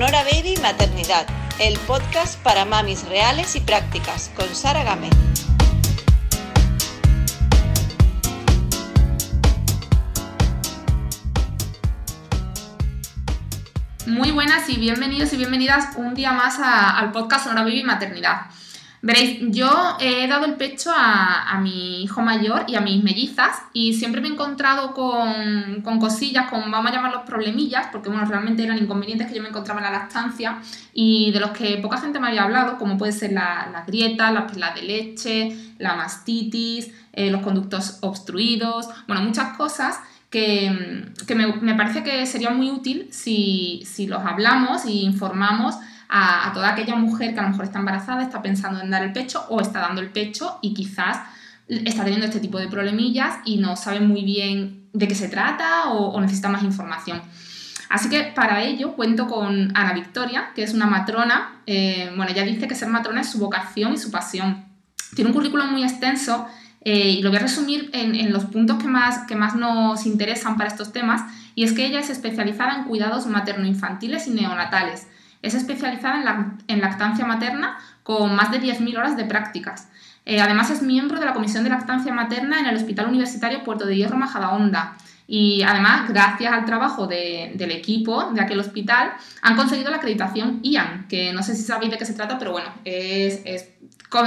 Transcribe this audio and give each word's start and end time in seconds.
Sonora 0.00 0.24
Baby 0.24 0.54
Maternidad, 0.62 1.26
el 1.58 1.78
podcast 1.80 2.42
para 2.42 2.64
mamis 2.64 3.06
reales 3.06 3.54
y 3.54 3.60
prácticas, 3.60 4.30
con 4.34 4.48
Sara 4.54 4.82
Gámez. 4.82 5.10
Muy 14.06 14.30
buenas 14.30 14.70
y 14.70 14.78
bienvenidos 14.78 15.34
y 15.34 15.36
bienvenidas 15.36 15.94
un 15.96 16.14
día 16.14 16.32
más 16.32 16.58
al 16.60 17.12
podcast 17.12 17.44
Sonora 17.44 17.64
Baby 17.64 17.82
Maternidad. 17.82 18.46
Veréis, 19.02 19.38
yo 19.48 19.96
he 19.98 20.26
dado 20.28 20.44
el 20.44 20.56
pecho 20.56 20.90
a, 20.94 21.58
mi 21.62 22.02
hijo 22.02 22.20
mayor 22.20 22.64
y 22.68 22.74
a 22.74 22.82
mis 22.82 23.02
mellizas 23.02 23.62
y 23.72 23.94
siempre 23.94 24.20
me 24.20 24.28
he 24.28 24.32
encontrado 24.32 24.92
con, 24.92 25.98
cosillas, 25.98 26.50
con 26.50 26.70
vamos 26.70 26.90
a 26.90 26.94
llamarlos 26.94 27.22
problemillas, 27.22 27.88
porque 27.90 28.10
bueno, 28.10 28.26
realmente 28.26 28.62
eran 28.62 28.76
inconvenientes 28.76 29.28
que 29.28 29.36
yo 29.36 29.42
me 29.42 29.48
encontraba 29.48 29.80
en 29.80 29.84
la 29.84 29.98
lactancia 29.98 30.58
y 30.92 31.30
de 31.32 31.40
los 31.40 31.50
que 31.52 31.78
poca 31.78 31.98
gente 31.98 32.20
me 32.20 32.28
había 32.28 32.42
hablado, 32.42 32.76
como 32.78 32.98
puede 32.98 33.12
ser 33.12 33.32
la, 33.32 33.70
la 33.72 33.84
grieta, 33.86 34.30
la 34.32 34.46
perla 34.46 34.72
de 34.74 34.82
leche, 34.82 35.56
la 35.78 35.96
mastitis, 35.96 36.90
eh, 37.12 37.30
los 37.30 37.40
conductos 37.40 37.98
obstruidos, 38.02 38.88
bueno, 39.06 39.22
muchas 39.22 39.56
cosas 39.56 39.98
que, 40.30 40.70
me, 41.34 41.74
parece 41.74 42.04
que 42.04 42.24
sería 42.26 42.50
muy 42.50 42.70
útil 42.70 43.08
si, 43.10 43.82
si 43.84 44.06
los 44.06 44.24
hablamos 44.24 44.86
y 44.86 45.02
informamos 45.02 45.74
a, 46.10 46.50
toda 46.52 46.70
aquella 46.70 46.96
mujer 46.96 47.34
que 47.34 47.40
a 47.40 47.44
lo 47.44 47.50
mejor 47.50 47.64
está 47.64 47.78
embarazada, 47.78 48.22
está 48.22 48.42
pensando 48.42 48.80
en 48.80 48.90
dar 48.90 49.02
el 49.02 49.12
pecho 49.12 49.46
o 49.48 49.60
está 49.60 49.78
dando 49.80 50.00
el 50.00 50.10
pecho 50.10 50.58
y 50.60 50.74
quizás 50.74 51.20
está 51.68 52.02
teniendo 52.02 52.26
este 52.26 52.40
tipo 52.40 52.58
de 52.58 52.66
problemillas 52.66 53.36
y 53.44 53.58
no 53.58 53.76
sabe 53.76 54.00
muy 54.00 54.24
bien 54.24 54.88
de 54.92 55.06
qué 55.06 55.14
se 55.14 55.28
trata 55.28 55.90
o, 55.90 56.20
necesita 56.20 56.48
más 56.48 56.64
información. 56.64 57.22
Así 57.88 58.08
que 58.08 58.24
para 58.24 58.62
ello 58.62 58.94
cuento 58.94 59.28
con 59.28 59.76
Ana 59.76 59.92
Victoria, 59.92 60.50
que 60.54 60.64
es 60.64 60.74
una 60.74 60.86
matrona. 60.86 61.62
Eh, 61.66 62.12
bueno, 62.16 62.32
ella 62.32 62.44
dice 62.44 62.66
que 62.66 62.74
ser 62.74 62.88
matrona 62.88 63.20
es 63.20 63.30
su 63.30 63.38
vocación 63.38 63.92
y 63.92 63.98
su 63.98 64.10
pasión. 64.10 64.64
Tiene 65.14 65.30
un 65.30 65.34
currículum 65.34 65.70
muy 65.70 65.84
extenso 65.84 66.46
eh, 66.82 67.10
y 67.10 67.22
lo 67.22 67.30
voy 67.30 67.38
a 67.38 67.42
resumir 67.42 67.90
en, 67.92 68.14
en, 68.14 68.32
los 68.32 68.44
puntos 68.46 68.78
que 68.80 68.88
más, 68.88 69.26
que 69.26 69.34
más 69.34 69.54
nos 69.54 70.06
interesan 70.06 70.56
para 70.56 70.70
estos 70.70 70.92
temas. 70.92 71.22
Y 71.54 71.64
es 71.64 71.72
que 71.72 71.86
ella 71.86 72.00
es 72.00 72.10
especializada 72.10 72.76
en 72.76 72.84
cuidados 72.84 73.26
materno-infantiles 73.26 74.26
y 74.28 74.30
neonatales. 74.30 75.06
Es 75.42 75.54
especializada 75.54 76.56
en, 76.66 76.80
lactancia 76.80 77.24
materna 77.24 77.78
con 78.02 78.34
más 78.34 78.50
de 78.50 78.60
10.000 78.60 78.98
horas 78.98 79.16
de 79.16 79.24
prácticas. 79.24 79.88
Eh, 80.26 80.40
además 80.40 80.70
es 80.70 80.82
miembro 80.82 81.18
de 81.18 81.26
la 81.26 81.32
Comisión 81.32 81.64
de 81.64 81.70
Lactancia 81.70 82.12
Materna 82.12 82.60
en 82.60 82.66
el 82.66 82.76
Hospital 82.76 83.08
Universitario 83.08 83.64
Puerto 83.64 83.86
de 83.86 83.96
Hierro 83.96 84.16
Majadahonda. 84.16 84.96
Y 85.26 85.62
además, 85.62 86.08
gracias 86.08 86.52
al 86.52 86.64
trabajo 86.64 87.06
del 87.06 87.70
equipo 87.70 88.32
de 88.32 88.40
aquel 88.40 88.58
hospital, 88.58 89.12
han 89.42 89.54
conseguido 89.54 89.88
la 89.90 89.98
acreditación 89.98 90.58
IAN, 90.62 91.06
que 91.08 91.32
no 91.32 91.44
sé 91.44 91.54
si 91.54 91.62
sabéis 91.62 91.92
de 91.92 91.98
qué 91.98 92.04
se 92.04 92.14
trata, 92.14 92.36
pero 92.36 92.50
bueno, 92.50 92.68
es, 92.84 93.40
es, 93.44 93.68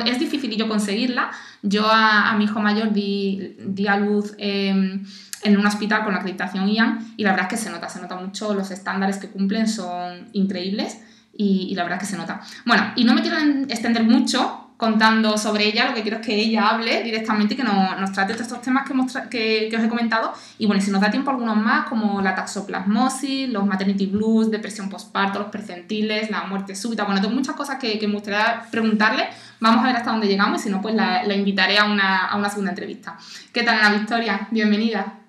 es 0.05 0.19
difícil 0.19 0.65
conseguirla. 0.65 1.31
Yo 1.61 1.85
a, 1.89 2.33
mi 2.37 2.45
hijo 2.45 2.61
mayor 2.61 2.93
di, 2.93 3.57
di 3.59 3.85
a 3.85 3.97
luz 3.97 4.33
em, 4.37 5.05
en 5.43 5.57
un 5.57 5.65
hospital 5.65 6.03
con 6.03 6.13
la 6.13 6.19
acreditación 6.19 6.67
IAN 6.67 7.13
y 7.17 7.23
la 7.23 7.31
verdad 7.31 7.47
es 7.51 7.59
que 7.59 7.65
se 7.65 7.69
nota, 7.69 7.89
se 7.89 8.01
nota 8.01 8.15
mucho, 8.15 8.53
los 8.53 8.71
estándares 8.71 9.17
que 9.17 9.29
cumplen 9.29 9.67
son 9.67 10.29
increíbles 10.33 10.99
y, 11.35 11.73
la 11.75 11.83
verdad 11.83 11.99
es 12.01 12.07
que 12.07 12.11
se 12.11 12.17
nota. 12.17 12.41
Bueno, 12.65 12.93
y 12.95 13.03
no 13.05 13.13
me 13.13 13.21
quiero 13.21 13.37
extender 13.67 14.03
mucho 14.03 14.59
contando 14.77 15.37
sobre 15.37 15.65
ella, 15.65 15.87
lo 15.87 15.95
que 15.95 16.01
quiero 16.01 16.17
es 16.17 16.25
que 16.25 16.35
ella 16.35 16.67
hable 16.67 17.03
directamente 17.03 17.53
y 17.53 17.57
que 17.57 17.63
nos, 17.63 18.11
trate 18.11 18.33
de 18.33 18.41
estos 18.41 18.61
temas 18.61 18.83
que, 19.29 19.69
que, 19.69 19.77
os 19.77 19.83
he 19.83 19.87
comentado. 19.87 20.33
Y 20.57 20.65
bueno, 20.65 20.81
si 20.81 20.91
nos 20.91 20.99
da 20.99 21.09
tiempo 21.09 21.31
algunos 21.31 21.55
más, 21.55 21.87
como 21.87 22.21
la 22.21 22.35
taxoplasmosis, 22.35 23.49
los 23.49 23.65
maternity 23.65 24.07
blues, 24.07 24.51
depresión 24.51 24.89
postparto, 24.89 25.39
los 25.39 25.47
percentiles, 25.49 26.29
la 26.29 26.43
muerte 26.43 26.75
súbita, 26.75 27.05
bueno, 27.05 27.21
tengo 27.21 27.33
muchas 27.33 27.55
cosas 27.55 27.77
que, 27.77 27.97
me 28.05 28.13
gustaría 28.13 28.63
preguntarle. 28.69 29.29
Vamos 29.61 29.83
a 29.83 29.87
ver 29.87 29.95
hasta 29.95 30.11
dónde 30.11 30.27
llegamos 30.27 30.59
y 30.59 30.63
si 30.65 30.69
no, 30.69 30.81
pues 30.81 30.93
la, 30.93 31.23
la 31.23 31.33
invitaré 31.33 31.77
a 31.77 31.85
una, 31.85 32.25
a 32.25 32.35
una 32.35 32.49
segunda 32.49 32.71
entrevista. 32.71 33.17
¿Qué 33.53 33.63
tal, 33.63 33.79
Ana 33.79 33.97
Victoria? 33.97 34.47
Bienvenida. 34.51 35.22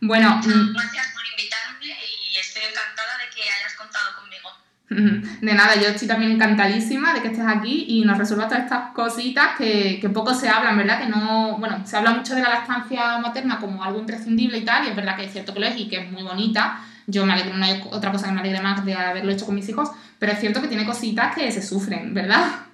Bueno, 0.00 0.36
Muchas 0.36 0.54
mm, 0.54 0.72
gracias 0.72 1.06
por 1.12 1.22
invitarme 1.26 1.86
y 1.86 2.36
estoy 2.38 2.62
encantada 2.62 3.18
de 3.18 3.34
que 3.34 3.42
hayas 3.42 3.74
contado 3.74 4.16
conmigo. 4.16 4.50
De 5.40 5.54
nada, 5.54 5.76
yo 5.76 5.88
estoy 5.88 6.08
también 6.08 6.32
encantadísima 6.32 7.14
de 7.14 7.22
que 7.22 7.28
estés 7.28 7.46
aquí 7.46 7.84
y 7.88 8.04
nos 8.04 8.18
resuelvas 8.18 8.48
todas 8.48 8.64
estas 8.64 8.92
cositas 8.92 9.56
que, 9.56 9.98
que, 10.00 10.08
poco 10.08 10.34
se 10.34 10.48
hablan, 10.48 10.76
¿verdad? 10.76 11.00
Que 11.00 11.06
no, 11.06 11.58
bueno, 11.58 11.86
se 11.86 11.96
habla 11.96 12.10
mucho 12.10 12.34
de 12.34 12.42
la 12.42 12.48
lactancia 12.48 13.18
materna 13.18 13.60
como 13.60 13.84
algo 13.84 14.00
imprescindible 14.00 14.58
y 14.58 14.64
tal, 14.64 14.84
y 14.84 14.88
es 14.90 14.96
verdad 14.96 15.16
que 15.16 15.24
es 15.24 15.32
cierto 15.32 15.54
que 15.54 15.60
lo 15.60 15.66
es 15.66 15.78
y 15.78 15.88
que 15.88 16.00
es 16.00 16.10
muy 16.10 16.22
bonita. 16.22 16.84
Yo 17.06 17.24
me 17.24 17.32
alegro, 17.32 17.56
no 17.56 17.64
hay 17.64 17.82
otra 17.90 18.10
cosa 18.10 18.26
que 18.26 18.32
me 18.32 18.40
alegre 18.40 18.60
más 18.60 18.84
de 18.84 18.94
haberlo 18.94 19.30
hecho 19.32 19.46
con 19.46 19.54
mis 19.54 19.68
hijos, 19.68 19.90
pero 20.18 20.32
es 20.32 20.40
cierto 20.40 20.60
que 20.60 20.68
tiene 20.68 20.84
cositas 20.84 21.34
que 21.34 21.50
se 21.52 21.62
sufren, 21.62 22.12
¿verdad? 22.12 22.66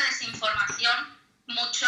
desinformación, 0.00 1.16
mucho, 1.46 1.86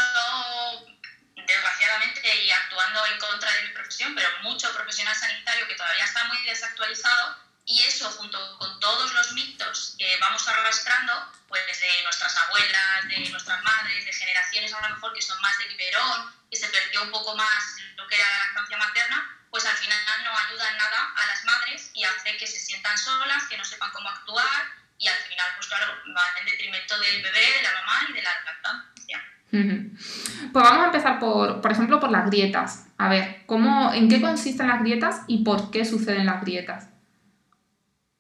y 2.35 2.51
actuando 2.51 3.07
en 3.07 3.19
contra 3.19 3.51
de 3.53 3.63
mi 3.63 3.69
profesión, 3.75 4.15
pero 4.15 4.29
mucho 4.43 4.73
profesional 4.75 5.15
sanitario 5.15 5.67
que 5.67 5.75
todavía 5.75 6.05
está 6.05 6.25
muy 6.25 6.43
desactualizado, 6.45 7.49
y 7.69 7.83
eso 7.83 8.11
junto 8.13 8.59
con 8.59 8.81
todos 8.81 9.13
los 9.13 9.33
mitos 9.33 9.95
que 9.99 10.17
vamos 10.21 10.49
arrastrando, 10.49 11.33
pues 11.49 11.63
de 11.81 12.03
nuestras 12.03 12.35
abuelas, 12.37 13.09
de 13.09 13.19
nuestras 13.29 13.63
madres, 13.63 14.07
de 14.07 14.13
generaciones 14.13 14.73
a 14.73 14.89
lo 14.89 14.95
mejor 14.95 15.13
que 15.13 15.21
son 15.21 15.39
más 15.43 15.59
de 15.59 15.69
biberón, 15.69 16.35
que 16.51 16.57
se 16.57 16.69
perdió 16.69 17.03
un 17.03 17.11
poco 17.11 17.37
más 17.37 17.77
lo 17.97 18.07
que 18.09 18.17
era 18.17 18.25
la 18.31 18.39
lactancia 18.47 18.79
materna, 18.79 19.39
pues 19.51 19.67
al 19.67 19.77
final 19.77 20.25
no 20.25 20.39
ayuda 20.39 20.71
en 20.71 20.79
nada 20.79 21.13
a 21.15 21.27
las 21.27 21.45
madres 21.45 21.91
y 21.93 22.05
hace 22.05 22.39
que 22.39 22.47
se 22.47 22.59
sientan 22.59 22.97
solas, 22.97 23.45
que 23.45 23.59
no 23.59 23.65
sepan 23.65 23.91
cómo 23.93 24.09
actuar 24.09 24.73
y 24.99 25.07
al 25.09 25.19
final, 25.25 25.53
pues 25.57 25.69
claro, 25.69 25.95
va 26.17 26.39
en 26.41 26.47
detrimento 26.47 26.99
del 26.99 27.23
bebé, 27.23 27.53
de 27.53 27.63
la 27.63 27.73
mamá 27.73 28.07
y 28.09 28.13
de 28.15 28.23
la 28.23 28.43
lactancia. 28.45 29.25
Pues 29.51 30.65
vamos 30.65 30.83
a 30.83 30.87
empezar 30.87 31.19
por, 31.19 31.61
por 31.61 31.73
ejemplo, 31.73 32.01
por 32.01 32.11
las 32.11 32.27
grietas. 32.27 32.87
A 32.99 33.09
ver, 33.09 33.45
¿cómo, 33.47 33.93
¿en 33.93 34.09
qué 34.09 34.21
consisten 34.21 34.69
las 34.69 34.81
grietas 34.81 35.23
y 35.27 35.45
por 35.45 35.71
qué 35.71 35.85
suceden 35.85 36.27
las 36.27 36.41
grietas? 36.43 36.89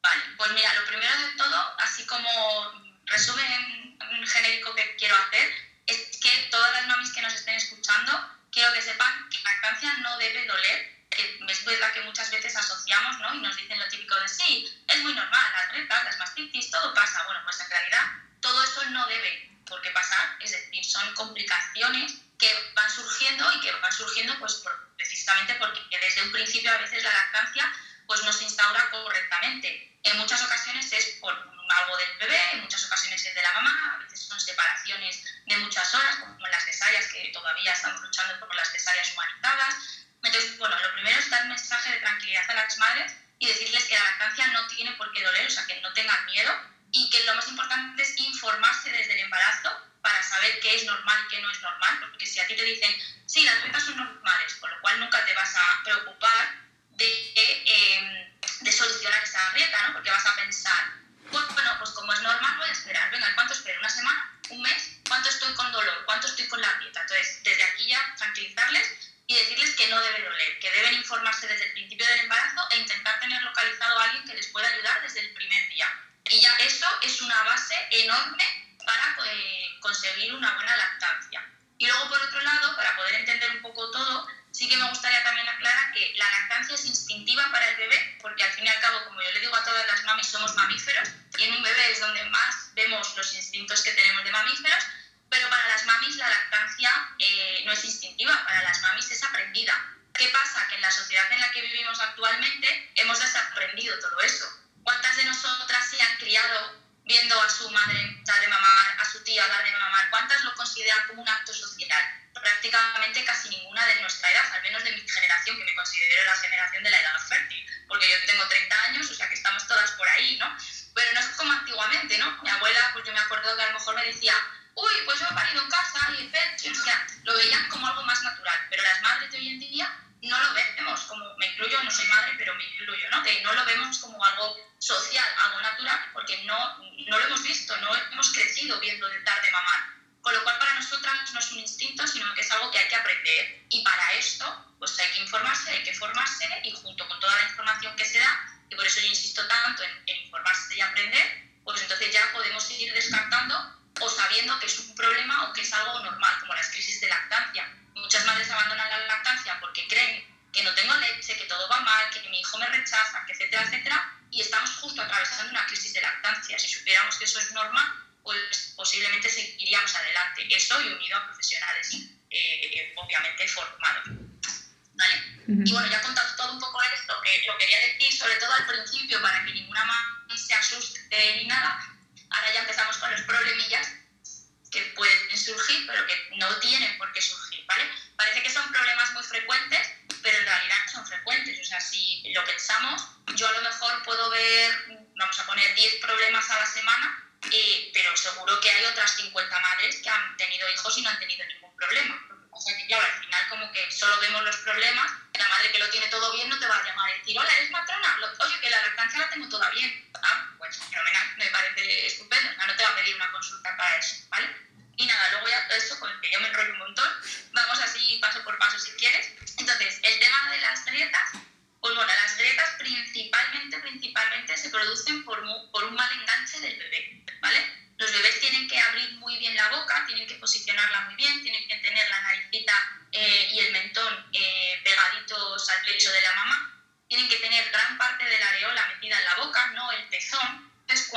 Vale, 0.02 0.22
pues 0.36 0.50
mira, 0.52 0.72
lo 0.74 0.86
primero 0.86 1.12
de 1.12 1.36
todo, 1.36 1.56
así 1.78 2.06
como 2.06 2.28
resumen 3.06 3.98
genérico 4.26 4.74
que 4.74 4.96
quiero 4.96 5.14
hacer, 5.16 5.48
es 5.86 6.18
que 6.20 6.48
todas 6.50 6.72
las 6.72 6.88
mamis 6.88 7.12
que 7.12 7.22
nos 7.22 7.34
estén 7.34 7.54
escuchando, 7.54 8.12
quiero 8.50 8.72
que 8.72 8.82
sepan 8.82 9.28
que 9.30 9.38
la 9.42 9.52
lactancia 9.52 9.92
no 10.02 10.18
debe 10.18 10.46
doler 10.46 10.98
es 11.48 11.64
verdad 11.64 11.92
que 11.92 12.02
muchas 12.02 12.30
veces 12.30 12.54
asociamos 12.56 13.18
¿no? 13.20 13.34
y 13.34 13.40
nos 13.40 13.56
dicen 13.56 13.78
lo 13.78 13.88
típico 13.88 14.14
de 14.16 14.28
sí, 14.28 14.70
es 14.86 15.02
muy 15.02 15.14
normal, 15.14 15.52
las 15.52 15.72
retas, 15.72 16.04
las 16.04 16.18
mastitis, 16.18 16.70
todo 16.70 16.94
pasa. 16.94 17.24
Bueno, 17.24 17.40
pues 17.44 17.60
en 17.60 17.70
realidad 17.70 18.04
todo 18.40 18.62
eso 18.62 18.84
no 18.90 19.06
debe 19.06 19.50
por 19.66 19.80
qué 19.82 19.90
pasar, 19.90 20.36
es 20.40 20.52
decir, 20.52 20.84
son 20.84 21.14
complicaciones 21.14 22.20
que 22.38 22.48
van 22.74 22.90
surgiendo 23.98 24.38
pues 24.38 24.62
precisamente 24.96 25.54
porque 25.56 25.80
desde 26.00 26.22
un 26.22 26.30
principio 26.30 26.70
a 26.72 26.78
veces 26.78 27.02
la 27.02 27.10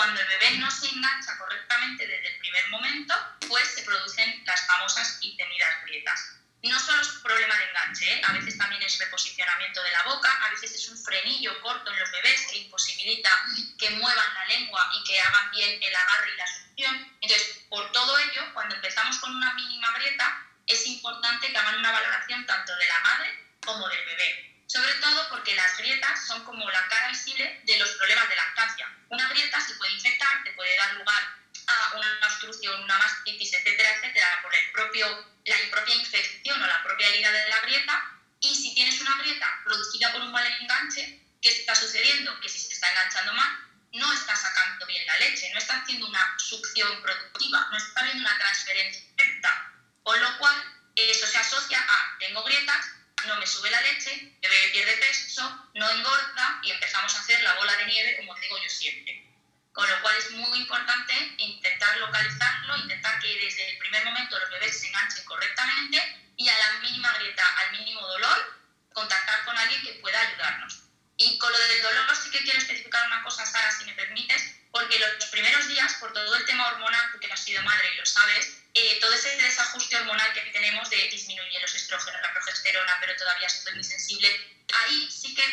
cuando 0.01 0.19
el 0.19 0.27
bebé 0.30 0.57
no 0.57 0.71
se 0.71 0.88
engancha 0.88 1.38
correctamente 1.38 2.07
desde 2.07 2.27
el 2.27 2.39
primer 2.39 2.69
momento, 2.69 3.13
pues 3.48 3.68
se 3.68 3.83
producen 3.83 4.44
las 4.48 4.65
famosas 4.65 5.19
y 5.21 5.38
temidas 5.38 5.83
grietas. 5.83 6.38
No 6.63 6.80
solo 6.80 7.03
es 7.03 7.07
problema 7.21 7.56
de 7.56 7.65
enganche, 7.65 8.12
¿eh? 8.12 8.21
a 8.25 8.31
veces 8.33 8.57
también 8.57 8.81
es 8.81 8.98
reposicionamiento 8.98 9.83
de 9.83 9.92
la 9.92 10.01
boca, 10.06 10.31
a 10.44 10.50
veces 10.50 10.74
es 10.74 10.89
un 10.89 10.98
frenillo 10.98 11.62
corto 11.62 11.92
en 11.92 12.00
los 12.00 12.12
bebés 12.13 12.48
que 12.50 12.57
imposibilita 12.57 13.30
que 13.77 13.92
muevan 13.92 14.33
la 14.33 14.45
lengua 14.48 14.89
y 14.92 15.03
que 15.03 15.21
hagan 15.21 15.51
bien 15.51 15.80
el 15.80 15.95
agarre 15.95 16.33
y 16.33 16.38
la 16.38 16.48
succión. 16.48 17.18
Entonces, 17.21 17.65
por 17.69 17.92
todo 17.92 18.18
ello, 18.18 18.53
cuando 18.56 18.74
empezamos 18.74 19.19
con 19.19 19.36
una 19.36 19.53
mínima 19.53 19.94
grieta, 20.00 20.48
es 20.65 20.88
importante 20.88 21.51
que 21.51 21.57
hagan 21.59 21.77
una 21.77 21.92
valoración 21.92 22.44
tanto 22.48 22.75
de 22.75 22.88
la 22.88 23.00
madre 23.01 23.53
como 23.63 23.88
del 23.88 24.03
bebé. 24.03 24.50
Sobre 24.71 24.94
todo 25.01 25.27
porque 25.27 25.53
las 25.53 25.77
grietas 25.77 26.27
son 26.27 26.45
como 26.45 26.69
la 26.69 26.88
cara 26.88 27.09
visible 27.09 27.59
de 27.65 27.77
los 27.77 27.89
problemas 27.91 28.29
de 28.29 28.38
lactancia. 28.38 28.88
Una 29.09 29.27
grieta 29.27 29.59
se 29.59 29.73
puede 29.73 29.91
infectar, 29.91 30.45
te 30.45 30.53
puede 30.53 30.77
dar 30.77 30.94
lugar 30.94 31.21
a 31.68 31.97
una 31.97 32.27
obstrucción, 32.27 32.81
una 32.81 32.97
mastitis, 32.97 33.53
etcétera, 33.53 33.97
etcétera, 33.97 34.39
por 34.41 34.56
el 34.56 34.71
propio, 34.71 35.27
la 35.44 35.57
propia 35.71 35.95
infección 35.95 36.63
o 36.63 36.68
la 36.68 36.83
propia 36.83 37.06
herida 37.09 37.31
de 37.33 37.50
la 37.50 37.59
grieta. 37.59 38.12
Y 38.39 38.56
si 38.56 38.73
tienes 38.73 39.01
una 39.01 39.18
grieta 39.18 39.59
producida 39.65 40.13
por 40.13 40.21
un 40.21 40.31
mal 40.31 40.47
enganche, 40.62 41.19
¿qué 41.41 41.50
está 41.50 41.75
sucediendo? 41.75 42.39
Que 42.39 42.47
si 42.47 42.59
se 42.59 42.74
está 42.74 42.89
enganchando 42.91 43.33
mal, 43.33 43.51
no 43.91 44.13
está 44.13 44.38
sacando 44.38 44.85
bien 44.85 45.06
la 45.06 45.17
leche, 45.17 45.51
no 45.51 45.59
está 45.59 45.81
haciendo 45.81 46.07
una 46.07 46.39
succión 46.39 47.01
productiva, 47.01 47.67
no 47.71 47.77
está 47.77 48.00
habiendo 48.00 48.21
una 48.21 48.38
transferencia 48.38 49.03
directa. 49.17 49.74
Con 50.01 50.21
lo 50.21 50.38
cual, 50.38 50.56
eso 50.95 51.27
se 51.27 51.38
asocia 51.38 51.77
a 51.77 52.17
tengo 52.19 52.41
grietas, 52.44 52.85
no 53.25 53.38
me 53.38 53.47
sube 53.47 53.69
la 53.69 53.81
leche, 53.81 54.33
el 54.41 54.50
bebé 54.50 54.69
pierde 54.71 54.97
peso, 54.97 55.69
no 55.75 55.89
engorda 55.89 56.59
y 56.63 56.71
empezamos 56.71 57.13
a 57.15 57.19
hacer 57.19 57.41
la 57.41 57.53
bola 57.56 57.75
de 57.77 57.85
nieve, 57.85 58.18
como 58.18 58.35
digo 58.35 58.57
yo 58.62 58.69
siempre. 58.69 59.27
Con 59.73 59.89
lo 59.89 60.01
cual 60.01 60.15
es 60.18 60.31
muy 60.31 60.59
importante 60.59 61.13
intentar 61.38 61.97
localizarlo, 61.97 62.77
intentar 62.77 63.19
que 63.19 63.27
desde 63.39 63.69
el 63.69 63.77
primer 63.77 64.06
momento 64.06 64.38
los 64.39 64.50
bebés 64.50 64.79
se 64.79 64.88
enganchen 64.88 65.23
correctamente 65.25 66.33
y 66.35 66.50
a 66.50 66.57
la 66.57 66.79
mínima 66.79 67.13
grieta, 67.13 67.44
al 67.57 67.71
mínimo 67.71 68.01
dolor, 68.01 68.62
contactar 68.94 69.46
con 69.46 69.57
alguien 69.57 69.81
que 69.81 69.93
pueda 70.01 70.19
ayudarnos. 70.19 70.84
Y 71.17 71.38
con 71.38 71.51
lo 71.51 71.60
del 71.60 71.81
dolor 71.84 72.15
sí 72.15 72.31
que 72.31 72.43
quiero 72.43 72.60
especificar 72.60 73.05
una 73.07 73.24
cosa, 73.24 73.46
Sara, 73.46 73.72
si 73.72 73.86
me 73.86 73.93
permites, 73.93 74.55
porque 74.72 75.00
los 75.00 75.25
primeros 75.27 75.67
días, 75.67 75.93
por 75.96 76.12
todo 76.13 76.36
el 76.36 76.46
tema 76.46 76.67
hormonal, 76.67 77.12
porque 77.12 77.31
has 77.31 77.43
sido 77.43 77.62
madre 77.63 77.93
y 77.93 77.98
lo 77.98 78.05
sabes, 78.05 78.61
eh, 78.74 78.98
todo 79.01 79.13
ese 79.13 79.36
desajuste 79.36 79.98
hormonal 79.98 80.34
que 80.34 80.42
tenemos 80.51 80.90
de 80.90 81.10
disminuir 81.10 81.62
los 81.62 81.75
estrógenos, 81.75 82.22
la 82.22 82.34
progesterona, 82.34 82.98
pero 83.00 83.16
todavía 83.18 83.48
estoy 83.48 83.74
muy 83.74 83.84
sensible, 83.84 84.28
ahí 84.86 85.10
sí 85.12 85.36
que 85.36 85.44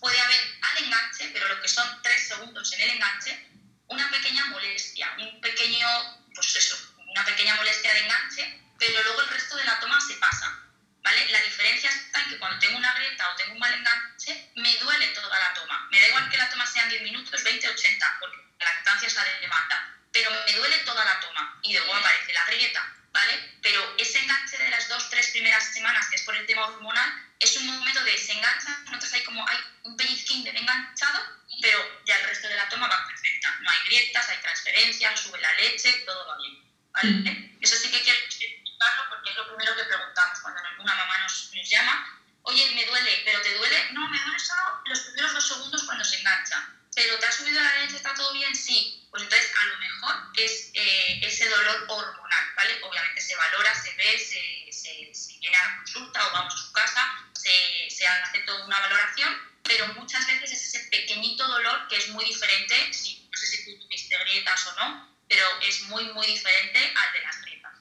puede 0.00 0.20
haber 0.20 0.40
al 0.60 0.84
enganche, 0.84 1.30
pero 1.32 1.48
lo 1.48 1.60
que 1.62 1.68
son 1.68 2.02
tres 2.02 2.28
segundos 2.28 2.72
en 2.72 2.80
el 2.82 2.90
enganche, 2.90 3.48
una 3.88 4.10
pequeña 4.10 4.44
molestia, 4.46 5.14
un 5.18 5.40
pequeño, 5.40 5.88
pues 6.34 6.56
eso, 6.56 6.76
una 7.06 7.24
pequeña 7.24 7.54
molestia 7.54 7.92
de 7.94 8.00
enganche, 8.00 8.60
pero 8.78 9.02
luego 9.02 9.22
el 9.22 9.28
resto 9.28 9.56
de 9.56 9.64
la 9.64 9.78
toma 9.80 10.00
se 10.00 10.14
pasa. 10.14 10.58
¿Vale? 11.02 11.28
La 11.30 11.40
diferencia 11.40 11.90
está 11.90 12.22
en 12.22 12.30
que 12.30 12.38
cuando 12.38 12.60
tengo 12.60 12.78
una 12.78 12.94
grieta 12.94 13.28
o 13.28 13.36
tengo 13.36 13.54
un 13.54 13.58
mal 13.58 13.72
enganche, 13.74 14.50
me 14.54 14.76
duele 14.76 15.08
toda 15.08 15.36
la 15.36 15.52
toma. 15.52 15.88
Me 15.90 16.00
da 16.00 16.08
igual 16.08 16.30
que 16.30 16.36
la 16.36 16.48
toma 16.48 16.64
sean 16.64 16.88
10 16.88 17.02
minutos, 17.02 17.42
20, 17.42 17.68
80, 17.68 18.16
porque 18.20 18.36
la 18.60 18.66
lactancia 18.66 19.08
es 19.08 19.14
la 19.14 19.24
demanda, 19.40 19.91
pero 20.12 20.30
me 20.30 20.52
duele 20.52 20.76
toda 20.78 21.04
la 21.04 21.20
toma 21.20 21.60
y 21.62 21.72
luego 21.72 21.94
aparece 21.94 22.32
la 22.32 22.44
grieta, 22.46 22.94
¿vale? 23.12 23.58
Pero 23.62 23.96
ese 23.98 24.18
enganche 24.20 24.58
de 24.58 24.70
las 24.70 24.88
dos, 24.88 25.08
tres 25.10 25.28
primeras 25.30 25.64
semanas, 25.72 26.06
que 26.08 26.16
es 26.16 26.22
por 26.22 26.36
el 26.36 26.46
tema 26.46 26.66
hormonal, 26.66 27.10
es 27.38 27.56
un 27.56 27.66
momento 27.66 28.04
de 28.04 28.16
se 28.18 28.32
engancha, 28.32 28.78
nosotros 28.86 29.12
hay 29.12 29.24
como 29.24 29.46
hay 29.48 29.58
un 29.84 29.96
pellizquín 29.96 30.44
de 30.44 30.50
enganchado, 30.50 31.20
pero 31.60 31.78
ya 32.06 32.16
el 32.16 32.24
resto 32.24 32.48
de 32.48 32.56
la 32.56 32.68
toma 32.68 32.88
va 32.88 33.06
perfecta. 33.06 33.56
No 33.60 33.70
hay 33.70 33.78
grietas, 33.86 34.28
hay 34.28 34.38
transferencias, 34.38 35.20
sube 35.20 35.40
la 35.40 35.52
leche, 35.54 35.92
todo 36.06 36.26
va 36.28 36.36
bien. 36.38 36.62
¿vale? 36.92 37.56
Eso 37.60 37.76
sí 37.76 37.90
que 37.90 38.02
quiero 38.02 38.18
explicarlo 38.20 39.08
porque 39.08 39.30
es 39.30 39.36
lo 39.36 39.48
primero 39.48 39.76
que 39.76 39.84
preguntamos 39.84 40.38
cuando 40.40 40.60
una 40.78 40.94
mamá 40.94 41.18
nos, 41.22 41.50
nos 41.54 41.68
llama. 41.68 42.20
Oye, 42.42 42.74
me 42.74 42.84
duele, 42.86 43.22
pero 43.24 43.40
¿te 43.40 43.54
duele? 43.54 43.92
No, 43.92 44.08
me 44.08 44.20
duele 44.20 44.38
solo 44.38 44.82
los 44.86 45.00
primeros 45.00 45.32
dos 45.32 45.48
segundos 45.48 45.82
cuando 45.84 46.04
se 46.04 46.18
engancha. 46.18 46.68
¿Pero 46.94 47.18
te 47.18 47.26
ha 47.26 47.32
subido 47.32 47.60
la 47.60 47.78
leche? 47.78 47.96
¿Está 47.96 48.14
todo 48.14 48.32
bien? 48.34 48.54
Sí. 48.54 49.06
Pues 49.10 49.22
entonces 49.22 49.52
a 49.60 49.64
lo 49.66 49.78
mejor 49.78 50.14
es 50.36 50.70
eh, 50.74 51.20
ese 51.22 51.48
dolor 51.48 51.84
hormonal, 51.88 52.44
¿vale? 52.56 52.80
Obviamente 52.82 53.20
se 53.20 53.36
valora, 53.36 53.74
se 53.74 53.94
ve, 53.94 54.18
se, 54.18 54.72
se, 54.72 55.14
se 55.14 55.38
viene 55.38 55.56
a 55.56 55.66
la 55.66 55.76
consulta 55.76 56.26
o 56.26 56.32
vamos 56.32 56.54
a 56.54 56.56
su 56.56 56.72
casa, 56.72 57.30
se, 57.32 57.90
se 57.90 58.06
hace 58.06 58.38
toda 58.40 58.64
una 58.64 58.80
valoración, 58.80 59.36
pero 59.62 59.86
muchas 59.94 60.26
veces 60.26 60.52
es 60.52 60.74
ese 60.74 60.88
pequeñito 60.88 61.46
dolor 61.46 61.88
que 61.88 61.96
es 61.96 62.08
muy 62.08 62.24
diferente, 62.24 62.92
si, 62.92 63.28
no 63.30 63.36
sé 63.36 63.46
si 63.46 63.64
tú 63.64 63.84
tuviste 63.84 64.16
grietas 64.18 64.66
o 64.68 64.74
no, 64.76 65.16
pero 65.28 65.44
es 65.60 65.82
muy, 65.82 66.04
muy 66.12 66.26
diferente 66.26 66.78
al 66.78 67.12
de 67.12 67.20
las 67.20 67.42
grietas. 67.42 67.72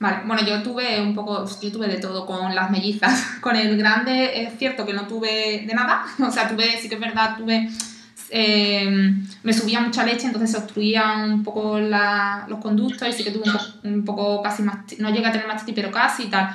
Vale, 0.00 0.22
bueno, 0.24 0.44
yo 0.44 0.62
tuve 0.62 1.00
un 1.00 1.14
poco, 1.14 1.48
yo 1.60 1.67
tuve 1.78 1.88
de 1.88 1.98
todo 1.98 2.26
con 2.26 2.54
las 2.54 2.70
mellizas. 2.70 3.24
Con 3.40 3.54
el 3.54 3.76
grande 3.78 4.42
es 4.42 4.58
cierto 4.58 4.84
que 4.84 4.92
no 4.92 5.06
tuve 5.06 5.64
de 5.66 5.74
nada, 5.74 6.04
o 6.18 6.30
sea, 6.30 6.48
tuve, 6.48 6.76
sí 6.80 6.88
que 6.88 6.96
es 6.96 7.00
verdad, 7.00 7.36
tuve, 7.38 7.70
eh, 8.30 9.14
me 9.42 9.52
subía 9.52 9.80
mucha 9.80 10.04
leche, 10.04 10.26
entonces 10.26 10.50
se 10.50 10.58
obstruían 10.58 11.32
un 11.32 11.44
poco 11.44 11.78
los 11.78 12.58
conductos 12.60 13.08
y 13.08 13.12
sí 13.12 13.24
que 13.24 13.30
tuve 13.30 13.44
un, 13.84 14.04
poco, 14.04 14.42
casi 14.42 14.62
más, 14.62 14.78
no 14.98 15.10
llegué 15.10 15.26
a 15.26 15.32
tener 15.32 15.46
mastitis, 15.46 15.74
pero 15.74 15.92
casi 15.92 16.24
y 16.24 16.26
tal, 16.26 16.50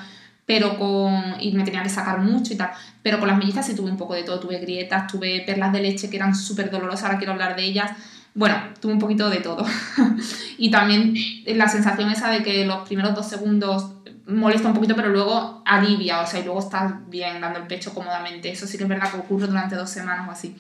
pero 0.46 0.78
con, 0.78 1.36
y 1.40 1.54
me 1.54 1.64
tenía 1.64 1.82
que 1.82 1.90
sacar 1.90 2.20
mucho 2.20 2.54
y 2.54 2.58
tal, 2.58 2.72
pero 3.02 3.18
con 3.20 3.30
las 3.30 3.38
mellizas 3.38 3.66
sí 3.66 3.76
tuve 3.76 3.90
un 3.90 3.98
poco 3.98 4.14
de 4.14 4.24
todo, 4.24 4.40
tuve 4.42 4.60
grietas, 4.60 5.08
tuve 5.08 5.42
perlas 5.46 5.72
de 5.72 5.82
leche 5.82 6.10
que 6.10 6.18
eran 6.18 6.36
súper 6.36 6.70
dolorosas, 6.70 7.06
ahora 7.06 7.18
quiero 7.18 7.32
hablar 7.32 7.56
de 7.56 7.64
ellas, 7.64 7.92
bueno, 8.36 8.56
tuve 8.80 8.94
un 8.94 9.00
poquito 9.00 9.30
de 9.30 9.38
todo. 9.38 9.66
y 10.58 10.72
también 10.72 11.14
la 11.46 11.68
sensación 11.68 12.10
esa 12.10 12.30
de 12.30 12.44
que 12.44 12.66
los 12.66 12.88
primeros 12.88 13.14
dos 13.14 13.28
segundos 13.28 13.94
molesta 14.28 14.70
un 14.70 14.74
poquito, 14.74 14.96
pero 14.96 15.10
luego 15.10 15.62
alivia, 15.66 16.22
o 16.22 16.28
sea, 16.28 16.40
y 16.40 16.44
luego 16.44 16.60
estás 16.60 16.94
bien 17.10 17.42
dando 17.42 17.60
el 17.60 17.68
pecho 17.68 17.94
cómodamente. 17.94 18.52
Eso 18.52 18.66
sí 18.66 18.78
que 18.78 18.84
es 18.84 18.90
verdad 18.90 19.12
que 19.12 19.18
ocurre 19.18 19.48
durante 19.48 19.76
dos 19.76 19.90
semanas 19.90 20.28
o 20.28 20.32
así. 20.32 20.56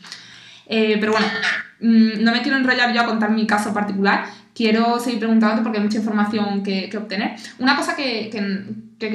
Eh, 0.65 0.98
pero 1.00 1.13
bueno, 1.13 1.27
mm, 1.82 2.24
no 2.24 2.32
me 2.32 2.42
quiero 2.42 2.58
enrollar 2.58 2.94
yo 2.94 3.01
a 3.01 3.06
contar 3.06 3.32
mi 3.32 3.48
caso 3.48 3.74
particular. 3.74 4.25
Quiero 4.53 5.00
seguir 5.00 5.20
preguntándote 5.20 5.63
porque 5.63 5.80
hay 5.80 5.84
mucha 5.84 5.98
información 5.98 6.62
que, 6.62 6.89
que 6.89 6.98
obtener. 6.98 7.36
Una 7.60 7.75
cosa 7.75 7.96
que, 7.96 8.30
que, 8.30 8.65
que 9.00 9.10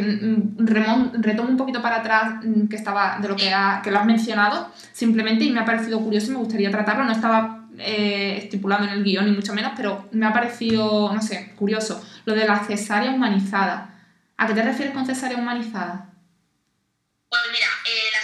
retomo 0.58 1.48
un 1.48 1.56
poquito 1.56 1.80
para 1.80 1.96
atrás, 1.96 2.44
mm, 2.44 2.66
que 2.66 2.76
estaba 2.76 3.18
de 3.20 3.28
lo 3.28 3.36
que, 3.36 3.52
que 3.82 3.90
lo 3.90 3.98
has 3.98 4.06
mencionado, 4.06 4.72
simplemente, 4.92 5.44
y 5.44 5.50
me 5.50 5.60
ha 5.60 5.64
parecido 5.64 6.00
curioso 6.00 6.28
y 6.28 6.30
me 6.30 6.38
gustaría 6.38 6.70
tratarlo. 6.70 7.04
No 7.04 7.12
estaba 7.12 7.57
eh, 7.78 8.38
estipulado 8.38 8.84
en 8.84 8.90
el 8.90 9.04
guion, 9.04 9.26
ni 9.26 9.32
mucho 9.32 9.54
menos, 9.54 9.72
pero 9.76 10.08
me 10.12 10.26
ha 10.26 10.32
parecido, 10.32 11.12
no 11.12 11.22
sé, 11.22 11.54
curioso, 11.56 12.04
lo 12.24 12.34
de 12.34 12.46
la 12.46 12.64
cesárea 12.64 13.10
humanizada. 13.10 13.94
¿A 14.36 14.46
qué 14.46 14.54
te 14.54 14.62
refieres 14.62 14.94
con 14.94 15.06
cesárea 15.06 15.38
humanizada? 15.38 16.10
Pues 17.28 17.42
mira, 17.52 17.66
eh, 17.86 18.17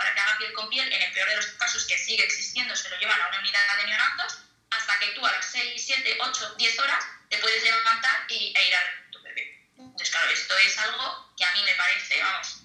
para 0.00 0.14
que 0.14 0.20
haga 0.20 0.38
piel 0.38 0.52
con 0.54 0.70
piel, 0.70 0.90
en 0.90 1.02
el 1.02 1.12
peor 1.12 1.28
de 1.28 1.36
los 1.36 1.46
casos 1.60 1.84
que 1.84 1.98
sigue 1.98 2.24
existiendo 2.24 2.74
se 2.74 2.88
lo 2.88 2.98
llevan 2.98 3.20
a 3.20 3.28
una 3.28 3.40
unidad 3.40 3.76
de 3.76 3.84
neonatos 3.84 4.38
hasta 4.70 4.98
que 4.98 5.08
tú 5.08 5.26
a 5.26 5.30
las 5.30 5.44
6, 5.44 5.74
7, 5.76 6.16
8, 6.18 6.54
10 6.56 6.78
horas 6.78 7.04
te 7.28 7.36
puedes 7.36 7.62
levantar 7.62 8.24
y, 8.30 8.50
e 8.56 8.68
ir 8.68 8.74
a 8.74 9.10
tu 9.10 9.20
bebé. 9.20 9.60
Entonces, 9.76 10.10
claro, 10.10 10.30
esto 10.30 10.56
es 10.56 10.78
algo 10.78 11.34
que 11.36 11.44
a 11.44 11.52
mí 11.52 11.62
me 11.64 11.74
parece, 11.74 12.18
vamos, 12.22 12.62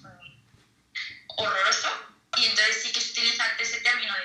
horroroso 1.26 2.16
y 2.38 2.46
entonces 2.46 2.82
sí 2.82 2.92
que 2.92 3.02
se 3.02 3.10
utiliza 3.10 3.54
ese 3.58 3.80
término 3.80 4.14
de 4.14 4.24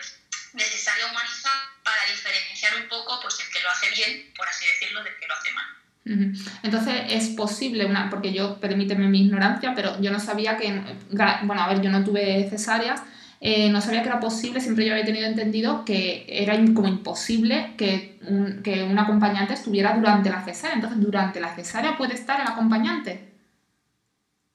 necesaria 0.54 1.08
humanizar 1.08 1.68
para 1.84 2.06
diferenciar 2.06 2.76
un 2.76 2.88
poco 2.88 3.20
pues 3.20 3.38
el 3.42 3.52
que 3.52 3.60
lo 3.60 3.72
hace 3.72 3.90
bien, 3.90 4.34
por 4.38 4.48
así 4.48 4.66
decirlo, 4.68 5.04
del 5.04 5.20
que 5.20 5.28
lo 5.28 5.34
hace 5.34 5.52
mal. 5.52 5.81
Entonces 6.04 6.96
es 7.10 7.30
posible, 7.30 7.86
una, 7.86 8.10
porque 8.10 8.34
yo, 8.34 8.60
permíteme 8.60 9.08
mi 9.08 9.22
ignorancia, 9.22 9.74
pero 9.76 10.02
yo 10.02 10.12
no 10.12 10.20
sabía 10.20 10.58
que, 10.58 10.82
bueno, 11.44 11.62
a 11.62 11.68
ver, 11.68 11.82
yo 11.82 11.92
no 11.92 12.04
tuve 12.04 12.50
cesáreas, 12.50 13.02
eh, 13.40 13.70
no 13.70 13.82
sabía 13.82 14.04
que 14.04 14.10
era 14.10 14.20
posible, 14.20 14.62
siempre 14.62 14.86
yo 14.86 14.94
había 14.94 15.06
tenido 15.06 15.26
entendido 15.26 15.84
que 15.84 16.26
era 16.28 16.54
como 16.74 16.88
imposible 16.88 17.74
que 17.76 18.20
un, 18.28 18.62
que 18.62 18.84
un 18.84 18.98
acompañante 19.00 19.56
estuviera 19.56 19.94
durante 19.94 20.30
la 20.30 20.44
cesárea. 20.44 20.76
Entonces, 20.76 21.00
durante 21.02 21.40
la 21.40 21.56
cesárea 21.56 21.98
puede 21.98 22.14
estar 22.14 22.40
el 22.40 22.48
acompañante. 22.48 23.34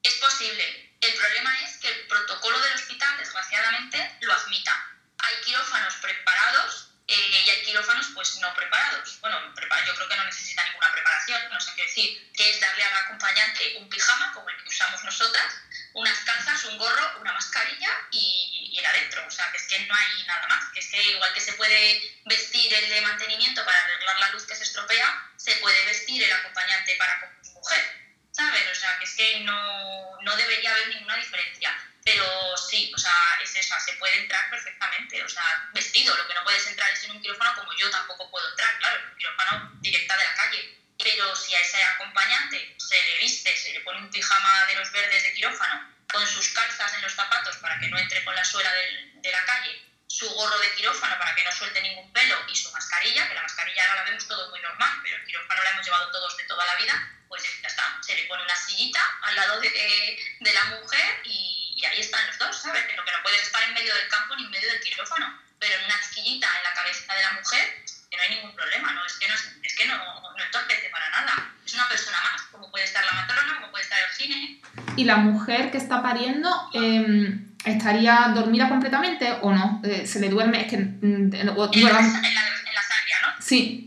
Es 0.03 0.15
posible. 0.23 0.63
El 1.01 1.13
problema 1.19 1.51
es 1.65 1.79
que 1.79 1.89
el 1.89 2.07
protocolo 2.07 2.57
del 2.61 2.75
hospital, 2.75 3.09
desgraciadamente, 3.19 3.99
lo 4.23 4.33
admita. 4.33 4.73
Hay 5.19 5.35
quirófanos 5.45 5.95
preparados 6.01 6.95
eh, 7.09 7.15
y 7.45 7.51
hay 7.51 7.56
quirófanos 7.67 8.07
pues 8.15 8.37
no 8.39 8.55
preparados. 8.55 9.21
Bueno, 9.21 9.41
yo 9.87 9.95
creo 9.95 10.09
que 10.09 10.17
no 10.17 10.25
necesita 10.25 10.65
ninguna 10.65 10.93
preparación, 10.93 11.51
no 11.51 11.61
sé 11.61 11.73
qué 11.75 11.83
decir, 11.83 12.33
que 12.33 12.51
es 12.51 12.61
darle 12.61 12.85
al 12.85 12.97
acompañante 13.05 13.77
un 13.79 13.89
pijama, 13.89 14.33
como 14.33 14.49
el 14.49 14.57
que 14.63 14.69
usamos 14.69 15.03
nosotras, 15.05 15.55
unas 15.93 16.19
calzas, 16.21 16.65
un 16.67 16.79
gorro, 16.79 17.21
una 17.21 17.33
mascarilla 17.33 17.91
y, 18.13 18.77
el 18.79 18.87
adentro. 18.87 19.27
O 19.27 19.31
sea, 19.31 19.51
que 19.51 19.57
es 19.57 19.65
que 19.65 19.81
no 19.81 19.95
hay 19.95 20.27
nada 20.27 20.47
más. 20.49 20.65
Que 20.73 20.81
es 20.81 20.89
que 20.89 21.03
igual 21.03 21.33
que 21.33 21.41
se 21.41 21.55
puede 21.55 22.21
vestir 22.27 22.73
el 22.73 22.89
de 22.91 23.01
mantenimiento 23.01 23.65
para 23.65 23.79
arreglar 23.85 24.19
la 24.21 24.31
luz 24.31 24.45
que 24.45 24.55
se 24.55 24.65
estropea, 24.65 25.31
se 25.37 25.57
puede 25.57 25.85
vestir 25.87 26.23
el 26.23 26.33
acompañante 26.33 26.95
para 26.97 27.33
mujer. 27.55 28.07
¿Sabes? 28.33 28.71
O 28.71 28.75
sea, 28.75 28.99
que 28.99 29.05
es 29.05 29.15
que 29.15 29.41
no, 29.41 30.21
no 30.21 30.37
debería 30.37 30.71
haber 30.71 30.89
ninguna 30.89 31.17
diferencia. 31.17 31.75
Pero 32.07 32.57
sí, 32.57 32.93
o 32.95 32.99
sea, 32.99 33.13
es 33.43 33.57
eso, 33.57 33.75
se 33.85 33.95
puede 33.95 34.17
entrar 34.21 34.49
perfectamente, 34.49 35.21
o 35.25 35.29
sea, 35.29 35.69
vestido. 35.75 36.17
Lo 36.17 36.29
que 36.29 36.35
no 36.35 36.45
puedes 36.45 36.65
entrar 36.69 36.89
es 36.93 37.03
en 37.03 37.11
un 37.11 37.21
quirófano 37.21 37.53
como 37.57 37.73
yo 37.77 37.91
tampoco 37.91 38.31
puedo 38.31 38.49
entrar, 38.49 38.79
claro, 38.79 39.01
en 39.01 39.09
un 39.11 39.17
quirófano 39.17 39.73
directa 39.81 40.17
de 40.17 40.25
la 40.25 40.35
calle. 40.35 40.79
Pero 41.03 41.35
si 41.35 41.53
a 41.57 41.61
ese 41.61 41.83
acompañante 41.83 42.77
se 42.79 43.03
le 43.03 43.19
viste, 43.19 43.57
se 43.57 43.73
le 43.73 43.81
pone 43.81 43.99
un 43.99 44.09
pijama 44.09 44.67
de 44.67 44.77
los 44.77 44.93
verdes 44.93 45.25
de 45.25 45.35
quirófano, 45.35 45.93
con 46.13 46.25
sus 46.29 46.49
calzas 46.51 46.95
en 46.95 47.03
los 47.03 47.13
zapatos 47.13 47.57
para 47.57 47.77
que 47.81 47.89
no 47.89 47.99
entre 47.99 48.23
con 48.23 48.37
la 48.37 48.45
suela 48.45 48.73
del, 48.73 49.21
de 49.21 49.33
la 49.33 49.45
calle, 49.45 49.83
su 50.07 50.31
gorro 50.31 50.59
de 50.61 50.75
quirófano 50.77 51.19
para 51.19 51.35
que 51.35 51.43
no 51.43 51.51
suelte 51.51 51.83
ningún 51.83 52.13
pelo 52.13 52.39
y 52.47 52.55
su 52.55 52.71
mascarilla, 52.71 53.27
que 53.27 53.35
la 53.35 53.43
mascarilla 53.43 53.83
ahora 53.83 54.05
la 54.05 54.11
vemos 54.11 54.29
todo 54.29 54.49
muy 54.51 54.61
normal, 54.61 55.01
pero 55.03 55.17
el 55.17 55.25
quirófano 55.25 55.61
la 55.61 55.71
hemos 55.71 55.85
llevado 55.85 56.13
todos 56.13 56.37
de 56.37 56.45
toda 56.45 56.65
la 56.67 56.77
vida, 56.77 57.13
pues 57.27 57.43
ya 57.43 57.69
está, 57.69 57.99
se 58.01 58.15
le 58.15 58.27
pone 58.27 58.45
una 58.45 58.57
sillita 58.57 59.01
al 59.23 59.35
lado 59.35 59.61
de, 59.61 60.19
de 60.39 60.53
la 60.53 60.65
mujer 60.67 61.21
y, 61.25 61.56
y, 61.77 61.85
ahí 61.85 62.01
están 62.01 62.27
los 62.27 62.39
dos, 62.39 62.57
¿sabes? 62.57 62.83
Lo 62.97 63.05
que 63.05 63.13
no 63.13 63.23
puedes 63.23 63.43
estar 63.43 63.63
en 63.63 63.75
medio 63.75 63.95
del 63.95 64.09
campo 64.09 64.35
ni 64.37 64.45
en 64.45 64.51
medio 64.51 64.69
del 64.73 64.81
quirófano, 64.81 65.39
pero 65.59 65.75
en 65.79 65.85
una 65.85 65.95
esquillita 66.01 66.49
en 66.49 66.65
la 66.65 66.75
cabeza 66.75 67.15
de 67.15 67.23
la 67.23 67.33
mujer, 67.33 67.85
que 68.11 68.17
no 68.17 68.23
hay 68.23 68.31
ningún 68.37 68.55
problema, 68.55 68.93
¿no? 68.93 69.05
Es 69.05 69.15
que 69.19 69.29
no, 69.29 69.35
es 69.35 69.75
que 69.77 69.87
no, 69.87 69.97
no 69.97 70.45
entorpece 70.45 70.89
para 70.91 71.11
nada. 71.11 71.53
Es 71.65 71.75
una 71.75 71.89
persona 71.89 72.19
más, 72.23 72.43
como 72.53 72.71
puede 72.71 72.85
estar 72.85 73.05
la 73.05 73.13
matrona, 73.13 73.57
como 73.61 73.71
puede 73.71 73.85
estar 73.85 73.99
el 73.99 74.15
gine. 74.17 74.61
Y 74.97 75.05
la 75.05 75.17
mujer 75.17 75.71
que 75.71 75.79
está 75.79 76.03
pariendo, 76.03 76.49
eh, 76.75 77.39
¿estaría 77.65 78.33
dormida 78.35 78.69
completamente 78.69 79.31
o 79.43 79.53
no? 79.53 79.83
Eh, 79.85 80.07
¿Se 80.07 80.21
le 80.21 80.29
duerme? 80.29 80.63
Es 80.63 80.71
que... 80.71 80.79
mm, 80.79 81.35
En 81.35 81.47
la, 81.47 81.53
en 81.53 82.35
la, 82.35 82.49
en 82.69 82.75
la 82.75 82.83
cesárea, 82.83 83.21
¿no? 83.23 83.43
Sí, 83.43 83.85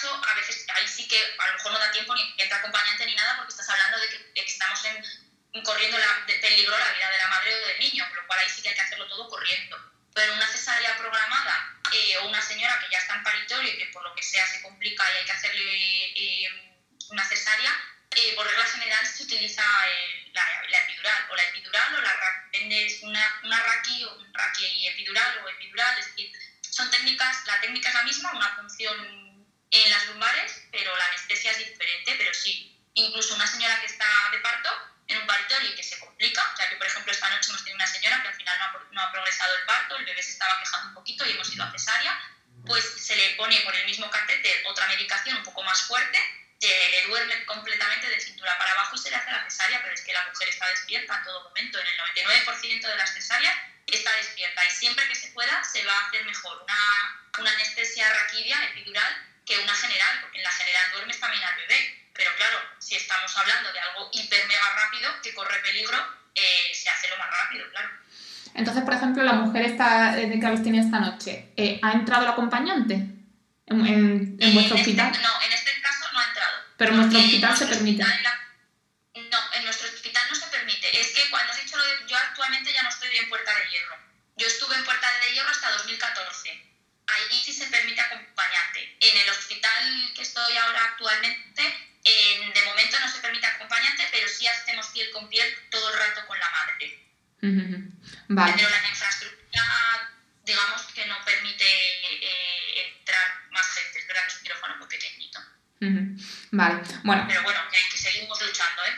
caso, 0.00 0.22
a 0.26 0.34
veces 0.34 0.66
ahí 0.74 0.86
sí 0.88 1.06
que 1.06 1.18
a 1.38 1.46
lo 1.48 1.52
mejor 1.54 1.72
no 1.72 1.78
da 1.78 1.92
tiempo 1.92 2.14
ni 2.14 2.34
que 2.36 2.42
entre 2.44 2.58
acompañante 2.58 3.06
ni 3.06 3.14
nada, 3.14 3.36
porque 3.36 3.50
estás 3.50 3.68
hablando 3.68 3.98
de 3.98 4.08
que, 4.08 4.44
estamos 4.44 4.84
en, 4.84 5.62
corriendo 5.62 5.98
la, 5.98 6.24
de 6.26 6.34
peligro 6.34 6.78
la 6.78 6.92
vida 6.92 7.10
de 7.10 7.18
la 7.18 7.26
madre 7.28 7.54
o 7.54 7.66
del 7.66 7.78
niño, 7.80 8.06
con 8.08 8.16
lo 8.16 8.26
cual 8.26 8.38
ahí 8.38 8.48
sí 8.48 8.62
que 8.62 8.70
hay 8.70 8.74
que 8.74 8.80
hacerlo 8.80 9.08
todo 9.08 9.28
corriendo. 9.28 9.76
Pero 10.14 10.34
una 10.34 10.46
cesárea 10.46 10.96
programada 10.96 11.78
eh, 11.92 12.16
o 12.18 12.28
una 12.28 12.42
señora 12.42 12.80
que 12.80 12.90
ya 12.90 12.98
está 12.98 13.14
en 13.14 13.22
paritorio 13.22 13.72
y 13.72 13.78
que 13.78 13.86
por 13.86 14.02
lo 14.02 14.14
que 14.14 14.22
sea 14.22 14.46
se 14.46 14.62
complica 14.62 15.04
y 15.12 15.18
hay 15.18 15.24
que 15.24 15.32
hacerle 15.32 16.04
eh, 16.16 16.78
una 17.10 17.24
cesárea, 17.24 17.72
eh, 18.16 18.34
por 18.34 18.46
regla 18.46 18.64
general 18.64 19.06
se 19.06 19.22
utiliza 19.22 19.62
eh, 19.62 20.30
la, 20.32 20.42
la 20.68 20.78
epidural 20.78 21.26
o 21.30 21.36
la 21.36 21.44
epidural 21.44 21.94
o 21.94 22.00
la 22.00 22.10
es 22.52 23.02
una, 23.02 23.40
una 23.44 23.60
raqui 23.62 24.04
o 24.04 24.16
un 24.16 24.34
raqui 24.34 24.86
epidural 24.88 25.38
o 25.44 25.48
epidural, 25.48 25.98
es 25.98 26.06
decir, 26.06 26.32
son 26.62 26.90
técnicas, 26.90 27.46
la 27.46 27.60
técnica 27.60 27.88
es 27.88 27.94
la 27.94 28.02
misma, 28.02 28.32
una 28.32 28.56
función 28.56 29.29
en 29.70 29.90
las 29.90 30.06
lumbares, 30.06 30.62
pero 30.70 30.96
la 30.96 31.06
anestesia 31.06 31.52
es 31.52 31.58
diferente, 31.58 32.14
pero 32.18 32.34
sí, 32.34 32.76
incluso 32.94 33.34
una 33.34 33.46
señora 33.46 33.80
que 33.80 33.86
está 33.86 34.06
de 34.32 34.38
parto 34.38 34.70
en 35.08 35.18
un 35.18 35.26
paritorio 35.26 35.70
y 35.70 35.74
que 35.74 35.82
se 35.82 35.98
complica, 35.98 36.42
o 36.52 36.56
sea 36.56 36.68
que 36.68 36.76
por 36.76 36.86
ejemplo 36.86 37.12
esta 37.12 37.30
noche 37.30 37.50
hemos 37.50 37.62
tenido 37.64 37.76
una 37.76 37.86
señora 37.86 38.22
que 38.22 38.28
al 38.28 38.34
final 38.34 38.58
no 38.58 38.64
ha, 38.64 38.84
no 38.92 39.02
ha 39.02 39.12
progresado 39.12 39.56
el 39.56 39.62
parto, 39.64 39.96
el 39.96 40.04
bebé 40.04 40.22
se 40.22 40.32
estaba 40.32 40.58
quejando 40.60 40.88
un 40.88 40.94
poquito 40.94 41.26
y 41.26 41.32
hemos 41.32 41.52
ido 41.52 41.64
a 41.64 41.70
cesárea, 41.72 42.20
pues 42.66 42.84
se 42.84 43.16
le 43.16 43.34
pone 43.34 43.60
por 43.60 43.74
el 43.74 43.86
mismo 43.86 44.10
catéter 44.10 44.62
otra 44.66 44.86
medicación 44.88 45.36
un 45.36 45.44
poco 45.44 45.62
más 45.62 45.82
fuerte, 45.82 46.18
se 46.60 46.68
le 46.68 47.06
duerme 47.06 47.44
completamente 47.46 48.08
de 48.08 48.20
cintura 48.20 48.56
para 48.58 48.72
abajo 48.72 48.94
y 48.94 48.98
se 48.98 49.10
le 49.10 49.16
hace 49.16 49.30
la 49.30 49.44
cesárea, 49.44 49.80
pero 49.82 49.94
es 49.94 50.02
que 50.02 50.12
la 50.12 50.26
mujer 50.28 50.48
está 50.48 50.68
despierta 50.68 51.16
en 51.16 51.24
todo 51.24 51.48
momento, 51.48 51.78
en 51.78 51.86
el 51.86 51.98
99% 51.98 52.86
de 52.86 52.96
las 52.96 53.14
cesáreas 53.14 53.56
está 53.86 54.16
despierta 54.16 54.64
y 54.66 54.70
siempre 54.70 55.08
que 55.08 55.14
se 55.14 55.28
pueda 55.28 55.64
se 55.64 55.84
va 55.84 55.92
a 55.92 56.06
hacer 56.06 56.24
mejor. 56.24 56.62
Una, 56.62 57.20
una 57.38 57.52
anestesia 57.52 58.12
raquidia 58.12 58.64
epidural 58.66 59.29
que 59.46 59.58
una 59.58 59.74
general, 59.74 60.18
porque 60.22 60.38
en 60.38 60.44
la 60.44 60.50
general 60.52 60.90
duermes 60.92 61.18
también 61.20 61.42
al 61.42 61.56
bebé. 61.56 61.96
Pero 62.14 62.30
claro, 62.36 62.58
si 62.78 62.96
estamos 62.96 63.34
hablando 63.36 63.72
de 63.72 63.80
algo 63.80 64.10
hiper 64.12 64.46
mega 64.46 64.68
rápido 64.76 65.10
que 65.22 65.34
corre 65.34 65.58
peligro, 65.60 65.96
eh, 66.34 66.70
se 66.74 66.88
hace 66.90 67.08
lo 67.08 67.16
más 67.18 67.28
rápido, 67.30 67.68
claro. 67.70 67.88
Entonces, 68.54 68.82
por 68.84 68.94
ejemplo, 68.94 69.22
la 69.22 69.32
mujer 69.34 69.62
esta, 69.62 70.18
eh, 70.18 70.38
que 70.38 70.46
habéis 70.46 70.62
tenido 70.62 70.84
esta 70.84 70.98
noche, 70.98 71.52
eh, 71.56 71.78
¿ha 71.82 71.92
entrado 71.92 72.24
el 72.24 72.30
acompañante 72.30 72.94
en, 72.94 73.86
en- 73.86 74.36
en 74.40 74.54
vuestro 74.54 74.76
este- 74.76 74.90
hospital? 74.90 75.12
no, 75.22 75.42
en 75.42 75.52
este 75.52 75.80
caso 75.80 76.12
no 76.12 76.18
ha 76.18 76.24
entrado. 76.26 76.56
Pero 76.76 76.90
en 76.92 76.96
vuestro 76.98 77.20
hospital 77.20 77.56
se 77.56 77.66
permite. 77.66 78.02
hospital 78.02 78.22
la- 78.24 78.40
No, 79.30 79.38
en 79.54 79.64
nuestro 79.64 79.88
hospital 79.88 80.22
no 80.28 80.34
se 80.34 80.46
permite. 80.48 81.00
Es 81.00 81.08
que 81.14 81.30
cuando 81.30 81.52
has 81.52 81.62
dicho 81.64 81.76
lo 81.76 81.84
de... 81.84 81.92
Yo 82.08 82.16
actualmente 82.16 82.72
ya 82.72 82.82
no 82.82 82.88
estoy 82.88 83.16
en 83.16 83.28
Puerta 83.28 83.52
de 83.54 83.70
Hierro. 83.70 83.96
Yo 84.36 84.46
estuve 84.46 84.74
en 84.76 84.84
Puerta 84.84 85.06
de 85.20 85.32
Hierro 85.32 85.48
hasta 85.50 85.70
2014. 85.70 86.50
Allí 87.06 87.42
sí 87.44 87.52
se 87.52 87.66
permite 87.66 88.00
acompañante. 88.00 88.29
En 89.00 89.16
el 89.16 89.30
hospital 89.30 90.12
que 90.14 90.22
estoy 90.22 90.56
ahora 90.56 90.84
actualmente, 90.84 91.62
en- 92.04 92.52
de 92.52 92.62
momento 92.64 92.98
no 93.00 93.08
se 93.10 93.18
permite 93.20 93.46
acompañante, 93.46 94.06
pero 94.12 94.28
sí 94.28 94.46
hacemos 94.46 94.86
piel 94.88 95.10
con 95.10 95.28
piel 95.28 95.46
todo 95.70 95.90
el 95.92 95.98
rato 95.98 96.26
con 96.26 96.38
la 96.38 96.50
madre. 96.50 97.06
Vale. 98.28 98.52
Pero 98.56 98.68
la 98.68 98.88
infraestructura, 98.88 100.12
digamos 100.44 100.82
que 100.94 101.06
no 101.06 101.16
permite 101.24 101.64
eh, 101.64 102.94
entrar 102.98 103.48
más 103.50 103.66
gente. 103.72 103.98
Es 104.00 104.06
verdad 104.06 104.22
que 104.24 104.28
es 104.28 104.36
un 104.36 104.42
quirófano 104.42 104.76
muy 104.76 104.88
pequeñito. 104.88 105.40
Vale. 106.50 106.82
Bueno, 107.04 107.24
Pero 107.28 107.42
bueno, 107.42 107.60
que, 107.72 107.78
que 107.90 107.96
seguimos 107.96 108.40
luchando 108.42 108.84
¿eh? 108.84 108.94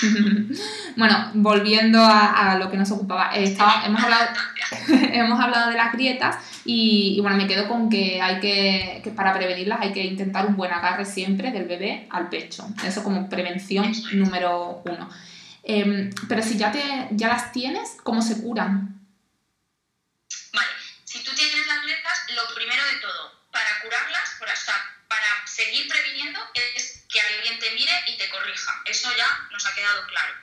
bueno, 0.96 1.30
volviendo 1.34 2.00
a, 2.04 2.52
a 2.52 2.58
lo 2.58 2.70
que 2.70 2.76
nos 2.76 2.90
ocupaba, 2.90 3.34
eh, 3.36 3.44
estaba- 3.44 3.84
hemos, 3.86 4.02
hablado, 4.02 4.28
hemos 4.88 5.40
hablado 5.40 5.70
de 5.70 5.76
las 5.76 5.92
grietas 5.92 6.36
y, 6.64 7.14
y 7.16 7.20
bueno, 7.20 7.36
me 7.36 7.46
quedo 7.46 7.68
con 7.68 7.88
que 7.90 8.20
hay 8.20 8.40
que, 8.40 9.00
que 9.02 9.10
para 9.10 9.32
prevenirlas 9.32 9.80
hay 9.80 9.92
que 9.92 10.04
intentar 10.04 10.46
un 10.46 10.56
buen 10.56 10.72
agarre 10.72 11.04
siempre 11.04 11.50
del 11.52 11.64
bebé 11.64 12.06
al 12.10 12.28
pecho. 12.28 12.66
Eso 12.84 13.02
como 13.02 13.28
prevención 13.28 13.92
número 14.12 14.82
uno. 14.84 15.08
Em, 15.62 16.10
pero 16.28 16.42
si 16.42 16.56
ya, 16.56 16.70
te, 16.70 17.08
ya 17.10 17.28
las 17.28 17.50
tienes, 17.52 17.96
¿cómo 18.04 18.22
se 18.22 18.40
curan? 18.40 19.00
Vale, 20.52 20.68
si 21.04 21.22
tú 21.24 21.32
tienes 21.34 21.66
las 21.66 21.82
grietas, 21.82 22.26
lo 22.34 22.54
primero 22.54 22.82
de 22.84 23.00
todo, 23.00 23.32
para 23.50 23.66
curarlas, 23.82 24.36
para, 24.38 24.52
para 25.08 25.26
seguir 25.46 25.88
previniendo, 25.88 26.05
mire 27.76 27.92
y 28.06 28.16
te 28.16 28.28
corrija. 28.30 28.72
Eso 28.86 29.14
ya 29.16 29.46
nos 29.50 29.64
ha 29.66 29.74
quedado 29.74 30.06
claro. 30.06 30.34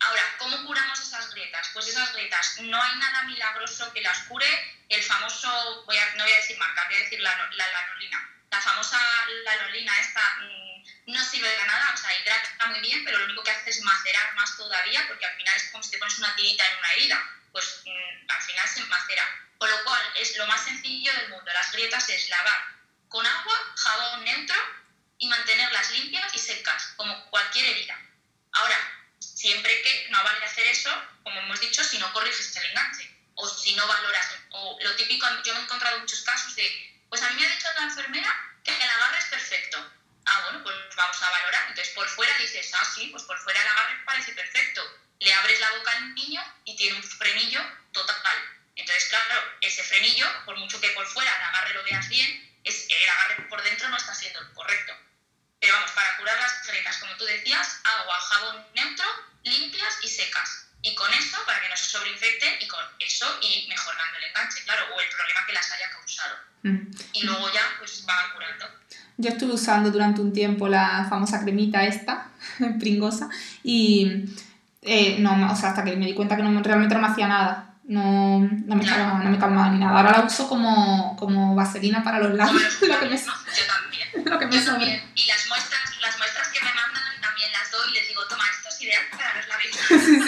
Ahora, 0.00 0.22
¿cómo 0.38 0.64
curamos 0.66 0.98
esas 1.00 1.32
grietas? 1.32 1.70
Pues 1.72 1.86
esas 1.86 2.12
grietas, 2.12 2.56
no 2.62 2.82
hay 2.82 2.96
nada 2.96 3.22
milagroso 3.22 3.92
que 3.92 4.00
las 4.02 4.18
cure. 4.24 4.50
El 4.88 5.02
famoso, 5.02 5.84
voy 5.86 5.96
a- 5.96 6.14
no 6.16 6.24
voy 6.24 6.32
a 6.32 6.36
decir 6.36 6.58
marca, 6.58 6.84
voy 6.88 6.96
a 6.96 7.04
decir 7.04 7.20
la, 7.20 7.32
la 7.52 7.66
lanolina. 7.70 8.28
La 8.50 8.60
famosa 8.60 8.98
lanolina 9.44 9.92
esta 10.00 10.24
mm, 10.40 11.12
no 11.14 11.24
sirve 11.24 11.48
de 11.48 11.66
nada, 11.66 11.92
o 11.94 11.96
sea, 11.96 12.10
hidrata 12.20 12.66
muy 12.66 12.80
bien, 12.80 13.04
pero 13.04 13.18
lo 13.18 13.24
único 13.26 13.44
que 13.44 13.52
hace 13.52 13.70
es 13.70 13.80
macerar 13.80 14.34
más 14.34 14.56
todavía, 14.56 15.06
porque 15.08 15.24
al 15.24 15.36
final 15.36 15.56
es 15.56 15.70
como 15.70 15.82
si 15.84 15.90
te 15.92 15.98
pones 15.98 16.18
una 16.18 16.34
tirita 16.36 16.66
en 16.66 16.78
una 16.78 16.92
herida. 16.94 17.18
Pues 17.52 17.82
mm, 17.86 18.30
al 18.30 18.42
final 18.42 18.68
se 18.68 18.84
macera. 18.84 19.24
Con 19.58 19.70
lo 19.70 19.84
cual, 19.84 20.02
es 20.16 20.36
lo 20.36 20.46
más 20.48 20.64
sencillo 20.64 21.12
del 21.14 21.28
mundo. 21.30 21.52
Las 21.52 21.70
grietas 21.72 22.08
es 22.08 22.28
lavar 22.28 22.60
con 23.08 23.24
agua, 23.24 23.56
jabón 23.76 24.24
neutro 24.24 24.56
y 25.22 25.28
mantenerlas 25.28 25.88
limpias 25.92 26.34
y 26.34 26.38
secas, 26.38 26.94
como 26.96 27.30
cualquier 27.30 27.64
herida. 27.66 27.96
Ahora, 28.54 28.76
siempre 29.20 29.80
que 29.82 30.08
no 30.10 30.20
vale 30.24 30.44
hacer 30.44 30.66
eso, 30.66 30.90
como 31.22 31.38
hemos 31.38 31.60
dicho, 31.60 31.84
si 31.84 31.96
no 31.98 32.12
corriges 32.12 32.56
el 32.56 32.70
enganche 32.70 33.08
o 33.36 33.48
si 33.48 33.72
no 33.76 33.86
valoras. 33.86 34.26
O 34.50 34.76
lo 34.82 34.96
típico, 34.96 35.24
yo 35.44 35.54
me 35.54 35.60
he 35.60 35.62
encontrado 35.62 36.00
muchos 36.00 36.22
casos 36.22 36.56
de, 36.56 37.04
pues 37.08 37.22
a 37.22 37.30
mí 37.30 37.40
me 37.40 37.46
ha 37.46 37.54
dicho 37.54 37.68
la 37.76 37.84
enfermera 37.84 38.34
que 38.64 38.74
el 38.74 38.90
agarre 38.90 39.18
es 39.18 39.26
perfecto. 39.26 39.92
Ah, 40.26 40.40
bueno, 40.42 40.64
pues 40.64 40.74
vamos 40.96 41.22
a 41.22 41.30
valorar. 41.30 41.66
Entonces 41.68 41.94
por 41.94 42.08
fuera 42.08 42.36
dices, 42.38 42.72
ah, 42.74 42.84
sí, 42.92 43.06
pues 43.12 43.22
por 43.22 43.38
fuera 43.38 43.62
el 43.62 43.68
agarre 43.68 44.04
parece 44.04 44.32
perfecto. 44.32 44.82
Le 45.20 45.32
abres 45.32 45.60
la 45.60 45.70
boca 45.70 45.92
al 45.92 46.14
niño 46.16 46.42
y 46.64 46.74
tiene 46.74 46.96
un 46.96 47.02
frenillo 47.04 47.60
total. 47.92 48.18
Entonces, 48.74 49.08
claro, 49.08 49.40
ese 49.60 49.84
frenillo, 49.84 50.26
por 50.46 50.56
mucho 50.56 50.80
que 50.80 50.90
por 50.90 51.06
fuera 51.06 51.30
el 51.36 51.42
agarre 51.42 51.74
lo 51.74 51.84
veas 51.84 52.08
bien, 52.08 52.60
es, 52.64 52.86
el 52.88 53.08
agarre 53.08 53.48
por 53.48 53.62
dentro 53.62 53.88
no 53.88 53.96
está 53.96 54.14
siendo 54.14 54.40
el 54.40 54.52
correcto. 54.52 54.92
Pero 55.62 55.74
vamos, 55.74 55.92
para 55.92 56.16
curar 56.16 56.40
las 56.40 56.66
grietas, 56.66 56.98
como 56.98 57.16
tú 57.16 57.24
decías, 57.42 57.80
agua, 57.84 58.14
jabón 58.20 58.64
neutro, 58.74 59.06
limpias 59.44 59.98
y 60.02 60.08
secas. 60.08 60.66
Y 60.82 60.94
con 60.94 61.08
eso, 61.12 61.38
para 61.46 61.60
que 61.60 61.68
no 61.68 61.76
se 61.76 61.86
sobreinfecte, 61.86 62.58
y 62.60 62.66
con 62.66 62.80
eso 62.98 63.26
y 63.40 63.68
mejorando 63.68 64.18
el 64.18 64.24
enganche, 64.24 64.64
claro, 64.64 64.82
o 64.94 65.00
el 65.00 65.08
problema 65.08 65.40
que 65.46 65.52
las 65.52 65.70
haya 65.72 65.90
causado. 65.90 66.36
Mm. 66.62 66.90
Y 67.14 67.22
luego 67.24 67.52
ya, 67.52 67.62
pues 67.78 68.04
van 68.04 68.32
curando. 68.32 68.66
Yo 69.16 69.30
estuve 69.30 69.52
usando 69.52 69.90
durante 69.90 70.20
un 70.20 70.32
tiempo 70.32 70.68
la 70.68 71.06
famosa 71.08 71.40
cremita 71.42 71.84
esta, 71.84 72.30
pringosa, 72.80 73.28
y 73.62 74.24
eh, 74.82 75.18
no, 75.20 75.52
o 75.52 75.56
sea, 75.56 75.70
hasta 75.70 75.84
que 75.84 75.94
me 75.96 76.06
di 76.06 76.14
cuenta 76.14 76.36
que 76.36 76.42
no, 76.42 76.62
realmente 76.62 76.94
no 76.94 77.00
me 77.00 77.08
hacía 77.08 77.28
nada. 77.28 77.68
No, 77.84 78.40
no, 78.40 78.76
me, 78.76 78.84
Claro. 78.84 79.02
calmaba, 79.02 79.24
no 79.24 79.30
me 79.30 79.38
calmaba 79.38 79.70
ni 79.70 79.78
nada. 79.78 79.98
Ahora 79.98 80.18
la 80.18 80.24
uso 80.24 80.48
como, 80.48 81.16
como 81.16 81.54
vaselina 81.54 82.02
para 82.02 82.18
los 82.20 82.34
labios, 82.34 82.80
lo 82.82 82.98
que 82.98 83.06
me. 83.06 83.16
Yo 83.16 83.32
también. 83.66 84.24
lo 84.24 84.38
que 84.38 84.46
me 84.46 84.56
Yo 84.56 84.64
también. 84.64 85.02
Y 85.14 85.26
las 85.26 85.48
muestras 85.48 85.81
ideal 88.92 89.04
para 89.10 89.36
los 89.36 89.48
labios. 89.48 89.76
Sí, 89.88 90.20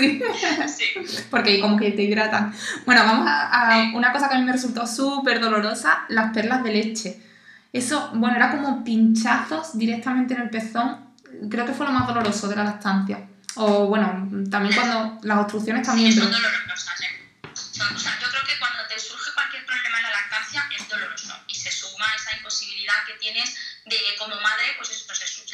sí. 0.69 1.07
sí. 1.07 1.25
porque 1.31 1.61
como 1.61 1.79
que 1.79 1.91
te 1.93 2.03
hidratan. 2.03 2.55
Bueno, 2.87 3.05
vamos 3.05 3.27
a, 3.29 3.73
a 3.73 3.93
una 3.95 4.13
cosa 4.13 4.29
que 4.29 4.35
a 4.37 4.39
mí 4.39 4.45
me 4.45 4.53
resultó 4.53 4.87
súper 4.87 5.41
dolorosa, 5.41 6.05
las 6.09 6.33
perlas 6.33 6.63
de 6.65 6.73
leche. 6.73 7.21
Eso, 7.73 8.11
bueno, 8.15 8.37
era 8.37 8.51
como 8.53 8.85
pinchazos 8.85 9.77
directamente 9.77 10.35
en 10.35 10.43
el 10.43 10.51
pezón. 10.51 11.13
Creo 11.51 11.67
que 11.67 11.73
fue 11.73 11.87
lo 11.87 11.93
más 11.93 12.07
doloroso 12.07 12.49
de 12.49 12.57
la 12.57 12.65
lactancia. 12.65 13.27
O 13.57 13.87
bueno, 13.87 14.29
también 14.51 14.75
cuando 14.75 15.19
las 15.23 15.39
obstrucciones 15.39 15.87
también. 15.87 16.13
Sí, 16.13 16.19
son 16.19 16.29
pero- 16.31 16.41
dolorosas, 16.43 17.01
¿eh? 17.03 17.09
Son- 17.55 17.95
o 17.95 17.99
sea, 17.99 18.19
yo 18.21 18.29
creo 18.31 18.43
que 18.45 18.59
cuando 18.59 18.87
te 18.89 18.99
surge 18.99 19.31
cualquier 19.35 19.65
problema 19.67 19.97
en 19.99 20.03
la 20.05 20.11
lactancia 20.11 20.65
es 20.79 20.89
doloroso 20.89 21.35
y 21.49 21.55
se 21.55 21.71
suma 21.73 22.07
esa 22.17 22.37
imposibilidad 22.37 22.95
que 23.07 23.15
tienes 23.15 23.55
de 23.87 23.97
como 24.19 24.35
madre, 24.41 24.75
pues 24.79 24.91
eso, 24.91 25.05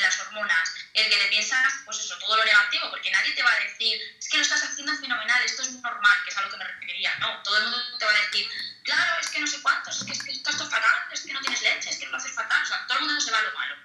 las 0.00 0.20
hormonas, 0.26 0.74
el 0.94 1.08
que 1.08 1.16
te 1.16 1.28
piensas, 1.28 1.72
pues 1.84 1.98
eso, 1.98 2.18
todo 2.18 2.36
lo 2.36 2.44
negativo, 2.44 2.90
porque 2.90 3.10
nadie 3.10 3.32
te 3.32 3.42
va 3.42 3.50
a 3.52 3.60
decir, 3.60 4.00
es 4.18 4.28
que 4.28 4.36
lo 4.36 4.42
estás 4.42 4.64
haciendo 4.64 4.94
fenomenal, 4.96 5.42
esto 5.42 5.62
es 5.62 5.72
normal, 5.72 6.18
que 6.24 6.30
es 6.30 6.36
a 6.36 6.42
lo 6.42 6.50
que 6.50 6.56
me 6.56 6.64
refería, 6.64 7.16
no, 7.18 7.42
todo 7.42 7.58
el 7.58 7.64
mundo 7.64 7.98
te 7.98 8.04
va 8.04 8.10
a 8.10 8.20
decir, 8.22 8.48
claro, 8.82 9.20
es 9.20 9.28
que 9.28 9.40
no 9.40 9.46
sé 9.46 9.62
cuántos, 9.62 10.00
es 10.00 10.04
que, 10.04 10.12
es 10.12 10.22
que 10.22 10.32
estás 10.32 10.56
todo 10.56 10.68
fatal, 10.68 11.06
es 11.12 11.20
que 11.20 11.32
no 11.32 11.40
tienes 11.40 11.62
leche, 11.62 11.90
es 11.90 11.98
que 11.98 12.06
no 12.06 12.12
lo 12.12 12.16
haces 12.16 12.32
fatal, 12.32 12.62
o 12.62 12.66
sea, 12.66 12.86
todo 12.86 12.98
el 12.98 13.04
mundo 13.04 13.20
se 13.20 13.30
va 13.30 13.38
a 13.38 13.42
lo 13.42 13.52
malo, 13.52 13.76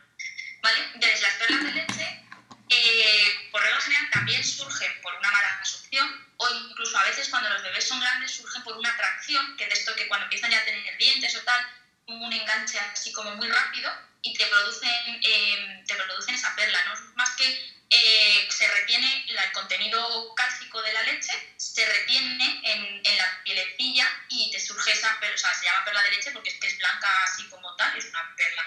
¿vale? 0.62 0.80
Entonces, 0.94 1.22
las 1.22 1.34
perlas 1.36 1.64
de 1.64 1.72
leche, 1.74 2.24
eh, 2.70 3.50
por 3.52 3.62
regla 3.62 3.82
general, 3.82 4.10
también 4.12 4.44
surgen 4.44 5.02
por 5.02 5.14
una 5.14 5.32
mala 5.32 5.54
absorción, 5.60 6.26
o 6.38 6.50
incluso 6.50 6.98
a 6.98 7.04
veces 7.04 7.30
cuando 7.30 7.50
los 7.50 7.62
bebés 7.62 7.88
son 7.88 8.00
grandes 8.00 8.32
surgen 8.32 8.64
por 8.64 8.76
una 8.78 8.90
atracción, 8.90 9.56
que 9.58 9.68
de 9.68 9.74
esto 9.74 9.96
que 9.96 10.08
cuando 10.08 10.26
empiezan 10.26 10.52
ya 10.52 10.60
a 10.60 10.66
tener 10.66 10.98
dientes 10.98 11.36
o 11.36 11.42
tal, 11.42 11.68
un 12.08 12.34
enganche 12.34 12.80
así 12.80 13.12
como 13.12 13.36
muy 13.36 13.48
rápido, 13.48 13.92
y 14.26 14.34
te 14.34 14.46
producen, 14.48 14.90
eh, 15.22 15.84
te 15.88 15.96
producen 15.96 16.36
esa 16.36 16.56
perla, 16.56 16.84
¿no? 16.86 16.94
es 16.94 17.00
Más 17.16 17.30
que 17.36 17.46
eh, 17.90 18.48
se 18.50 18.68
retiene 18.68 19.26
el 19.28 19.52
contenido 19.52 20.34
cálcico 20.34 20.82
de 20.82 20.92
la 20.92 21.04
leche, 21.04 21.32
se 21.58 21.86
retiene 21.86 22.60
en, 22.64 23.06
en 23.06 23.18
la 23.18 23.44
pielecilla 23.44 24.08
y 24.30 24.50
te 24.52 24.60
surge 24.60 24.92
esa 24.92 25.20
perla, 25.20 25.36
o 25.36 25.38
sea, 25.38 25.54
se 25.54 25.66
llama 25.66 25.86
perla 25.86 26.02
de 26.02 26.12
leche 26.12 26.32
porque 26.32 26.50
es 26.50 26.60
que 26.60 26.68
es 26.68 26.78
blanca 26.80 27.08
así 27.24 27.48
como 27.50 27.76
tal, 27.76 27.96
es 27.96 28.06
una 28.06 28.36
perla 28.36 28.64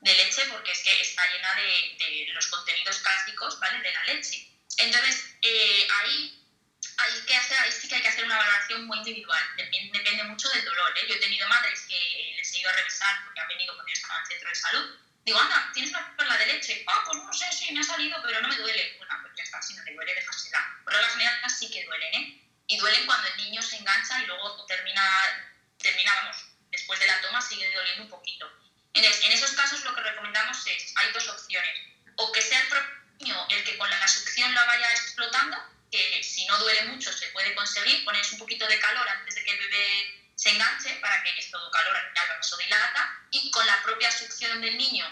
de 0.00 0.14
leche 0.14 0.44
porque 0.50 0.72
es 0.72 0.80
que 0.80 1.00
está 1.00 1.22
llena 1.32 1.54
de, 1.54 1.96
de 1.98 2.32
los 2.32 2.46
contenidos 2.48 2.98
cálcicos, 2.98 3.58
¿vale? 3.60 3.80
De 3.80 3.92
la 3.92 4.04
leche. 4.06 4.48
Entonces, 4.78 5.34
eh, 5.42 5.88
ahí 6.00 6.37
hay 7.08 7.20
que 7.22 7.36
hacer, 7.36 7.72
sí 7.72 7.88
que 7.88 7.96
hay 7.96 8.02
que 8.02 8.08
hacer 8.08 8.24
una 8.24 8.36
valoración 8.36 8.86
muy 8.86 8.98
individual, 8.98 9.42
depende, 9.56 9.98
depende 9.98 10.24
mucho 10.24 10.48
del 10.50 10.64
dolor. 10.64 10.92
¿eh? 10.98 11.06
Yo 11.08 11.14
he 11.14 11.20
tenido 11.20 11.48
madres 11.48 11.80
que 11.88 12.34
les 12.36 12.52
he 12.52 12.60
ido 12.60 12.70
a 12.70 12.72
revisar 12.72 13.24
porque 13.24 13.40
han 13.40 13.48
venido 13.48 13.74
cuando 13.74 13.88
yo 13.88 13.94
estaba 13.94 14.14
en 14.16 14.20
el 14.22 14.28
centro 14.28 14.48
de 14.48 14.54
salud. 14.54 14.98
Digo, 15.24 15.40
anda, 15.40 15.70
¿tienes 15.74 15.90
una 15.90 16.16
perla 16.16 16.36
de 16.38 16.46
leche? 16.46 16.84
Ah, 16.86 17.02
pues 17.04 17.18
no 17.18 17.32
sé, 17.32 17.52
sí, 17.52 17.72
me 17.72 17.80
ha 17.80 17.82
salido, 17.82 18.18
pero 18.22 18.40
no 18.40 18.48
me 18.48 18.56
duele. 18.56 18.94
Bueno, 18.98 19.14
pues 19.22 19.34
ya 19.36 19.42
está, 19.42 19.60
si 19.60 19.74
no 19.74 19.84
te 19.84 19.92
duele, 19.92 20.14
déjasela. 20.14 20.80
Por 20.84 20.94
las 20.94 21.12
generales 21.12 21.58
sí 21.58 21.70
que 21.70 21.84
duelen, 21.84 22.14
¿eh? 22.14 22.42
Y 22.66 22.78
duelen 22.78 23.06
cuando 23.06 23.28
el 23.28 23.36
niño 23.36 23.60
se 23.62 23.76
engancha 23.76 24.22
y 24.22 24.26
luego 24.26 24.64
termina, 24.66 25.02
termina, 25.78 26.14
vamos, 26.14 26.36
después 26.70 26.98
de 27.00 27.06
la 27.06 27.20
toma 27.20 27.40
sigue 27.40 27.70
doliendo 27.74 28.04
un 28.04 28.10
poquito. 28.10 28.50
Entonces, 28.94 29.24
en 29.24 29.32
esos 29.32 29.52
casos 29.52 29.84
lo 29.84 29.94
que 29.94 30.00
recomendamos 30.00 30.66
es, 30.66 30.92
hay 30.96 31.12
dos 31.12 31.28
opciones, 31.28 31.78
o 32.16 32.32
que 32.32 32.42
sea 32.42 32.60
el 32.60 32.68
propio 32.68 32.94
niño 33.20 33.46
el 33.50 33.64
que 33.64 33.76
con 33.76 33.88
la 33.90 34.08
succión 34.08 34.52
la 34.54 34.64
vaya 34.64 34.90
explotando, 34.92 35.56
que 35.90 36.22
si 36.22 36.44
no 36.46 36.58
duele 36.58 36.84
mucho 36.86 37.12
se 37.12 37.28
puede 37.28 37.54
conseguir, 37.54 38.04
pones 38.04 38.32
un 38.32 38.38
poquito 38.38 38.66
de 38.66 38.78
calor 38.78 39.08
antes 39.08 39.34
de 39.34 39.44
que 39.44 39.50
el 39.50 39.58
bebé 39.58 40.32
se 40.36 40.50
enganche 40.50 40.94
para 41.00 41.22
que 41.22 41.32
todo 41.50 41.70
calor, 41.70 41.96
al 41.96 42.08
final 42.10 42.58
dilata 42.58 43.18
y 43.30 43.50
con 43.50 43.66
la 43.66 43.82
propia 43.82 44.10
succión 44.10 44.60
del 44.60 44.76
niño 44.76 45.04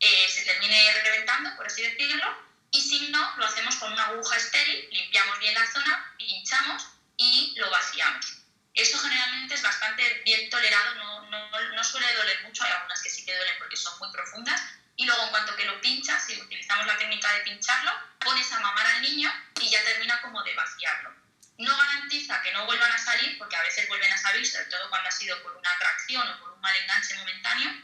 eh, 0.00 0.28
se 0.28 0.42
termine 0.42 0.92
reventando, 1.04 1.54
por 1.56 1.66
así 1.66 1.82
decirlo, 1.82 2.26
y 2.70 2.80
si 2.80 3.08
no, 3.10 3.36
lo 3.36 3.44
hacemos 3.44 3.76
con 3.76 3.92
una 3.92 4.06
aguja 4.06 4.36
estéril, 4.36 4.88
limpiamos 4.90 5.38
bien 5.38 5.54
la 5.54 5.70
zona, 5.70 6.14
pinchamos 6.16 6.88
y 7.16 7.54
lo 7.56 7.70
vaciamos. 7.70 8.38
Eso 8.74 8.98
generalmente 8.98 9.54
es 9.54 9.62
bastante 9.62 10.22
bien 10.24 10.48
tolerado, 10.48 10.94
no, 10.94 11.30
no, 11.30 11.60
no 11.74 11.84
suele 11.84 12.12
doler 12.14 12.42
mucho, 12.42 12.64
hay 12.64 12.72
algunas 12.72 13.02
que 13.02 13.10
sí 13.10 13.24
que 13.24 13.36
duelen 13.36 13.58
porque 13.58 13.76
son 13.76 13.98
muy 13.98 14.10
profundas, 14.10 14.60
y 15.02 15.04
luego 15.04 15.24
en 15.24 15.30
cuanto 15.30 15.56
que 15.56 15.64
lo 15.64 15.80
pinchas, 15.80 16.24
si 16.24 16.40
utilizamos 16.40 16.86
la 16.86 16.96
técnica 16.96 17.32
de 17.32 17.40
pincharlo, 17.40 17.90
pones 18.20 18.52
a 18.52 18.60
mamar 18.60 18.86
al 18.86 19.02
niño 19.02 19.32
y 19.60 19.68
ya 19.68 19.82
termina 19.82 20.20
como 20.20 20.40
de 20.44 20.54
vaciarlo. 20.54 21.12
No 21.58 21.76
garantiza 21.76 22.40
que 22.40 22.52
no 22.52 22.66
vuelvan 22.66 22.92
a 22.92 22.98
salir, 22.98 23.36
porque 23.36 23.56
a 23.56 23.62
veces 23.62 23.88
vuelven 23.88 24.12
a 24.12 24.16
salir, 24.16 24.46
sobre 24.46 24.66
todo 24.66 24.88
cuando 24.90 25.08
ha 25.08 25.12
sido 25.12 25.42
por 25.42 25.56
una 25.56 25.72
atracción 25.72 26.28
o 26.28 26.38
por 26.38 26.52
un 26.52 26.60
mal 26.60 26.76
enganche 26.76 27.16
momentáneo, 27.16 27.82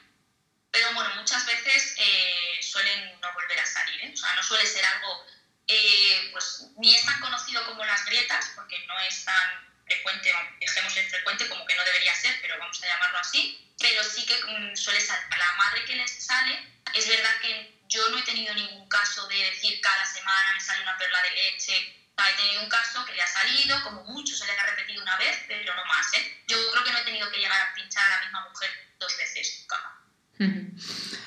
pero 0.70 0.92
bueno, 0.94 1.12
muchas 1.16 1.44
veces 1.44 1.96
eh, 1.98 2.61
suelen 2.62 3.20
no 3.20 3.33
volver 3.33 3.59
a 3.59 3.66
salir, 3.66 4.00
¿eh? 4.00 4.12
o 4.14 4.16
sea, 4.16 4.35
no 4.35 4.42
suele 4.44 4.64
ser 4.64 4.85
algo, 4.85 5.26
eh, 5.66 6.28
pues 6.31 6.68
ni 6.76 6.94
es 6.94 7.04
tan 7.04 7.18
conocido 7.18 7.66
como 7.66 7.85
las 7.85 8.04
grietas, 8.04 8.52
porque 8.54 8.78
no 8.87 8.96
es 9.00 9.24
tan 9.24 9.74
frecuente, 9.87 10.33
dejemos 10.61 10.96
el 10.96 11.11
frecuente 11.11 11.48
como 11.48 11.66
que 11.66 11.74
no 11.74 11.85
debería 11.85 12.14
ser, 12.14 12.38
pero 12.40 12.57
vamos 12.61 12.81
a 12.81 12.87
llamarlo 12.87 13.18
así, 13.18 13.67
pero 13.78 14.02
sí 14.04 14.26
que 14.26 14.34
mm, 14.34 14.76
suele 14.76 15.00
salir. 15.00 15.24
A 15.30 15.38
la 15.38 15.52
madre 15.56 15.84
que 15.84 15.96
les 15.96 16.10
sale, 16.10 16.58
es 16.94 17.08
verdad 17.08 17.40
que 17.40 17.80
yo 17.88 18.08
no 18.10 18.18
he 18.18 18.22
tenido 18.22 18.54
ningún 18.54 18.88
caso 18.88 19.26
de 19.28 19.36
decir 19.36 19.80
cada 19.80 20.04
semana 20.04 20.54
me 20.54 20.60
sale 20.60 20.82
una 20.82 20.98
perla 20.98 21.18
de 21.22 21.30
leche. 21.30 21.74
he 21.74 22.36
tenido 22.36 22.62
un 22.62 22.68
caso 22.68 23.04
que 23.04 23.14
le 23.14 23.22
ha 23.22 23.26
salido, 23.26 23.82
como 23.84 24.04
mucho 24.04 24.34
se 24.34 24.44
le 24.46 24.52
ha 24.52 24.66
repetido 24.66 25.02
una 25.02 25.16
vez, 25.16 25.38
pero 25.46 25.74
no 25.74 25.84
más. 25.84 26.06
¿eh? 26.14 26.42
Yo 26.48 26.56
creo 26.72 26.84
que 26.84 26.92
no 26.92 26.98
he 26.98 27.04
tenido 27.04 27.30
que 27.30 27.38
llegar 27.38 27.60
a 27.60 27.74
pinchar 27.74 28.04
a 28.04 28.16
la 28.16 28.22
misma 28.22 28.48
mujer 28.48 28.70
dos 28.98 29.16
veces 29.16 29.58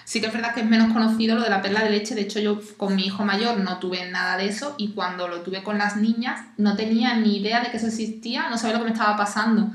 Sí 0.06 0.20
que 0.20 0.28
es 0.28 0.34
verdad 0.34 0.54
que 0.54 0.60
es 0.60 0.66
menos 0.66 0.92
conocido 0.92 1.36
lo 1.36 1.44
de 1.44 1.50
la 1.50 1.62
perla 1.62 1.84
de 1.84 1.90
leche. 1.90 2.16
De 2.16 2.22
hecho, 2.22 2.40
yo 2.40 2.60
con 2.76 2.96
mi 2.96 3.06
hijo 3.06 3.24
mayor 3.24 3.58
no 3.58 3.80
tuve 3.80 4.10
nada 4.10 4.36
de 4.36 4.48
eso 4.48 4.76
y 4.78 4.94
cuando 4.94 5.30
lo 5.30 5.42
tuve 5.42 5.64
con 5.64 5.78
las 5.78 5.96
niñas 5.96 6.42
no 6.58 6.76
tenía 6.76 7.16
ni 7.16 7.38
idea 7.38 7.62
de 7.62 7.72
que 7.72 7.78
eso 7.78 7.88
existía, 7.88 8.50
no 8.50 8.58
sabía 8.58 8.74
lo 8.74 8.80
que 8.80 8.90
me 8.90 8.92
estaba 8.92 9.16
pasando. 9.16 9.72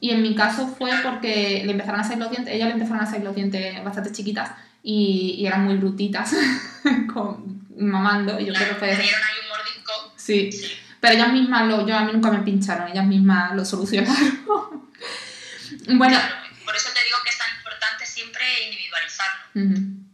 Y 0.00 0.10
en 0.10 0.22
mi 0.22 0.34
caso 0.34 0.66
fue 0.66 0.90
porque 1.02 1.62
le 1.64 1.72
empezaron 1.72 2.00
a 2.00 2.04
salir 2.04 2.18
los 2.18 2.30
dientes, 2.30 2.54
ella 2.54 2.66
le 2.66 2.72
empezaron 2.72 3.02
a 3.02 3.06
salir 3.06 3.24
los 3.24 3.34
dientes 3.34 3.82
bastante 3.82 4.12
chiquitas 4.12 4.50
y, 4.82 5.44
eran 5.46 5.64
muy 5.64 5.76
brutitas, 5.76 6.32
con, 7.12 7.66
mamando. 7.76 8.38
Y 8.38 8.46
yo 8.46 8.52
creo 8.52 8.68
que 8.68 8.74
fue... 8.74 8.88
dieron 8.88 9.22
ahí 9.22 9.34
un 9.42 9.48
mordisco. 9.48 10.12
Sí. 10.16 10.50
Pero 11.00 11.14
ellas 11.14 11.32
mismas, 11.32 11.66
lo, 11.66 11.86
yo 11.86 11.96
a 11.96 12.04
mí 12.04 12.12
nunca 12.12 12.30
me 12.30 12.40
pincharon, 12.40 12.90
ellas 12.90 13.06
mismas 13.06 13.54
lo 13.54 13.64
solucionaron. 13.64 14.16
bueno. 15.88 16.18
por 16.64 16.76
eso 16.76 16.88
te 16.94 17.04
digo 17.04 17.18
que 17.24 17.30
es 17.30 17.38
tan 17.38 17.56
importante 17.56 18.06
siempre 18.06 18.44
individualizarlo. 18.64 20.04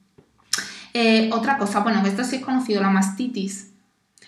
Eh, 0.92 1.30
otra 1.32 1.58
cosa, 1.58 1.80
bueno, 1.80 2.04
esto 2.06 2.24
sí 2.24 2.36
es 2.36 2.42
conocido, 2.42 2.80
la 2.82 2.90
mastitis. 2.90 3.68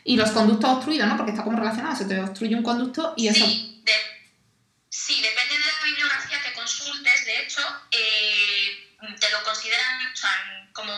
Y 0.05 0.17
los 0.17 0.31
conductos 0.33 0.71
obstruidos, 0.71 1.09
¿no? 1.09 1.17
Porque 1.17 1.33
está 1.33 1.45
como 1.45 1.59
relacionado, 1.59 1.95
se 1.95 2.05
te 2.05 2.19
obstruye 2.21 2.55
un 2.57 2.63
conducto 2.63 3.15
y 3.17 3.29
eso... 3.29 3.47
Sí, 3.47 3.85
sí 4.89 5.23
depende 5.23 5.55
de 5.55 5.61
la 5.61 5.85
bibliografía 5.85 6.39
que 6.43 6.53
consultes, 6.53 7.25
de 7.25 7.43
hecho, 7.43 7.63
eh, 7.91 8.93
te 9.19 9.31
lo 9.31 9.43
consideran 9.45 10.13
como 10.73 10.93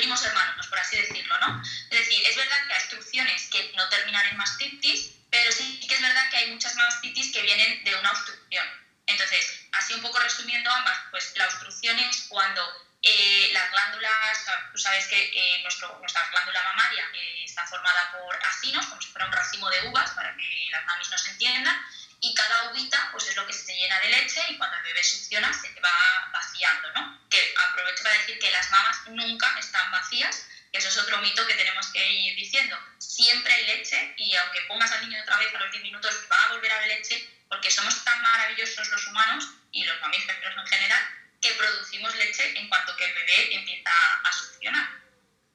primos 0.00 0.24
hermanos, 0.24 0.66
por 0.66 0.78
así 0.78 0.96
decirlo, 0.96 1.38
¿no? 1.40 1.62
Es 1.90 1.98
decir, 1.98 2.26
es 2.26 2.34
verdad 2.34 2.56
que 2.66 2.72
hay 2.72 2.80
obstrucciones 2.80 3.48
que 3.50 3.70
no 3.76 3.86
terminan 3.90 4.26
en 4.28 4.36
mastitis, 4.38 5.10
pero 5.30 5.52
sí 5.52 5.78
que 5.86 5.94
es 5.94 6.00
verdad 6.00 6.30
que 6.30 6.36
hay 6.38 6.50
muchas 6.50 6.74
mastitis 6.74 7.30
que 7.32 7.42
vienen 7.42 7.84
de 7.84 7.94
una 7.96 8.10
obstrucción. 8.10 8.66
Entonces, 9.06 9.66
así 9.72 9.92
un 9.92 10.00
poco 10.00 10.18
resumiendo 10.18 10.70
ambas, 10.70 10.98
pues 11.10 11.32
la 11.36 11.44
obstrucción 11.44 11.98
es 11.98 12.24
cuando 12.30 12.62
eh, 13.02 13.50
las 13.52 13.70
glándulas, 13.72 14.46
tú 14.72 14.78
sabes 14.78 15.06
que 15.06 15.20
eh, 15.20 15.62
nuestro, 15.62 15.98
nuestra 15.98 16.26
glándula 16.30 16.62
mamaria 16.62 17.06
eh, 17.12 17.44
está 17.44 17.66
formada 17.66 18.12
por 18.12 18.38
acinos, 18.46 18.86
como 18.86 19.02
si 19.02 19.08
fuera 19.08 19.26
un 19.26 19.32
racimo 19.32 19.68
de 19.68 19.88
uvas, 19.88 20.10
para 20.12 20.34
que 20.34 20.66
las 20.70 20.84
mamis 20.86 21.10
nos 21.10 21.26
entiendan, 21.26 21.76
y 22.20 22.34
cada 22.34 22.70
uvita 22.70 23.08
pues 23.12 23.26
es 23.28 23.36
lo 23.36 23.46
que 23.46 23.52
se 23.52 23.74
llena 23.74 23.98
de 24.00 24.08
leche 24.08 24.40
y 24.48 24.58
cuando 24.58 24.76
el 24.76 24.82
bebé 24.82 25.02
succiona 25.02 25.52
se 25.52 25.68
va 25.80 26.30
vaciando, 26.32 26.92
¿no? 26.92 27.28
Que 27.28 27.54
aprovecho 27.68 28.02
para 28.02 28.18
decir 28.18 28.38
que 28.38 28.50
las 28.50 28.70
mamas 28.70 28.98
nunca 29.08 29.58
están 29.58 29.90
vacías, 29.90 30.46
que 30.70 30.78
eso 30.78 30.88
es 30.88 30.98
otro 30.98 31.18
mito 31.18 31.46
que 31.46 31.54
tenemos 31.54 31.86
que 31.92 32.12
ir 32.12 32.36
diciendo. 32.36 32.78
Siempre 32.98 33.52
hay 33.52 33.66
leche 33.66 34.14
y 34.18 34.34
aunque 34.36 34.60
pongas 34.62 34.92
al 34.92 35.08
niño 35.08 35.22
otra 35.22 35.38
vez 35.38 35.54
a 35.54 35.58
los 35.58 35.72
10 35.72 35.82
minutos 35.82 36.14
va 36.30 36.44
a 36.44 36.48
volver 36.52 36.70
a 36.72 36.76
haber 36.76 36.88
leche 36.88 37.28
porque 37.48 37.70
somos 37.70 38.04
tan 38.04 38.20
maravillosos 38.22 38.88
los 38.88 39.06
humanos 39.06 39.48
y 39.72 39.84
los 39.84 40.00
mamíferos 40.00 40.56
en 40.56 40.66
general 40.66 41.02
que 41.40 41.54
producimos 41.54 42.14
leche 42.16 42.58
en 42.58 42.68
cuanto 42.68 42.94
que 42.96 43.04
el 43.06 43.14
bebé 43.14 43.54
empieza 43.54 43.90
a 44.24 44.32
succionar. 44.32 45.00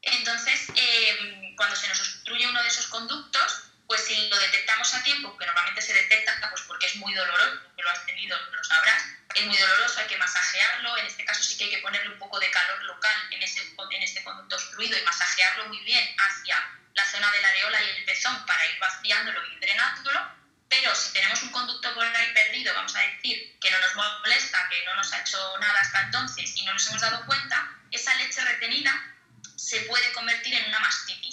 Entonces, 0.01 0.67
eh, 0.75 1.53
cuando 1.55 1.75
se 1.75 1.87
nos 1.87 1.99
obstruye 1.99 2.47
uno 2.47 2.61
de 2.61 2.67
esos 2.67 2.87
conductos, 2.87 3.64
pues 3.87 4.05
si 4.05 4.29
lo 4.29 4.37
detectamos 4.37 4.93
a 4.93 5.03
tiempo, 5.03 5.37
que 5.37 5.45
normalmente 5.45 5.81
se 5.81 5.93
detecta 5.93 6.49
pues 6.49 6.63
porque 6.63 6.87
es 6.87 6.95
muy 6.95 7.13
doloroso, 7.13 7.61
que 7.75 7.83
lo 7.83 7.89
has 7.89 8.05
tenido, 8.05 8.37
lo 8.51 8.63
sabrás, 8.63 9.03
es 9.35 9.45
muy 9.45 9.57
doloroso, 9.57 9.99
hay 9.99 10.07
que 10.07 10.17
masajearlo, 10.17 10.97
en 10.97 11.05
este 11.05 11.25
caso 11.25 11.43
sí 11.43 11.57
que 11.57 11.65
hay 11.65 11.69
que 11.71 11.77
ponerle 11.79 12.09
un 12.09 12.19
poco 12.19 12.39
de 12.39 12.49
calor 12.49 12.83
local 12.83 13.15
en, 13.31 13.43
ese, 13.43 13.61
en 13.61 14.03
este 14.03 14.23
conducto 14.23 14.55
obstruido 14.55 14.97
y 14.97 15.03
masajearlo 15.03 15.67
muy 15.67 15.79
bien 15.79 16.15
hacia 16.17 16.55
la 16.93 17.05
zona 17.05 17.29
de 17.31 17.41
la 17.41 17.49
areola 17.49 17.83
y 17.83 17.89
el 17.89 18.05
pezón 18.05 18.45
para 18.45 18.65
ir 18.65 18.79
vaciándolo 18.79 19.45
y 19.45 19.59
drenándolo, 19.59 20.31
pero 20.69 20.95
si 20.95 21.11
tenemos 21.13 21.41
un 21.43 21.51
conducto 21.51 21.93
por 21.93 22.05
ahí 22.05 22.33
perdido, 22.33 22.73
vamos 22.73 22.95
a 22.95 23.01
decir, 23.01 23.57
que 23.59 23.71
no 23.71 23.79
nos 23.79 23.95
molesta, 23.95 24.67
que 24.69 24.83
no 24.85 24.95
nos 24.95 25.11
ha 25.13 25.19
hecho 25.19 25.57
nada 25.59 25.79
hasta 25.79 26.01
entonces 26.01 26.55
y 26.55 26.65
no 26.65 26.73
nos 26.73 26.87
hemos 26.87 27.01
dado 27.01 27.25
cuenta, 27.25 27.71
esa 27.91 28.15
leche 28.15 28.41
retenida 28.41 28.91
se 29.55 29.81
puede 29.81 30.11
convertir 30.13 30.53
en 30.53 30.65
una 30.67 30.79
mastitis 30.79 31.24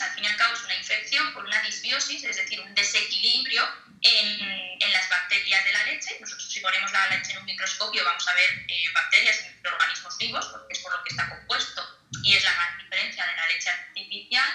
al 0.00 0.14
fin 0.14 0.24
y 0.24 0.26
al 0.26 0.36
cabo, 0.36 0.54
es 0.54 0.62
una 0.62 0.76
infección 0.76 1.32
por 1.32 1.44
una 1.44 1.60
disbiosis, 1.62 2.22
es 2.24 2.36
decir, 2.36 2.60
un 2.60 2.74
desequilibrio 2.74 3.68
en, 4.00 4.40
en 4.80 4.92
las 4.92 5.08
bacterias 5.08 5.64
de 5.64 5.72
la 5.72 5.84
leche. 5.84 6.16
Nosotros, 6.20 6.50
si 6.50 6.60
ponemos 6.60 6.90
la 6.92 7.08
leche 7.08 7.32
en 7.32 7.38
un 7.38 7.44
microscopio, 7.44 8.04
vamos 8.04 8.26
a 8.28 8.34
ver 8.34 8.64
eh, 8.68 8.84
bacterias 8.94 9.40
y 9.40 9.54
microorganismos 9.56 10.18
vivos, 10.18 10.46
porque 10.46 10.72
es 10.74 10.78
por 10.80 10.92
lo 10.92 11.02
que 11.02 11.10
está 11.10 11.28
compuesto 11.28 12.00
y 12.22 12.34
es 12.34 12.44
la 12.44 12.52
gran 12.52 12.78
diferencia 12.78 13.26
de 13.26 13.36
la 13.36 13.46
leche 13.48 13.70
artificial. 13.70 14.50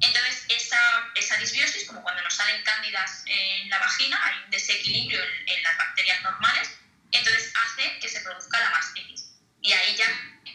Entonces, 0.00 0.44
esa, 0.48 1.10
esa 1.14 1.36
disbiosis, 1.36 1.84
como 1.86 2.02
cuando 2.02 2.22
nos 2.22 2.34
salen 2.34 2.62
cándidas 2.62 3.24
en 3.26 3.70
la 3.70 3.78
vagina, 3.78 4.20
hay 4.24 4.44
un 4.44 4.50
desequilibrio 4.50 5.22
en, 5.22 5.48
en 5.48 5.62
las 5.62 5.76
bacterias 5.78 6.22
normales, 6.22 6.70
entonces 7.10 7.52
hace 7.54 7.98
que 8.00 8.08
se 8.08 8.20
produzca 8.20 8.60
la 8.60 8.70
mastitis. 8.70 9.30
Y 9.62 9.72
ahí 9.72 9.96
ya 9.96 10.06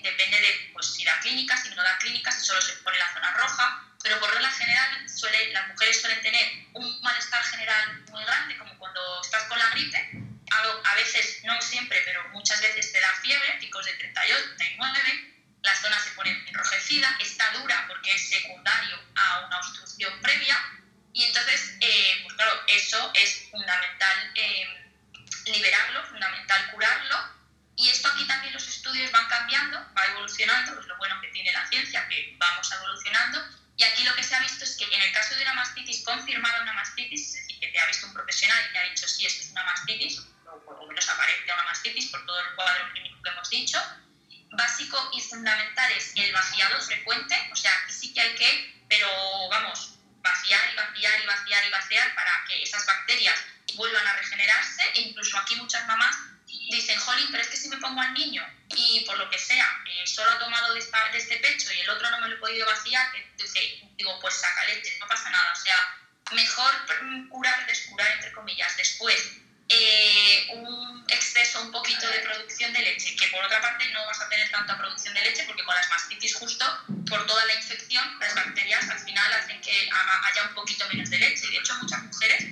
depende 0.01 0.39
de 0.39 0.69
pues, 0.73 0.93
si 0.93 1.03
da 1.03 1.19
clínica, 1.19 1.57
si 1.57 1.69
no 1.69 1.81
da 1.81 1.97
clínica, 1.97 2.31
si 2.31 2.45
solo 2.45 2.61
se 2.61 2.73
pone 2.83 2.97
la 2.97 3.13
zona 3.13 3.31
roja, 3.33 3.92
pero 4.03 4.19
por 4.19 4.29
regla 4.31 4.51
general 4.51 5.09
suele, 5.09 5.51
las 5.53 5.69
mujeres 5.69 6.01
suelen 6.01 6.21
tener 6.21 6.65
un 6.73 7.01
malestar 7.01 7.41
general 7.45 8.03
muy 8.11 8.23
grande, 8.23 8.57
como 8.57 8.77
cuando 8.77 9.21
estás 9.21 9.43
con 9.43 9.57
la 9.57 9.69
gripe, 9.69 10.11
a, 10.51 10.95
veces, 10.95 11.39
no 11.45 11.59
siempre, 11.61 12.01
pero 12.05 12.27
muchas 12.29 12.61
veces 12.61 12.91
te 12.91 12.99
da 12.99 13.11
fiebre, 13.21 13.57
picos 13.59 13.85
de 13.85 13.93
38, 13.93 14.55
39, 14.57 15.33
la 15.63 15.75
zona 15.75 15.99
se 15.99 16.11
pone 16.11 16.31
enrojecida, 16.47 17.17
está 17.21 17.51
dura 17.53 17.85
porque 17.87 18.13
es 18.13 18.29
secundario 18.29 18.99
a 19.15 19.45
una 19.47 19.57
obstrucción 19.57 20.21
previa, 20.21 20.57
y 21.13 21.23
entonces, 21.23 21.77
eh, 21.79 22.19
pues 22.23 22.35
claro, 22.35 22.61
eso 22.67 23.11
es 23.15 23.47
fundamental 23.49 24.31
eh, 24.35 24.91
liberarlo, 25.45 26.05
fundamental 26.07 26.71
curarlo, 26.71 27.33
y 27.75 27.89
esto 27.89 28.09
aquí 28.09 28.27
también 28.27 28.53
los 28.53 28.67
estudios 28.67 29.11
van 29.11 29.27
cambiando, 29.27 29.79
va 29.97 30.05
evolucionando, 30.07 30.71
es 30.71 30.75
pues 30.75 30.87
lo 30.87 30.97
bueno 30.97 31.19
que 31.21 31.29
tiene 31.29 31.51
la 31.53 31.65
ciencia, 31.67 32.07
que 32.07 32.35
vamos 32.37 32.71
evolucionando. 32.71 33.62
Y 33.75 33.83
aquí 33.83 34.03
lo 34.03 34.15
que 34.15 34.23
se 34.23 34.35
ha 34.35 34.39
visto 34.39 34.63
es 34.63 34.77
que 34.77 34.85
en 34.85 35.01
el 35.01 35.11
caso 35.11 35.35
de 35.35 35.41
una 35.41 35.55
mastitis 35.55 36.03
confirmada, 36.03 36.61
una 36.61 36.73
mastitis, 36.73 37.27
es 37.27 37.33
decir, 37.33 37.59
que 37.59 37.67
te 37.67 37.79
ha 37.79 37.87
visto 37.87 38.05
un 38.07 38.13
profesional 38.13 38.63
y 38.69 38.73
te 38.73 38.79
ha 38.79 38.83
dicho, 38.83 39.07
sí, 39.07 39.25
esto 39.25 39.43
es 39.43 39.51
una 39.51 39.63
mastitis, 39.63 40.19
o 40.19 40.59
por 40.63 40.79
lo 40.79 40.87
menos 40.87 41.09
aparece 41.09 41.51
una 41.51 41.63
mastitis 41.63 42.07
por 42.07 42.25
todo 42.25 42.39
el 42.39 42.55
cuadro 42.55 42.91
clínico 42.91 43.21
que 43.23 43.29
hemos 43.29 43.49
dicho, 43.49 43.81
básico 44.51 45.09
y 45.13 45.21
fundamental 45.21 45.91
es 45.93 46.13
el 46.15 46.31
vaciado 46.31 46.79
frecuente, 46.81 47.35
o 47.51 47.55
sea, 47.55 47.71
aquí 47.83 47.93
sí 47.93 48.13
que 48.13 48.21
hay 48.21 48.35
que, 48.35 48.83
pero 48.87 49.07
vamos, 49.49 49.95
vaciar 50.21 50.71
y 50.71 50.75
vaciar 50.75 51.21
y 51.21 51.25
vaciar 51.25 51.67
y 51.67 51.69
vaciar 51.71 52.15
para 52.15 52.45
que 52.47 52.61
esas 52.61 52.85
bacterias 52.85 53.39
vuelvan 53.75 54.05
a 54.05 54.13
regenerarse 54.13 54.83
e 54.95 55.01
incluso 55.01 55.37
aquí 55.39 55.55
muchas 55.55 55.85
mamás 55.87 56.15
dicen, 56.71 56.99
jolín, 56.99 57.27
pero 57.31 57.43
es 57.43 57.49
que 57.49 57.57
si 57.57 57.69
me 57.69 57.77
pongo 57.77 58.01
al 58.01 58.13
niño 58.13 58.45
y 58.75 59.01
por 59.05 59.17
lo 59.17 59.29
que 59.29 59.37
sea, 59.37 59.83
eh, 59.85 60.07
solo 60.07 60.31
ha 60.31 60.39
tomado 60.39 60.73
de, 60.73 60.79
este 60.79 61.37
pecho 61.37 61.71
y 61.73 61.81
el 61.81 61.89
otro 61.89 62.09
no 62.09 62.19
me 62.21 62.29
lo 62.29 62.35
he 62.35 62.39
podido 62.39 62.65
vaciar, 62.65 63.07
digo, 63.95 64.19
pues 64.19 64.35
saca 64.35 64.65
leche, 64.65 64.97
no 64.99 65.07
pasa 65.07 65.29
nada. 65.29 65.53
O 65.53 65.55
sea, 65.55 65.75
mejor 66.31 66.73
curar 67.29 67.59
que 67.65 67.71
descurar, 67.71 68.11
entre 68.11 68.31
comillas. 68.31 68.75
Después, 68.77 69.33
eh, 69.69 70.47
un 70.53 71.05
exceso 71.09 71.61
un 71.61 71.71
poquito 71.71 72.07
de 72.07 72.19
producción 72.19 72.73
de 72.73 72.79
leche, 72.81 73.15
que 73.15 73.27
por 73.27 73.43
otra 73.43 73.61
parte 73.61 73.87
no 73.91 74.05
vas 74.05 74.21
a 74.21 74.29
tener 74.29 74.49
tanta 74.51 74.77
producción 74.77 75.13
de 75.13 75.21
leche 75.21 75.43
porque 75.45 75.63
con 75.63 75.75
las 75.75 75.89
mastitis 75.89 76.35
justo, 76.35 76.65
por 77.07 77.25
toda 77.25 77.45
la 77.45 77.55
infección, 77.55 78.19
las 78.19 78.35
bacterias 78.35 78.89
al 78.89 78.99
final 78.99 79.33
hacen 79.33 79.61
que 79.61 79.89
haya 79.91 80.43
un 80.47 80.53
poquito 80.53 80.87
menos 80.89 81.09
de 81.09 81.17
leche. 81.17 81.47
De 81.47 81.57
hecho, 81.57 81.75
muchas 81.75 82.03
mujeres 82.03 82.45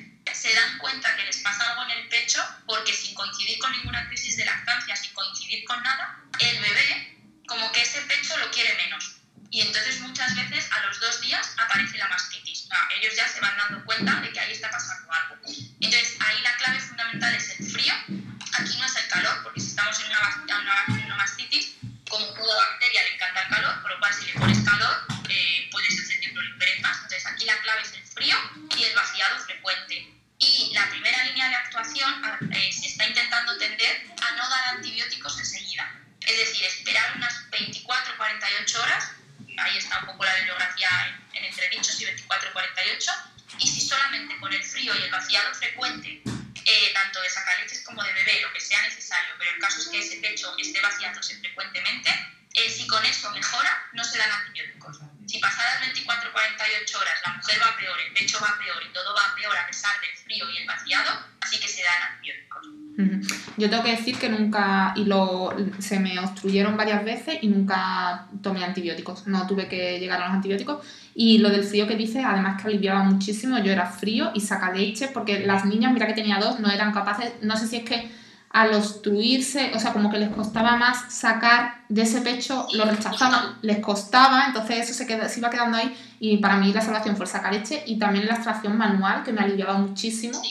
y 65.01 65.05
lo, 65.05 65.53
se 65.79 65.99
me 65.99 66.19
obstruyeron 66.19 66.77
varias 66.77 67.03
veces 67.03 67.37
y 67.41 67.47
nunca 67.47 68.27
tomé 68.41 68.63
antibióticos, 68.63 69.27
no 69.27 69.47
tuve 69.47 69.67
que 69.67 69.99
llegar 69.99 70.21
a 70.21 70.25
los 70.25 70.35
antibióticos. 70.35 70.85
Y 71.13 71.39
lo 71.39 71.49
del 71.49 71.63
frío 71.63 71.87
que 71.87 71.95
dice, 71.95 72.23
además 72.23 72.61
que 72.61 72.69
aliviaba 72.69 73.03
muchísimo, 73.03 73.59
yo 73.59 73.71
era 73.71 73.85
frío 73.85 74.31
y 74.33 74.41
saca 74.41 74.71
leche, 74.71 75.09
porque 75.09 75.45
las 75.45 75.65
niñas, 75.65 75.91
mira 75.93 76.07
que 76.07 76.13
tenía 76.13 76.37
dos, 76.39 76.59
no 76.59 76.69
eran 76.71 76.93
capaces, 76.93 77.33
no 77.41 77.57
sé 77.57 77.67
si 77.67 77.77
es 77.77 77.83
que 77.83 78.11
al 78.51 78.73
obstruirse, 78.73 79.71
o 79.73 79.79
sea, 79.79 79.93
como 79.93 80.11
que 80.11 80.19
les 80.19 80.29
costaba 80.29 80.75
más 80.75 81.13
sacar 81.13 81.83
de 81.87 82.01
ese 82.01 82.19
pecho, 82.19 82.67
lo 82.73 82.83
rechazaban, 82.83 83.57
les 83.61 83.79
costaba, 83.79 84.45
entonces 84.47 84.89
eso 84.89 84.93
se, 84.93 85.07
queda, 85.07 85.29
se 85.29 85.39
iba 85.39 85.49
quedando 85.49 85.77
ahí 85.77 85.95
y 86.19 86.37
para 86.37 86.57
mí 86.57 86.73
la 86.73 86.81
salvación 86.81 87.15
fue 87.15 87.25
sacar 87.27 87.53
leche 87.53 87.81
y 87.85 87.97
también 87.97 88.27
la 88.27 88.35
extracción 88.35 88.77
manual 88.77 89.23
que 89.23 89.31
me 89.31 89.41
aliviaba 89.41 89.75
muchísimo. 89.75 90.41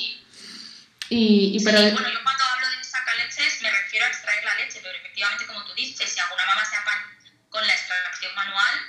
Y, 1.11 1.59
y 1.59 1.65
pero... 1.65 1.79
bueno, 1.79 2.09
yo 2.09 2.23
cuando 2.25 2.45
hablo 2.55 2.67
de 2.79 2.85
sacar 2.85 3.17
leches 3.17 3.61
me 3.63 3.71
refiero 3.71 4.07
a 4.07 4.09
extraer 4.09 4.45
la 4.47 4.65
leche, 4.65 4.81
pero 4.83 4.97
efectivamente 4.97 5.47
como 5.47 5.63
tú 5.65 5.75
dices, 5.75 6.09
si 6.09 6.21
alguna 6.21 6.47
mamá 6.47 6.65
se 6.65 6.77
apaña 6.77 7.05
con 7.51 7.67
la 7.67 7.73
extracción 7.75 8.35
manual, 8.35 8.81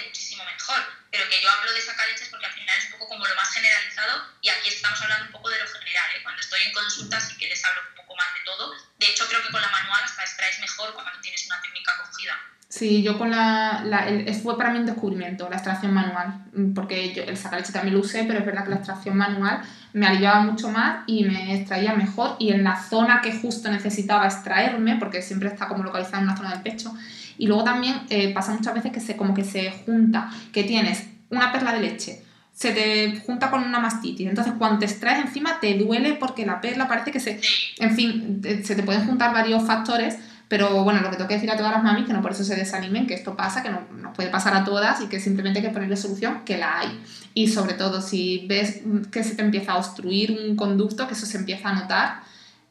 muchísimo 0.00 0.44
mejor. 0.44 0.82
Pero 1.10 1.28
que 1.28 1.40
yo 1.42 1.50
hablo 1.50 1.72
de 1.72 1.80
sacar 1.80 2.08
leches 2.08 2.28
porque 2.28 2.46
al 2.46 2.52
final 2.52 2.78
es 2.78 2.84
un 2.86 2.92
poco 2.92 3.08
como 3.08 3.26
lo 3.26 3.34
más 3.34 3.52
generalizado 3.52 4.26
y 4.40 4.48
aquí 4.48 4.68
estamos 4.68 5.00
hablando 5.02 5.26
un 5.26 5.32
poco 5.32 5.50
de 5.50 5.58
lo 5.58 5.68
general. 5.68 6.10
¿eh? 6.16 6.22
Cuando 6.22 6.40
estoy 6.40 6.60
en 6.62 6.72
consulta 6.72 7.20
sí 7.20 7.36
que 7.36 7.48
les 7.48 7.64
hablo 7.64 7.82
un 7.90 7.96
poco 7.96 8.01
más 8.16 8.34
de 8.34 8.40
todo. 8.44 8.72
De 8.98 9.06
hecho, 9.06 9.24
creo 9.28 9.42
que 9.42 9.52
con 9.52 9.60
la 9.60 9.68
manual 9.68 10.00
hasta 10.04 10.22
extraes 10.22 10.60
mejor 10.60 10.94
cuando 10.94 11.12
tienes 11.20 11.46
una 11.46 11.60
técnica 11.60 11.92
cogida. 12.00 12.34
Sí, 12.68 13.02
yo 13.02 13.18
con 13.18 13.30
la, 13.30 13.82
la 13.84 14.06
fue 14.42 14.56
para 14.56 14.70
mí 14.70 14.78
un 14.78 14.86
descubrimiento 14.86 15.48
la 15.50 15.56
extracción 15.56 15.92
manual, 15.92 16.46
porque 16.74 17.12
yo 17.12 17.22
el 17.22 17.36
leche 17.36 17.70
también 17.70 17.94
lo 17.94 18.00
usé, 18.00 18.24
pero 18.24 18.38
es 18.38 18.46
verdad 18.46 18.64
que 18.64 18.70
la 18.70 18.76
extracción 18.76 19.14
manual 19.14 19.62
me 19.92 20.06
aliviaba 20.06 20.40
mucho 20.40 20.70
más 20.70 21.04
y 21.06 21.24
me 21.24 21.54
extraía 21.54 21.92
mejor 21.92 22.36
y 22.38 22.50
en 22.50 22.64
la 22.64 22.82
zona 22.82 23.20
que 23.20 23.32
justo 23.32 23.70
necesitaba 23.70 24.26
extraerme, 24.26 24.96
porque 24.96 25.20
siempre 25.20 25.50
está 25.50 25.68
como 25.68 25.84
localizada 25.84 26.18
en 26.18 26.24
una 26.24 26.36
zona 26.36 26.50
del 26.50 26.62
pecho, 26.62 26.94
y 27.36 27.46
luego 27.46 27.62
también 27.62 28.06
eh, 28.08 28.32
pasa 28.32 28.54
muchas 28.54 28.72
veces 28.72 28.90
que 28.90 29.00
se, 29.00 29.16
como 29.16 29.34
que 29.34 29.44
se 29.44 29.70
junta, 29.70 30.30
que 30.50 30.64
tienes 30.64 31.06
una 31.28 31.52
perla 31.52 31.74
de 31.74 31.80
leche, 31.80 32.24
se 32.52 32.72
te 32.72 33.20
junta 33.26 33.50
con 33.50 33.64
una 33.64 33.80
mastitis. 33.80 34.28
Entonces, 34.28 34.54
cuando 34.58 34.78
te 34.78 34.84
extraes 34.84 35.24
encima, 35.24 35.58
te 35.60 35.74
duele 35.74 36.14
porque 36.14 36.46
la 36.46 36.60
perla 36.60 36.88
parece 36.88 37.10
que 37.10 37.20
se. 37.20 37.40
En 37.78 37.94
fin, 37.94 38.42
se 38.64 38.74
te 38.74 38.82
pueden 38.82 39.06
juntar 39.06 39.32
varios 39.32 39.64
factores. 39.64 40.16
Pero 40.48 40.84
bueno, 40.84 41.00
lo 41.00 41.08
que 41.08 41.16
tengo 41.16 41.28
que 41.28 41.34
decir 41.36 41.50
a 41.50 41.56
todas 41.56 41.72
las 41.72 41.82
mamis, 41.82 42.06
que 42.06 42.12
no 42.12 42.20
por 42.20 42.32
eso 42.32 42.44
se 42.44 42.54
desanimen, 42.54 43.06
que 43.06 43.14
esto 43.14 43.34
pasa, 43.34 43.62
que 43.62 43.70
no, 43.70 43.86
nos 44.02 44.14
puede 44.14 44.28
pasar 44.28 44.54
a 44.54 44.64
todas 44.64 45.00
y 45.00 45.06
que 45.06 45.18
simplemente 45.18 45.60
hay 45.60 45.64
que 45.64 45.70
ponerle 45.72 45.96
solución, 45.96 46.42
que 46.44 46.58
la 46.58 46.80
hay. 46.80 47.02
Y 47.32 47.48
sobre 47.48 47.72
todo, 47.72 48.02
si 48.02 48.44
ves 48.46 48.82
que 49.10 49.24
se 49.24 49.34
te 49.34 49.40
empieza 49.40 49.72
a 49.72 49.78
obstruir 49.78 50.38
un 50.38 50.54
conducto, 50.54 51.06
que 51.08 51.14
eso 51.14 51.24
se 51.24 51.38
empieza 51.38 51.70
a 51.70 51.72
notar, 51.72 52.20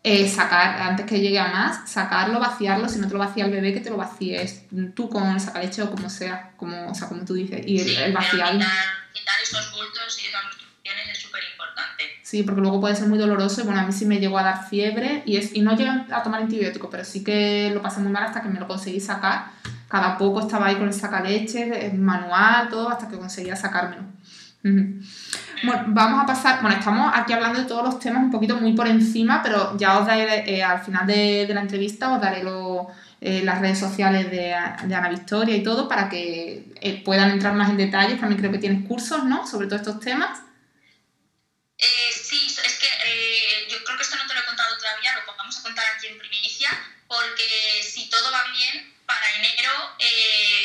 eh, 0.03 0.27
sacar, 0.27 0.79
antes 0.79 1.07
que 1.07 1.19
llegue 1.19 1.39
a 1.39 1.47
más, 1.47 1.89
sacarlo, 1.89 2.39
vaciarlo, 2.39 2.87
si 2.87 2.99
no 2.99 3.07
te 3.07 3.13
lo 3.13 3.19
vacía 3.19 3.45
el 3.45 3.51
bebé, 3.51 3.73
que 3.73 3.79
te 3.81 3.89
lo 3.89 3.97
vacíes 3.97 4.63
tú 4.95 5.09
con 5.09 5.27
el 5.31 5.39
sacaleche 5.39 5.81
o 5.81 5.89
como 5.89 6.07
sea, 6.07 6.51
como, 6.57 6.89
o 6.89 6.93
sea, 6.93 7.07
como 7.07 7.25
tú 7.25 7.33
dices, 7.33 7.61
y 7.65 7.79
el, 7.79 8.13
vaciado. 8.13 8.59
Quitar, 9.13 9.35
esos 9.41 9.71
bultos 9.71 10.19
y 10.23 10.27
esas 10.27 10.45
obstrucciones 10.45 11.09
es 11.11 11.17
súper 11.19 11.41
importante. 11.51 12.03
Sí, 12.23 12.43
porque 12.43 12.61
luego 12.61 12.79
puede 12.79 12.95
ser 12.95 13.07
muy 13.07 13.17
doloroso 13.17 13.61
y 13.61 13.63
bueno, 13.65 13.81
a 13.81 13.83
mí 13.83 13.91
sí 13.91 14.05
me 14.05 14.19
llegó 14.19 14.37
a 14.37 14.43
dar 14.43 14.69
fiebre 14.69 15.23
y, 15.25 15.37
es, 15.37 15.53
y 15.55 15.61
no 15.61 15.75
llegué 15.75 15.89
a 15.89 16.23
tomar 16.23 16.41
antibiótico, 16.41 16.89
pero 16.89 17.03
sí 17.03 17.23
que 17.23 17.71
lo 17.73 17.81
pasé 17.81 17.99
muy 17.99 18.11
mal 18.11 18.23
hasta 18.23 18.41
que 18.41 18.49
me 18.49 18.59
lo 18.59 18.67
conseguí 18.67 18.99
sacar. 18.99 19.51
Cada 19.87 20.17
poco 20.17 20.39
estaba 20.39 20.67
ahí 20.67 20.75
con 20.75 20.87
el 20.87 20.93
sacaleche, 20.93 21.91
manual, 21.93 22.69
todo, 22.69 22.89
hasta 22.89 23.09
que 23.09 23.17
conseguía 23.17 23.55
sacármelo. 23.55 24.03
Bueno, 24.63 25.83
vamos 25.87 26.23
a 26.23 26.25
pasar, 26.25 26.61
bueno, 26.61 26.77
estamos 26.77 27.11
aquí 27.15 27.33
hablando 27.33 27.59
de 27.59 27.65
todos 27.65 27.83
los 27.83 27.99
temas 27.99 28.23
un 28.23 28.31
poquito 28.31 28.55
muy 28.57 28.73
por 28.73 28.87
encima, 28.87 29.41
pero 29.43 29.75
ya 29.77 29.99
os 29.99 30.05
daré 30.05 30.43
eh, 30.49 30.63
al 30.63 30.81
final 30.81 31.05
de, 31.07 31.49
la 31.51 31.61
entrevista, 31.61 32.13
os 32.13 32.21
daré 32.21 32.43
eh, 33.21 33.41
las 33.43 33.61
redes 33.61 33.79
sociales 33.79 34.31
de, 34.31 34.53
Ana 34.53 35.09
Victoria 35.09 35.55
y 35.55 35.63
todo 35.63 35.87
para 35.87 36.09
que 36.09 36.65
eh, 36.81 37.03
puedan 37.03 37.31
entrar 37.31 37.53
más 37.53 37.69
en 37.69 37.77
detalles. 37.77 38.19
También 38.19 38.39
creo 38.39 38.51
que 38.51 38.57
tienes 38.57 38.87
cursos, 38.87 39.23
¿no? 39.23 39.47
Sobre 39.47 39.67
todos 39.67 39.81
estos 39.81 39.99
temas. 39.99 40.39
sí, 41.77 42.47
es 42.47 42.79
que 42.79 42.87
yo 43.69 43.83
creo 43.83 43.97
que 43.97 44.03
esto 44.03 44.17
no 44.17 44.27
te 44.27 44.33
lo 44.33 44.39
he 44.41 44.45
contado 44.45 44.77
todavía, 44.77 45.15
lo 45.15 45.35
vamos 45.37 45.57
a 45.57 45.63
contar 45.63 45.85
aquí 45.95 46.07
en 46.07 46.17
primicia, 46.17 46.69
porque 47.07 47.83
si 47.83 48.09
todo 48.09 48.31
va 48.31 48.43
bien, 48.51 48.93
para 49.05 49.35
enero 49.35 49.71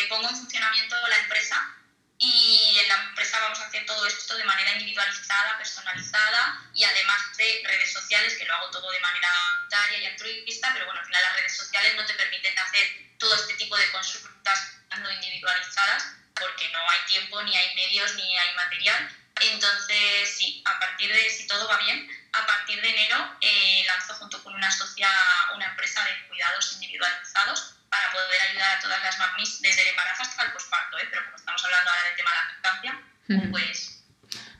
pongo 0.08 0.28
en 0.28 0.36
funcionamiento 0.36 0.96
la 1.08 1.18
empresa 1.18 1.75
y 2.18 2.78
en 2.80 2.88
la 2.88 2.94
empresa 2.94 3.40
vamos 3.40 3.58
a 3.60 3.66
hacer 3.66 3.84
todo 3.84 4.06
esto 4.06 4.36
de 4.36 4.44
manera 4.44 4.72
individualizada, 4.72 5.58
personalizada 5.58 6.62
y 6.74 6.84
además 6.84 7.36
de 7.36 7.62
redes 7.64 7.92
sociales, 7.92 8.34
que 8.38 8.44
lo 8.44 8.54
hago 8.54 8.70
todo 8.70 8.90
de 8.90 9.00
manera 9.00 9.28
voluntaria 9.54 9.98
y 9.98 10.06
altruista, 10.06 10.70
pero 10.72 10.86
bueno, 10.86 11.00
al 11.00 11.06
final 11.06 11.22
las 11.22 11.36
redes 11.36 11.56
sociales 11.56 11.94
no 11.96 12.06
te 12.06 12.14
permiten 12.14 12.58
hacer 12.58 13.16
todo 13.18 13.34
este 13.34 13.54
tipo 13.54 13.76
de 13.76 13.90
consultas 13.90 14.72
no 14.98 15.10
individualizadas 15.10 16.06
porque 16.34 16.68
no 16.70 16.78
hay 16.78 17.00
tiempo, 17.06 17.42
ni 17.42 17.56
hay 17.56 17.74
medios, 17.74 18.14
ni 18.14 18.38
hay 18.38 18.54
material. 18.54 19.10
Entonces, 19.40 20.36
sí, 20.36 20.62
a 20.64 20.78
partir 20.78 21.12
de, 21.12 21.30
si 21.30 21.46
todo 21.46 21.68
va 21.68 21.76
bien, 21.78 22.08
a 22.32 22.46
partir 22.46 22.80
de 22.80 22.88
enero 22.88 23.36
eh, 23.40 23.84
lanzo 23.86 24.14
junto 24.14 24.42
con 24.42 24.54
una 24.54 24.70
socia 24.70 25.10
una 25.54 25.66
empresa 25.66 26.04
de 26.04 26.28
cuidados 26.28 26.72
individualizados 26.72 27.75
para 27.96 28.12
poder 28.12 28.40
ayudar 28.50 28.76
a 28.76 28.80
todas 28.80 29.02
las 29.02 29.18
mamis 29.18 29.62
desde 29.62 29.82
el 29.82 29.88
embarazo 29.88 30.22
hasta 30.22 30.42
el 30.44 30.52
posparto, 30.52 30.98
¿eh? 30.98 31.08
pero 31.10 31.24
como 31.24 31.36
estamos 31.36 31.64
hablando 31.64 31.90
ahora 31.90 32.02
del 32.04 32.16
tema 32.16 32.30
de 32.30 32.36
la 32.36 32.46
lactancia, 32.52 33.50
pues 33.50 34.04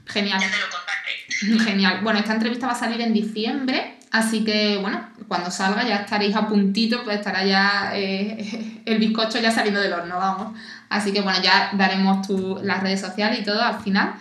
Genial. 0.06 0.40
ya 0.40 0.50
te 0.50 0.58
lo 0.58 0.70
contaré. 0.70 1.64
Genial. 1.70 2.00
Bueno, 2.02 2.18
esta 2.20 2.32
entrevista 2.32 2.66
va 2.66 2.72
a 2.72 2.78
salir 2.78 3.00
en 3.00 3.12
diciembre, 3.12 3.98
así 4.10 4.44
que 4.44 4.78
bueno, 4.78 5.10
cuando 5.28 5.50
salga 5.50 5.84
ya 5.84 5.96
estaréis 5.96 6.34
a 6.34 6.48
puntito, 6.48 7.04
pues 7.04 7.18
estará 7.18 7.44
ya 7.44 7.90
eh, 7.94 8.82
el 8.86 8.98
bizcocho 8.98 9.38
ya 9.38 9.50
saliendo 9.50 9.80
del 9.80 9.92
horno, 9.92 10.16
vamos. 10.16 10.58
Así 10.88 11.12
que 11.12 11.20
bueno, 11.20 11.42
ya 11.42 11.70
daremos 11.74 12.26
tu, 12.26 12.60
las 12.62 12.82
redes 12.82 13.00
sociales 13.00 13.40
y 13.40 13.44
todo 13.44 13.60
al 13.62 13.82
final. 13.82 14.14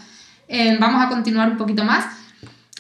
Eh, 0.47 0.78
vamos 0.80 1.04
a 1.04 1.10
continuar 1.10 1.49
un 1.49 1.58
poquito 1.58 1.84
más. 1.84 2.06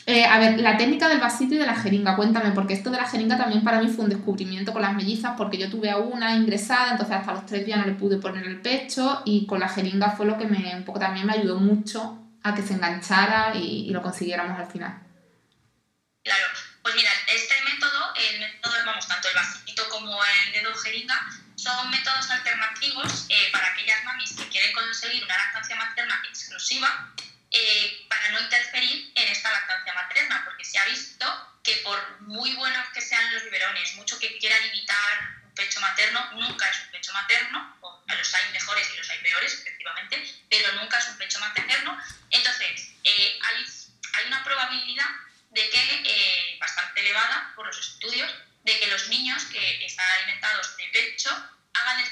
Eh, 0.07 0.23
a 0.23 0.37
ver, 0.37 0.59
la 0.59 0.77
técnica 0.77 1.09
del 1.09 1.19
vasito 1.19 1.55
y 1.55 1.57
de 1.57 1.65
la 1.65 1.75
jeringa, 1.75 2.15
cuéntame, 2.15 2.51
porque 2.51 2.75
esto 2.75 2.91
de 2.91 2.97
la 2.97 3.09
jeringa 3.09 3.37
también 3.37 3.63
para 3.63 3.81
mí 3.81 3.87
fue 3.87 4.03
un 4.03 4.11
descubrimiento 4.11 4.71
con 4.71 4.83
las 4.83 4.93
mellizas, 4.93 5.33
porque 5.35 5.57
yo 5.57 5.67
tuve 5.67 5.89
a 5.89 5.97
una 5.97 6.35
ingresada, 6.35 6.91
entonces 6.91 7.15
hasta 7.15 7.33
los 7.33 7.45
tres 7.47 7.65
días 7.65 7.79
no 7.79 7.87
le 7.87 7.93
pude 7.93 8.17
poner 8.17 8.45
el 8.45 8.61
pecho 8.61 9.23
y 9.25 9.47
con 9.47 9.59
la 9.59 9.67
jeringa 9.67 10.11
fue 10.11 10.27
lo 10.27 10.37
que 10.37 10.45
me, 10.45 10.75
un 10.75 10.85
poco 10.85 10.99
también 10.99 11.25
me 11.25 11.33
ayudó 11.33 11.59
mucho 11.59 12.19
a 12.43 12.53
que 12.53 12.61
se 12.61 12.73
enganchara 12.73 13.55
y, 13.55 13.89
lo 13.89 14.03
consiguiéramos 14.03 14.59
al 14.59 14.67
final. 14.67 14.93
Claro, 16.23 16.45
pues 16.83 16.95
mira, 16.95 17.09
este 17.33 17.55
método, 17.63 18.13
el 18.15 18.39
método, 18.41 18.73
vamos, 18.85 19.07
tanto 19.07 19.27
el 19.27 19.33
vasito 19.33 19.89
como 19.89 20.19
el 20.23 20.53
dedo 20.53 20.71
jeringa, 20.75 21.15
son 21.55 21.89
métodos 21.89 22.29
alternativos 22.29 23.25
eh, 23.29 23.49
para 23.51 23.73
aquellas 23.73 24.03
mamis 24.03 24.33
que 24.33 24.47
quieren 24.49 24.71
conseguir 24.73 25.23
una 25.23 25.35
lactancia 25.35 25.75
materna 25.77 26.21
exclusiva 26.29 27.11
eh, 27.57 28.05
para 28.09 28.31
no 28.31 28.41
interferir 28.41 29.13
en 29.15 29.27
esta 29.29 29.49
lactancia 29.49 29.93
materna, 29.93 30.41
porque 30.43 30.65
se 30.65 30.77
ha 30.77 30.83
visto 30.85 31.25
que 31.63 31.75
por 31.77 32.21
muy 32.23 32.53
buenos 32.53 32.89
que 32.89 32.99
sean 32.99 33.33
los 33.33 33.43
biberones, 33.43 33.95
mucho 33.95 34.19
que 34.19 34.37
quieran 34.39 34.59
imitar 34.65 35.39
un 35.41 35.53
pecho 35.53 35.79
materno, 35.79 36.31
nunca 36.33 36.69
es 36.69 36.79
un 36.81 36.91
pecho 36.91 37.13
materno, 37.13 37.77
o 37.79 38.03
los 38.07 38.33
hay 38.33 38.51
mejores 38.51 38.89
y 38.93 38.97
los 38.97 39.09
hay 39.09 39.19
peores, 39.19 39.53
efectivamente, 39.53 40.21
pero 40.49 40.73
nunca 40.73 40.99
es 40.99 41.07
un 41.07 41.17
pecho 41.17 41.39
materno. 41.39 41.97
Entonces, 42.29 42.91
eh, 43.05 43.39
hay, 43.41 43.65
hay, 44.13 44.27
una 44.27 44.43
probabilidad 44.43 45.09
de 45.51 45.69
que, 45.69 46.03
eh, 46.03 46.57
bastante 46.59 46.99
elevada 46.99 47.53
por 47.55 47.67
los 47.67 47.79
estudios, 47.79 48.29
de 48.63 48.79
que 48.79 48.87
los 48.87 49.07
niños 49.07 49.45
que 49.45 49.85
están 49.85 50.05
alimentados 50.19 50.75
de 50.75 50.87
pecho 50.91 51.29
hagan 51.73 52.03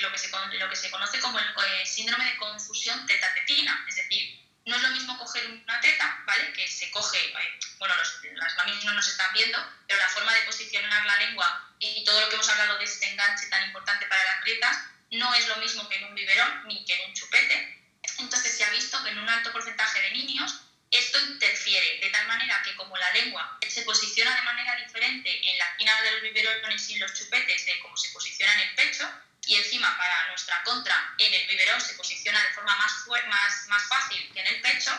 lo, 0.00 0.10
que 0.10 0.18
se, 0.18 0.30
lo 0.58 0.68
que 0.68 0.76
se 0.76 0.90
conoce 0.90 1.20
como 1.20 1.38
el, 1.38 1.86
síndrome 1.86 2.24
de 2.24 2.36
confusión 2.38 3.06
teta-tetina, 3.06 3.84
es 3.88 3.96
decir, 3.96 4.43
no 4.66 4.76
es 4.76 4.82
lo 4.82 4.88
mismo 4.90 5.18
coger 5.18 5.46
una 5.46 5.80
teta, 5.80 6.22
¿vale? 6.26 6.52
Que 6.52 6.66
se 6.68 6.90
coge, 6.90 7.18
eh, 7.18 7.58
bueno, 7.78 7.94
las 7.96 8.56
mamis 8.56 8.84
no 8.84 8.94
nos 8.94 9.06
están 9.06 9.32
viendo, 9.32 9.58
pero 9.86 10.00
la 10.00 10.08
forma 10.08 10.32
de 10.32 10.42
posicionar 10.42 11.04
la 11.04 11.16
lengua 11.18 11.74
y 11.78 12.04
todo 12.04 12.20
lo 12.20 12.28
que 12.28 12.36
hemos 12.36 12.48
hablado 12.48 12.78
de 12.78 12.84
este 12.84 13.06
enganche 13.10 13.46
tan 13.46 13.64
importante 13.64 14.06
para 14.06 14.24
las 14.24 14.40
grietas 14.42 14.78
no 15.10 15.34
es 15.34 15.46
lo 15.48 15.56
mismo 15.56 15.88
que 15.88 15.96
en 15.96 16.04
un 16.04 16.14
biberón 16.14 16.66
ni 16.66 16.84
que 16.84 16.94
en 16.94 17.10
un 17.10 17.14
chupete. 17.14 17.82
Entonces 18.18 18.56
se 18.56 18.64
ha 18.64 18.70
visto 18.70 19.02
que 19.02 19.10
en 19.10 19.18
un 19.18 19.28
alto 19.28 19.52
porcentaje 19.52 20.00
de 20.00 20.10
niños 20.12 20.60
esto 20.90 21.18
interfiere 21.26 21.98
de 22.00 22.10
tal 22.10 22.26
manera 22.26 22.62
que 22.62 22.74
como 22.76 22.96
la 22.96 23.12
lengua 23.12 23.58
se 23.68 23.82
posiciona 23.82 24.34
de 24.34 24.42
manera 24.42 24.76
diferente 24.76 25.50
en 25.50 25.58
la 25.58 25.64
esquina 25.64 26.00
de 26.02 26.10
los 26.12 26.22
biberones 26.22 26.88
y 26.90 26.98
los 26.98 27.12
chupetes 27.12 27.66
de 27.66 27.80
cómo 27.80 27.96
se 27.96 28.10
posiciona 28.10 28.54
en 28.54 28.68
el 28.68 28.74
pecho, 28.76 29.10
y 29.46 29.56
encima 29.56 29.96
para 29.98 30.28
nuestra 30.28 30.62
contra 30.62 31.14
en 31.18 31.34
el 31.34 31.46
biberón 31.48 31.80
se 31.80 31.94
posiciona 31.94 32.40
de 32.40 32.54
forma 32.54 32.76
más, 32.76 32.92
más, 33.28 33.66
más 33.68 33.88
fácil 33.88 34.30
que 34.32 34.40
en 34.40 34.46
el 34.46 34.60
pecho, 34.60 34.90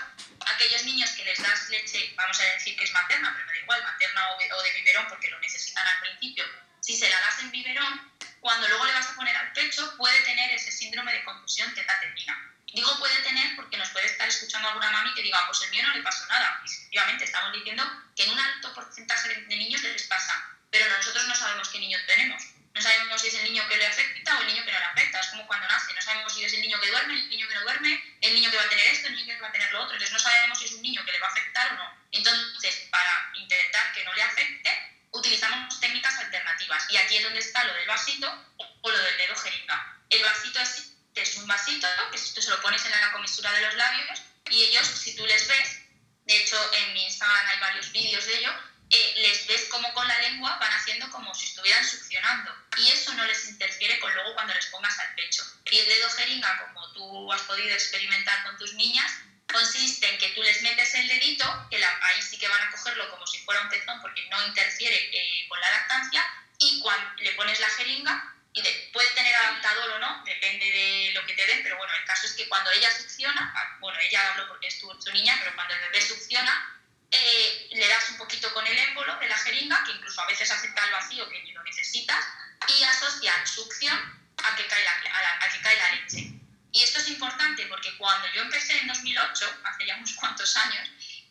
aquellos 0.66 0.84
niños 0.86 1.12
que 1.12 1.24
les 1.24 1.42
das 1.42 1.70
leche, 1.70 2.14
vamos 2.16 2.40
a 2.40 2.44
decir 2.44 2.76
que 2.76 2.86
es 2.86 2.92
materna, 2.92 3.32
pero 3.36 3.46
me 3.46 3.54
da 3.54 3.60
igual, 3.60 3.84
materna 3.84 4.32
o 4.32 4.64
de, 4.64 4.74
biberón 4.74 5.06
porque 5.08 5.30
lo 5.30 5.40
necesitan 5.40 5.86
al 5.86 6.00
principio, 6.00 6.44
si 6.82 6.98
se 6.98 7.10
la 7.10 7.20
das 7.20 7.40
en 7.40 7.52
biberón, 7.52 8.12
cuando 8.40 8.68
luego 8.68 8.86
le 8.86 8.94
vas 8.94 9.08
a 9.08 9.16
poner 9.16 9.36
al 9.36 9.54
pecho 9.54 9.96
puede 9.98 10.20
tener 10.22 10.52
ese 10.52 10.72
síndrome 10.72 11.14
de 11.14 11.24
confusión 11.24 11.74
teta-tetina. 11.74 12.52
Digo 12.74 13.00
puede 13.00 13.16
tener 13.22 13.56
porque 13.56 13.78
nos 13.78 13.90
puede 13.90 14.08
estar 14.08 14.28
escuchando 14.28 14.68
alguna 14.68 14.92
mami 14.92 15.14
que 15.14 15.22
diga, 15.22 15.40
pues 15.48 15.62
el 15.62 15.70
mío 15.70 15.84
no 15.84 15.96
le 15.96 16.04
pasó 16.04 16.26
nada. 16.28 16.62
Y 16.64 16.70
efectivamente 16.70 17.24
estamos 17.24 17.54
diciendo 17.54 17.84
que 18.16 18.24
en 18.24 18.32
un 18.32 18.40
alto 18.40 18.74
porcentaje 18.74 19.30
de 19.30 19.56
niños 19.56 19.82
les 19.82 20.04
pasa, 20.04 20.58
pero 20.70 20.90
nosotros 20.90 21.28
no 21.28 21.36
sabemos 21.36 21.70
qué 21.70 21.80
niño 21.80 21.98
tenemos 22.06 22.44
no 22.76 22.82
sabemos 22.82 23.22
si 23.22 23.28
es 23.28 23.36
el 23.36 23.46
niño 23.46 23.66
que 23.70 23.78
le 23.78 23.88
afecta 23.88 24.38
o 24.38 24.42
el 24.42 24.48
niño 24.48 24.66
que 24.66 24.72
no 24.74 24.80
le 24.80 24.86
afecta. 24.86 25.20
Es 25.22 25.28
como 25.28 25.48
cuando 25.48 25.66
nace. 25.66 25.94
No 25.94 26.02
sabemos 26.02 26.34
si 26.34 26.44
es 26.44 26.54
el 26.54 26.62
niño 26.62 26.80
que 26.82 26.92
duerme, 26.92 27.14
el 27.14 27.30
niño 27.30 27.48
que 27.48 27.56
no 27.56 27.62
duerme, 27.62 28.18
el 28.20 28.36
niño 28.36 28.52
que 28.52 28.58
va 28.58 28.64
a 28.64 28.70
tener 28.70 28.88
esto, 28.88 29.08
el 29.08 29.16
niño 29.16 29.34
que 29.34 29.42
va 29.42 29.48
a 29.48 29.52
tener 29.54 29.72
lo 29.72 29.84
otro. 29.84 29.94
Entonces 29.94 30.12
no 30.12 30.20
sabemos 30.20 30.60
si 30.60 30.66
es 30.66 30.72
un 30.74 30.82
niño 30.82 31.06
que 31.06 31.14
le 31.14 31.20
va 31.20 31.28
a 31.28 31.32
afectar 31.32 31.72
o 31.72 31.76
no. 31.76 31.98
Entonces, 32.12 32.88
para 32.92 33.32
intentar 33.36 33.94
que 33.94 34.04
no 34.04 34.14
le 34.14 34.24
afecte, 34.24 35.00
utilizamos 35.12 35.80
técnicas 35.80 36.20
alternativas. 36.20 36.86
Y 36.90 36.98
aquí 36.98 37.16
es 37.16 37.24
donde 37.24 37.40
está 37.40 37.64
lo 37.64 37.74
del 37.76 37.88
vasito 37.88 38.56
o 38.58 38.92
lo 38.92 38.98
del 38.98 39.18
dedo 39.20 39.36
jeringa. 39.38 39.98
El 40.10 40.22
vasito 40.24 40.60
es, 40.60 40.92
es 41.16 41.36
un 41.38 41.48
vasito 41.48 41.88
que 42.12 42.20
tú 42.20 42.42
se 42.42 42.50
lo 42.50 42.62
pones 42.62 42.84
en 42.84 42.92
la 42.92 43.14
comisura 43.14 43.54
de 43.54 43.62
los 43.62 43.76
labios 43.76 44.22
y 44.52 44.64
ellos, 44.64 44.86
si 44.86 45.16
tú 45.16 45.26
les 45.26 45.48
ves, 45.48 45.80
de 46.26 46.42
hecho 46.42 46.58
en 46.74 46.94
mi 46.94 47.06
Instagram 47.06 47.48
hay 47.48 47.60
varios 47.60 47.90
vídeos 47.94 48.26
de 48.26 48.38
ello, 48.38 48.54
eh, 48.90 49.14
les 49.18 49.48
ves 49.48 49.66
como 49.70 49.92
con 49.94 50.08
la 50.08 50.20
lengua 50.20 50.58
van 50.58 50.72
haciendo 50.72 51.10
como 51.10 51.34
si 51.34 51.48
estuvieran 51.48 51.84
succionando 51.84 52.56
y 52.78 52.92
eso 52.92 53.14
no 53.14 53.26
les 53.26 53.48
interfiere 53.48 54.00
con 54.00 54.14
luego 54.14 54.34
cuando 54.34 54.54
les 54.54 54.66
pongas 54.68 54.98
al 55.00 55.16
pecho. 55.16 55.44
Y 55.72 55.78
el 55.78 55.86
dedo 55.86 56.10
jeringa, 56.10 56.68
como 56.68 56.94
tú 56.94 57.34
has 57.34 57.42
podido 57.44 57.70
experimentar 57.70 58.44
con 58.44 58.58
tus 58.58 58.74
niñas, 58.74 59.12
consiste 59.52 60.08
en 60.08 60.18
que 60.18 60.30
tú 60.30 60.44
les 60.44 60.62
metes 60.62 60.94
el 60.96 61.08
dedito, 61.08 61.68
que 61.70 61.84
ahí 61.84 62.22
sí 62.22 62.38
que 62.38 62.48
van 62.48 62.62
a 62.62 62.72
cogerlo 62.72 63.10
como 63.12 63.26
si 63.26 63.40
fuera 63.40 63.62
un 63.62 63.70
pezón 63.70 64.02
porque 64.02 64.28
no 64.30 64.46
interfiere 64.48 64.96
eh, 64.96 65.48
con 65.48 65.60
la 65.60 65.72
lactancia, 65.72 66.24
y 66.60 66.80
cuando 66.80 67.22
le 67.22 67.32
pones 67.32 67.60
la 67.60 67.70
jeringa, 67.70 68.34
y 68.54 68.62
puede 68.94 69.10
tener 69.12 69.36
adaptador 69.36 69.92
o 69.92 70.00
no, 70.00 70.24
depende 70.26 70.66
de 70.66 71.12
lo 71.14 71.26
que 71.26 71.34
te 71.34 71.46
den, 71.46 71.62
pero 71.64 71.78
bueno, 71.78 71.94
el 71.94 72.06
caso 72.06 72.28
es 72.28 72.34
que 72.34 72.48
cuando 72.48 72.72
ella 72.72 72.90
succiona, 72.92 73.54
ah, 73.56 73.78
bueno, 73.80 74.00
ella 74.00 74.32
hablo 74.32 74.48
porque 74.48 74.68
es 74.68 74.80
tu, 74.80 74.88
tu 75.00 75.12
niña, 75.12 75.36
pero 75.40 75.56
cuando 75.56 75.74
el 75.74 75.82
bebé 75.82 76.02
succiona, 76.02 76.76
eh, 77.12 77.68
le 77.72 77.88
das 77.88 78.10
un 78.12 78.18
poquito 78.18 78.54
con 78.54 78.66
el 78.66 78.78
émbolo 78.78 79.18
de 79.20 79.28
la 79.28 79.38
jeringa, 79.38 79.84
que 79.86 79.92
incluso 79.92 80.22
a 80.22 80.28
veces 80.28 80.50
acepta 80.50 80.86
el 80.86 80.92
vacío 80.92 81.30
que 81.30 81.44
ni 81.44 81.52
lo 81.52 81.64
necesitas, 81.64 82.26
y 82.68 82.84
asociar 82.84 83.48
succión 83.48 83.98
a 84.44 84.56
que 84.56 84.68
cae 84.68 84.84
la, 84.84 84.92
a, 85.40 85.50
que 85.50 85.62
cae 85.62 85.78
la 85.78 85.92
leche. 85.96 86.32
Y 86.72 86.84
esto 86.84 87.00
es 87.00 87.08
importante 87.08 87.66
porque 87.68 87.96
cuando 87.98 88.28
yo 88.34 88.42
empecé 88.42 88.78
en 88.80 88.88
2008, 88.88 89.62
hace 89.64 89.86
ya 89.86 89.96
unos 89.96 90.14
cuantos 90.14 90.56
años, 90.58 90.90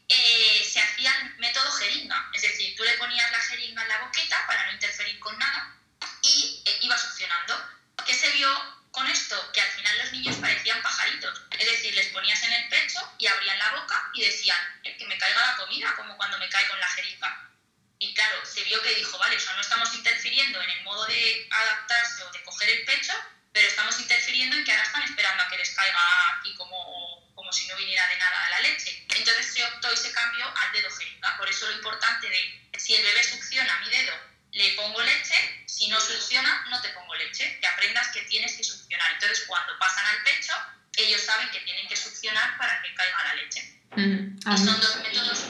eh, 0.08 0.66
se 0.70 0.80
hacía 0.80 1.14
el 1.16 1.36
método 1.36 1.70
jeringa, 1.72 2.30
es 2.34 2.42
decir, 2.42 2.76
tú 2.76 2.84
le 2.84 2.94
ponías 2.94 3.30
la 3.30 3.40
jeringa 3.40 3.82
en 3.82 3.88
la 3.88 4.00
boqueta 4.02 4.46
para 4.46 4.66
no 4.66 4.72
interferir 4.72 5.18
con 5.18 5.38
nada 5.38 5.76
y 6.22 6.62
eh, 6.64 6.78
iba 6.82 6.96
succionando. 6.96 7.70
¿Qué 8.06 8.14
se 8.14 8.30
vio 8.32 8.48
con 8.90 9.06
esto? 9.06 9.52
Que 9.52 9.60
al 9.60 9.70
final 9.70 9.98
los 9.98 10.12
niños 10.24 10.40
parecían 10.40 10.80
pajaritos. 10.82 11.42
Es 11.50 11.66
decir, 11.66 11.94
les 11.94 12.06
ponías 12.08 12.42
en 12.44 12.52
el 12.52 12.68
pecho 12.68 12.98
y 13.18 13.26
abrían 13.26 13.58
la 13.58 13.72
boca 13.72 14.10
y 14.14 14.22
decían, 14.22 14.56
que 14.82 15.06
me 15.06 15.18
caiga 15.18 15.46
la 15.46 15.56
comida, 15.56 15.94
como 15.96 16.16
cuando 16.16 16.38
me 16.38 16.48
cae 16.48 16.66
con 16.68 16.80
la 16.80 16.88
jeringa. 16.88 17.50
Y 17.98 18.14
claro, 18.14 18.44
se 18.44 18.64
vio 18.64 18.80
que 18.82 18.94
dijo, 18.94 19.18
vale, 19.18 19.36
o 19.36 19.40
sea, 19.40 19.54
no 19.54 19.60
estamos 19.60 19.94
interfiriendo 19.94 20.62
en 20.62 20.70
el 20.70 20.82
modo 20.82 21.04
de 21.06 21.48
adaptarse 21.50 22.24
o 22.24 22.32
de 22.32 22.42
coger 22.42 22.70
el 22.70 22.84
pecho, 22.86 23.12
pero 23.52 23.68
estamos 23.68 23.98
interfiriendo 24.00 24.56
en 24.56 24.64
que 24.64 24.72
ahora 24.72 24.84
están 24.84 25.02
esperando 25.02 25.42
a 25.42 25.48
que 25.48 25.58
les 25.58 25.70
caiga 25.70 26.00
aquí 26.38 26.54
como, 26.54 27.32
como 27.34 27.52
si 27.52 27.68
no 27.68 27.76
viniera 27.76 28.08
de 28.08 28.16
nada 28.16 28.50
la 28.50 28.60
leche. 28.60 29.06
Entonces 29.14 29.52
se 29.52 29.64
optó 29.64 29.92
y 29.92 29.96
se 29.96 30.12
cambió 30.12 30.46
al 30.56 30.72
dedo 30.72 30.90
jeringa. 30.90 31.36
Por 31.36 31.48
eso 31.48 31.66
lo 31.66 31.76
importante 31.76 32.28
de 32.30 32.78
si 32.78 32.94
el 32.94 33.02
bebé 33.02 33.22
succiona 33.24 33.78
mi 33.80 33.90
dedo 33.90 34.33
le 34.54 34.70
pongo 34.74 35.02
leche, 35.02 35.64
si 35.66 35.88
no 35.88 36.00
succiona, 36.00 36.64
no 36.70 36.80
te 36.80 36.88
pongo 36.90 37.14
leche, 37.16 37.58
que 37.60 37.66
aprendas 37.66 38.08
que 38.08 38.22
tienes 38.22 38.54
que 38.54 38.62
succionar. 38.62 39.12
Entonces, 39.12 39.44
cuando 39.46 39.76
pasan 39.78 40.06
al 40.06 40.22
pecho, 40.22 40.54
ellos 40.96 41.22
saben 41.22 41.50
que 41.50 41.60
tienen 41.60 41.88
que 41.88 41.96
succionar 41.96 42.56
para 42.56 42.80
que 42.80 42.94
caiga 42.94 43.24
la 43.24 43.34
leche. 43.34 43.80
Y 43.96 44.58
son 44.58 44.80
dos 44.80 44.96
métodos 44.96 45.44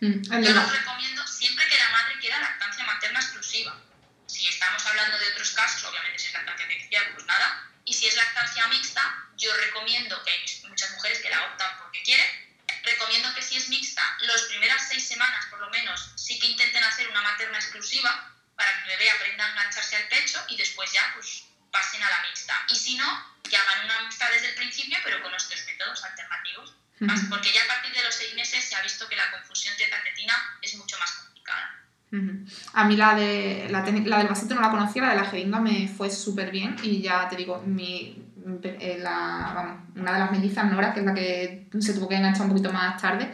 muy 0.00 0.44
Yo 0.44 0.52
los 0.52 0.72
recomiendo 0.72 1.26
siempre 1.26 1.68
que 1.68 1.76
la 1.76 1.88
madre 1.90 2.18
quiera 2.20 2.38
lactancia 2.38 2.84
materna 2.84 3.18
exclusiva. 3.18 3.80
Si 4.26 4.46
estamos 4.48 4.84
hablando 4.86 5.18
de 5.18 5.28
otros 5.28 5.50
casos, 5.50 5.84
obviamente 5.84 6.18
si 6.18 6.28
es 6.28 6.34
lactancia 6.34 6.66
artificial, 6.66 7.04
pues 7.14 7.26
nada. 7.26 7.70
Y 7.84 7.92
si 7.92 8.06
es 8.06 8.16
lactancia 8.16 8.66
mixta, 8.68 9.28
yo 9.36 9.52
recomiendo 9.56 10.22
que 10.22 10.30
hay 10.30 10.44
muchas 10.68 10.92
mujeres 10.92 11.18
que 11.20 11.30
la 11.30 11.42
optan 11.46 11.78
porque 11.80 12.02
quieren, 12.02 12.26
recomiendo 12.84 13.34
que 13.34 13.42
si 13.42 13.56
es 13.56 13.68
mixta, 13.68 14.02
las 14.20 14.42
primeras 14.42 14.88
seis 14.88 15.06
semanas 15.06 15.46
por 15.46 15.60
lo 15.60 15.70
menos 15.70 16.12
sí 16.16 16.38
que 16.38 16.46
intenten 16.46 16.84
hacer 16.84 17.08
una 17.08 17.22
materna 17.22 17.58
exclusiva 17.58 18.30
para 18.56 18.70
que 18.74 18.92
el 18.92 18.98
bebé 18.98 19.10
aprenda 19.10 19.46
a 19.46 19.50
engancharse 19.50 19.96
al 19.96 20.08
pecho 20.08 20.38
y 20.48 20.56
después 20.56 20.92
ya 20.92 21.12
pues 21.14 21.44
pasen 21.72 22.02
a 22.02 22.10
la 22.10 22.22
mixta. 22.28 22.54
Y 22.68 22.76
si 22.76 22.96
no, 22.96 23.06
que 23.42 23.56
hagan 23.56 23.84
una 23.84 24.02
mixta 24.02 24.30
desde 24.30 24.50
el 24.50 24.54
principio 24.54 24.98
pero 25.04 25.22
con 25.22 25.34
estos 25.34 25.64
métodos 25.66 26.04
alternativos. 26.04 26.74
Porque 27.28 27.52
ya 27.52 27.64
a 27.64 27.66
partir 27.66 27.92
de 27.92 28.02
los 28.04 28.14
seis 28.14 28.34
meses 28.34 28.64
se 28.64 28.74
ha 28.76 28.82
visto 28.82 29.08
que 29.08 29.16
la 29.16 29.30
confusión 29.32 29.76
teta-tetina 29.76 30.58
es 30.62 30.74
mucho 30.76 30.96
más 30.98 31.12
complicada. 31.12 31.80
A 32.74 32.84
mí 32.84 32.96
la, 32.96 33.14
de, 33.14 33.66
la, 33.70 33.80
la, 33.80 34.18
del 34.18 34.28
vasito 34.28 34.54
no 34.54 34.60
la 34.60 34.70
conocía, 34.70 35.02
la 35.02 35.10
de 35.10 35.16
la 35.16 35.26
jeringa 35.26 35.58
me 35.58 35.88
fue 35.88 36.08
súper 36.10 36.52
bien 36.52 36.76
y 36.82 37.02
ya 37.02 37.28
te 37.28 37.34
digo, 37.34 37.60
mi, 37.66 38.23
eh, 38.62 39.02
una 39.96 40.12
de 40.12 40.18
las 40.18 40.30
mellizas, 40.30 40.70
Nora, 40.70 40.92
que 40.92 41.00
es 41.00 41.06
la 41.06 41.14
que 41.14 41.68
se 41.78 41.94
tuvo 41.94 42.08
que 42.08 42.16
enganchar 42.16 42.42
un 42.42 42.50
poquito 42.50 42.72
más 42.72 43.00
tarde, 43.00 43.32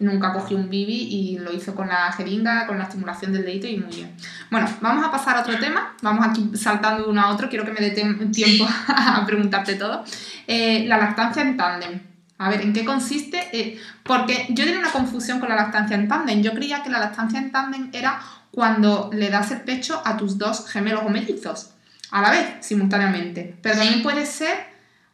nunca 0.00 0.32
cogió 0.32 0.56
un 0.56 0.68
bibi 0.68 0.92
y 0.92 1.38
lo 1.38 1.52
hizo 1.52 1.74
con 1.74 1.88
la 1.88 2.10
jeringa, 2.12 2.66
con 2.66 2.78
la 2.78 2.84
estimulación 2.84 3.32
del 3.32 3.44
dedito 3.44 3.68
y 3.68 3.78
muy 3.78 3.94
bien. 3.94 4.16
Bueno, 4.50 4.66
vamos 4.80 5.06
a 5.06 5.10
pasar 5.10 5.36
a 5.36 5.42
otro 5.42 5.58
tema, 5.58 5.94
vamos 6.02 6.26
aquí 6.26 6.50
saltando 6.54 7.04
de 7.04 7.10
uno 7.10 7.20
a 7.20 7.28
otro, 7.28 7.48
quiero 7.48 7.64
que 7.64 7.72
me 7.72 7.80
dé 7.80 7.90
tiempo 7.90 8.66
a 8.88 9.24
preguntarte 9.26 9.74
todo. 9.74 10.04
Eh, 10.46 10.84
la 10.86 10.98
lactancia 10.98 11.42
en 11.42 11.56
tándem. 11.56 12.00
A 12.38 12.48
ver, 12.48 12.62
¿en 12.62 12.72
qué 12.72 12.86
consiste? 12.86 13.50
Eh, 13.52 13.78
porque 14.02 14.46
yo 14.48 14.64
tenía 14.64 14.80
una 14.80 14.90
confusión 14.90 15.40
con 15.40 15.50
la 15.50 15.56
lactancia 15.56 15.94
en 15.94 16.08
tándem. 16.08 16.42
Yo 16.42 16.54
creía 16.54 16.82
que 16.82 16.88
la 16.88 16.98
lactancia 16.98 17.38
en 17.38 17.52
tándem 17.52 17.90
era 17.92 18.20
cuando 18.50 19.10
le 19.12 19.28
das 19.28 19.50
el 19.50 19.60
pecho 19.60 20.02
a 20.04 20.16
tus 20.16 20.38
dos 20.38 20.68
gemelos 20.68 21.02
o 21.04 21.10
mellizos 21.10 21.74
a 22.10 22.22
la 22.22 22.30
vez, 22.30 22.66
simultáneamente. 22.66 23.56
Pero 23.62 23.76
también 23.76 24.02
puede 24.02 24.26
ser, 24.26 24.66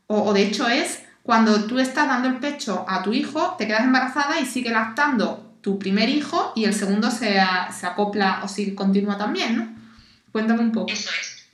o, 0.06 0.32
de 0.32 0.42
hecho 0.42 0.68
es, 0.68 1.02
cuando 1.22 1.66
tú 1.66 1.78
estás 1.78 2.08
dando 2.08 2.28
el 2.28 2.38
pecho 2.38 2.84
a 2.88 3.02
tu 3.02 3.12
hijo, 3.12 3.56
te 3.58 3.66
quedas 3.66 3.82
embarazada 3.82 4.38
y 4.40 4.46
sigue 4.46 4.70
lactando 4.70 5.58
tu 5.62 5.78
primer 5.78 6.08
hijo 6.08 6.52
y 6.54 6.64
el 6.64 6.74
segundo 6.74 7.10
se, 7.10 7.40
acopla 7.40 8.40
o 8.44 8.48
sigue 8.48 8.74
continua 8.74 9.18
también, 9.18 9.56
¿no? 9.56 9.76
Cuéntame 10.30 10.60
un 10.60 10.72
poco. 10.72 10.92
Eso 10.92 11.10
es. 11.20 11.46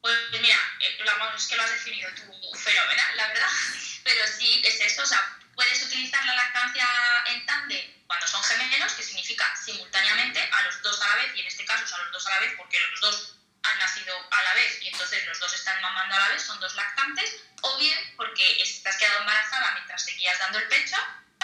Pues 0.00 0.14
mira, 0.40 0.54
eh, 0.80 0.98
es 1.36 1.46
que 1.46 1.56
lo 1.56 1.62
has 1.62 1.70
definido 1.70 2.08
tú 2.14 2.22
fenomenal, 2.56 3.16
la 3.16 3.28
verdad. 3.28 3.48
Pero 4.04 4.20
sí, 4.26 4.62
es 4.64 4.80
eso. 4.80 5.02
O 5.02 5.06
sea, 5.06 5.18
puedes 5.54 5.84
utilizar 5.86 6.24
la 6.24 6.34
lactancia 6.34 6.84
en 7.32 7.46
tándem 7.46 7.84
cuando 8.06 8.26
son 8.26 8.42
gemelos, 8.42 8.92
que 8.94 9.02
significa 9.02 9.44
simultáneamente 9.56 10.40
a 10.40 10.62
los 10.64 10.80
dos 10.82 11.00
a 11.02 11.08
la 11.08 11.22
vez, 11.22 11.36
y 11.36 11.40
en 11.40 11.46
este 11.46 11.64
caso 11.64 11.94
a 11.94 11.98
los 12.04 12.12
dos 12.12 12.26
a 12.26 12.30
la 12.30 12.40
vez 12.40 12.54
porque 12.56 12.78
los 12.90 13.00
dos 13.00 13.37
han 13.72 13.78
nacido 13.78 14.14
a 14.30 14.42
la 14.42 14.54
vez 14.54 14.78
y 14.82 14.88
entonces 14.88 15.26
los 15.26 15.38
dos 15.40 15.54
están 15.54 15.80
mamando 15.80 16.14
a 16.14 16.20
la 16.20 16.28
vez, 16.28 16.42
son 16.42 16.58
dos 16.60 16.74
lactantes, 16.74 17.36
o 17.62 17.78
bien 17.78 18.14
porque 18.16 18.62
estás 18.62 18.96
quedado 18.96 19.20
embarazada 19.20 19.72
mientras 19.74 20.04
seguías 20.04 20.38
dando 20.38 20.58
el 20.58 20.68
pecho, 20.68 20.96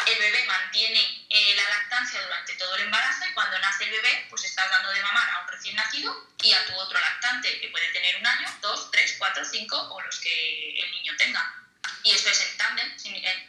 el 0.06 0.18
bebé 0.18 0.44
mantiene 0.44 1.26
eh, 1.30 1.54
la 1.56 1.68
lactancia 1.68 2.20
durante 2.20 2.54
todo 2.54 2.76
el 2.76 2.82
embarazo 2.82 3.24
y 3.26 3.32
cuando 3.32 3.58
nace 3.58 3.84
el 3.84 3.90
bebé, 3.90 4.26
pues 4.28 4.44
estás 4.44 4.68
dando 4.70 4.90
de 4.92 5.02
mamar 5.02 5.30
a 5.30 5.40
un 5.40 5.48
recién 5.48 5.76
nacido 5.76 6.30
y 6.42 6.52
a 6.52 6.66
tu 6.66 6.74
otro 6.74 6.98
lactante, 6.98 7.60
que 7.60 7.68
puede 7.68 7.88
tener 7.92 8.16
un 8.16 8.26
año, 8.26 8.48
dos, 8.60 8.90
tres, 8.90 9.14
cuatro, 9.18 9.44
cinco 9.44 9.76
o 9.76 10.00
los 10.02 10.18
que 10.20 10.78
el 10.78 10.90
niño 10.92 11.16
tenga. 11.16 11.54
Y 12.02 12.10
eso 12.12 12.28
es 12.28 12.40
en 12.40 12.56
tándem, 12.58 12.96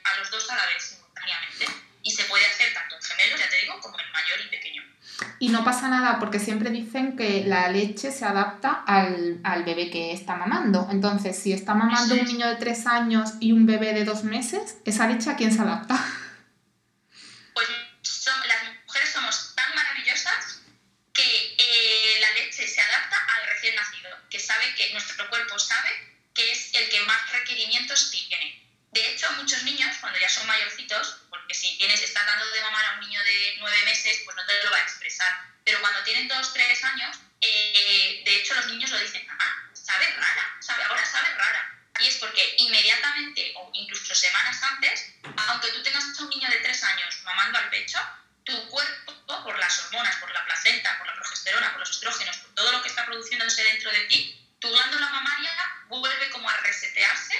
a 0.03 0.17
los 0.17 0.30
dos 0.32 0.49
a 0.49 0.55
la 0.55 0.65
vez, 0.67 0.84
simultáneamente. 0.84 1.67
Y 2.03 2.11
se 2.11 2.23
puede 2.26 2.45
hacer 2.45 2.73
tanto 2.73 2.95
en 2.95 3.01
gemelos, 3.01 3.39
ya 3.39 3.49
te 3.49 3.57
digo, 3.57 3.80
como 3.82 3.99
en 3.99 4.11
mayor 4.11 4.39
y 4.39 4.47
pequeño. 4.47 4.94
Y 5.39 5.49
no 5.49 5.63
pasa 5.63 5.88
nada 5.88 6.20
porque 6.20 6.39
siempre 6.39 6.70
dicen 6.70 7.16
que 7.16 7.45
la 7.45 7.70
leche 7.70 8.11
se 8.11 8.26
adapta 8.26 8.84
al, 8.86 9.39
al 9.43 9.63
bebé 9.63 9.89
que 9.89 10.11
está 10.11 10.36
mamando. 10.36 10.88
Entonces, 10.91 11.38
si 11.38 11.53
está 11.53 11.74
mamando 11.74 12.16
un 12.16 12.26
niño 12.26 12.47
de 12.47 12.55
tres 12.55 12.86
años 12.86 13.32
y 13.39 13.51
un 13.51 13.66
bebé 13.66 13.93
de 13.93 14.05
dos 14.05 14.24
meses, 14.24 14.78
¿esa 14.86 15.07
leche 15.07 15.30
a 15.30 15.36
quién 15.36 15.53
se 15.53 15.61
adapta? 15.61 15.95
Pues 17.53 17.68
las 18.47 18.63
mujeres 18.86 19.09
somos 19.13 19.53
tan 19.55 19.74
maravillosas 19.76 20.61
que 21.13 21.55
eh, 21.57 22.20
la 22.20 22.32
leche 22.41 22.68
se 22.68 22.82
adapta 22.82 23.16
al 23.18 23.49
recién 23.53 23.76
nacido, 23.76 24.09
que 24.30 24.39
sabe 24.39 24.66
que 24.76 24.91
nuestro 24.91 25.30
cuerpo 25.30 25.57
sabe 25.57 25.89
que 26.34 26.51
es 26.51 26.74
el 26.74 26.89
que 26.89 26.99
más 27.05 27.32
requerimientos 27.32 28.11
tiene. 28.11 28.61
De 28.91 29.11
hecho, 29.11 29.28
muchos 29.38 29.63
niños, 29.63 29.95
cuando 29.99 30.20
ya 30.20 30.30
son 30.30 30.47
mayorcitos, 30.47 31.18
si 31.53 31.77
tienes, 31.77 32.01
estás 32.01 32.25
dando 32.25 32.49
de 32.49 32.61
mamar 32.61 32.85
a 32.85 32.93
un 32.93 32.99
niño 33.01 33.23
de 33.23 33.55
nueve 33.59 33.77
meses, 33.85 34.21
pues 34.25 34.35
no 34.35 34.45
te 34.45 34.63
lo 34.63 34.71
va 34.71 34.77
a 34.77 34.81
expresar. 34.81 35.31
Pero 35.63 35.79
cuando 35.81 36.03
tienen 36.03 36.27
dos, 36.27 36.53
tres 36.53 36.83
años, 36.83 37.17
eh, 37.41 38.21
de 38.25 38.35
hecho 38.35 38.53
los 38.55 38.67
niños 38.67 38.89
lo 38.91 38.99
dicen, 38.99 39.27
ah, 39.39 39.69
sabe 39.73 40.05
rara, 40.15 40.57
sabe, 40.59 40.83
ahora 40.83 41.05
sabe 41.05 41.33
rara. 41.35 41.71
Y 41.99 42.07
es 42.07 42.15
porque 42.17 42.55
inmediatamente 42.57 43.53
o 43.55 43.71
incluso 43.73 44.13
semanas 44.13 44.61
antes, 44.63 45.13
aunque 45.47 45.69
tú 45.69 45.81
tengas 45.81 46.03
a 46.03 46.23
un 46.23 46.29
niño 46.29 46.49
de 46.49 46.57
tres 46.57 46.83
años 46.83 47.21
mamando 47.23 47.59
al 47.59 47.69
pecho, 47.69 47.99
tu 48.43 48.69
cuerpo, 48.69 49.13
por 49.43 49.57
las 49.57 49.79
hormonas, 49.79 50.15
por 50.17 50.31
la 50.31 50.45
placenta, 50.45 50.97
por 50.97 51.07
la 51.07 51.15
progesterona, 51.15 51.71
por 51.71 51.79
los 51.79 51.89
estrógenos, 51.89 52.37
por 52.37 52.53
todo 52.53 52.71
lo 52.71 52.81
que 52.81 52.89
está 52.89 53.05
produciéndose 53.05 53.63
dentro 53.63 53.91
de 53.91 54.01
ti, 54.05 54.49
tu 54.59 54.69
glándula 54.69 55.09
mamaria 55.09 55.51
vuelve 55.87 56.29
como 56.29 56.49
a 56.49 56.57
resetearse, 56.57 57.33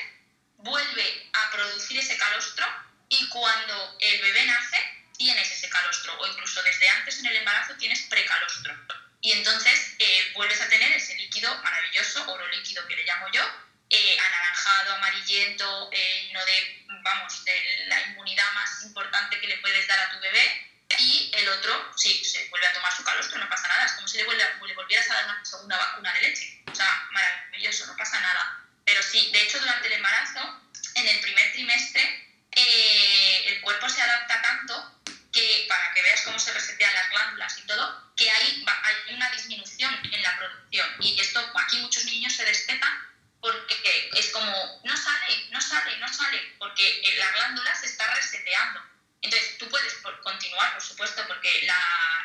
vuelve 0.58 1.30
a 1.34 1.52
producir 1.52 2.00
ese 2.00 2.18
calostro 2.18 2.66
y 3.10 3.30
cuando 3.30 3.98
el 4.00 4.22
bebé 4.22 4.46
nace 4.46 4.78
tienes 5.18 5.52
ese 5.52 5.70
calostro 5.70 6.18
o 6.20 6.28
incluso 6.28 6.62
desde 6.64 6.90
antes 6.90 7.20
en 7.20 7.28
el 7.28 7.36
embarazo 7.38 7.76
tienes 7.78 8.02
precalostro. 8.04 8.76
Y 9.22 9.32
entonces 9.32 9.96
eh, 9.98 10.32
vuelves 10.36 10.62
a 10.62 10.70
tener 10.70 10.92
ese 10.92 11.16
líquido 11.16 11.56
maravilloso, 11.64 12.32
oro 12.32 12.48
líquido 12.50 12.86
que 12.88 12.96
le 12.96 13.04
llamo 13.06 13.28
yo, 13.32 13.42
eh, 13.90 14.18
anaranjado, 14.20 14.96
amarillento, 14.96 15.90
eh, 15.92 16.30
no 16.34 16.46
de, 16.46 16.86
vamos, 17.02 17.44
de 17.46 17.86
la 17.88 18.02
inmunidad 18.02 18.52
más 18.54 18.84
importante 18.84 19.40
que 19.40 19.48
le 19.48 19.58
puedes 19.58 19.88
dar 19.88 20.00
a 20.00 20.12
tu 20.12 20.20
bebé. 20.20 20.72
Y 20.98 21.32
el 21.34 21.50
otro, 21.50 21.92
sí, 21.98 22.24
se 22.24 22.48
vuelve 22.50 22.68
a 22.68 22.74
tomar 22.74 22.96
su 22.96 23.04
calostro, 23.04 23.40
no 23.40 23.50
pasa 23.50 23.68
nada. 23.68 23.86
Es 23.86 23.94
como 23.94 24.08
si 24.08 24.18
le, 24.18 24.24
vuelve, 24.24 24.44
le 24.66 24.76
volvieras 24.76 25.10
a 25.10 25.16
dar 25.16 25.26
una 25.26 25.46
segunda 25.46 25.78
vacuna 25.78 26.14
de 26.14 26.22
leche. 26.22 26.62
O 26.72 26.76
sea, 26.76 27.08
maravilloso, 27.12 27.86
no 27.88 27.98
pasa 27.98 28.20
nada. 28.20 28.64
Pero 28.86 29.02
sí, 29.02 29.32
de 29.32 29.42
hecho, 29.42 29.60
durante 29.60 29.88
el 29.88 29.94
embarazo, 29.94 30.62
en 30.96 31.08
el 31.08 31.20
primer 31.20 31.52
trimestre, 31.52 32.26
eh, 32.56 33.44
el 33.48 33.62
cuerpo 33.62 33.90
se 33.90 34.02
adapta 34.02 34.42
tanto 34.42 35.02
que, 35.32 35.66
para 35.68 35.94
que 35.94 36.02
veas 36.02 36.22
cómo 36.22 36.40
se 36.40 36.54
resetean 36.54 36.94
las 36.94 37.10
glándulas 37.10 37.58
y 37.58 37.62
todo, 37.64 38.14
que 38.16 38.30
hay, 38.30 38.66
hay 38.66 39.14
una 39.14 39.30
disminución 39.32 39.94
en 40.12 40.24
la 40.24 40.38
producción. 40.38 40.88
Y 41.02 41.20
esto, 41.20 41.40
aquí 41.56 41.78
muchos 41.78 42.06
niños 42.06 42.34
se 42.34 42.46
destetan 42.46 43.06
porque 43.42 44.10
es 44.16 44.32
como, 44.32 44.82
no 44.84 44.98
sale, 44.98 45.50
no 45.52 45.62
sale, 45.62 45.98
no 45.98 46.12
sale, 46.12 46.56
porque 46.58 47.02
eh, 47.02 47.16
la 47.18 47.32
glándula 47.32 47.76
se 47.76 47.86
está 47.86 48.12
reseteando. 48.16 48.82
Entonces, 49.26 49.58
tú 49.58 49.68
puedes 49.70 49.92
continuar, 50.22 50.74
por 50.74 50.84
supuesto, 50.84 51.26
porque 51.28 51.64
la, 51.66 51.80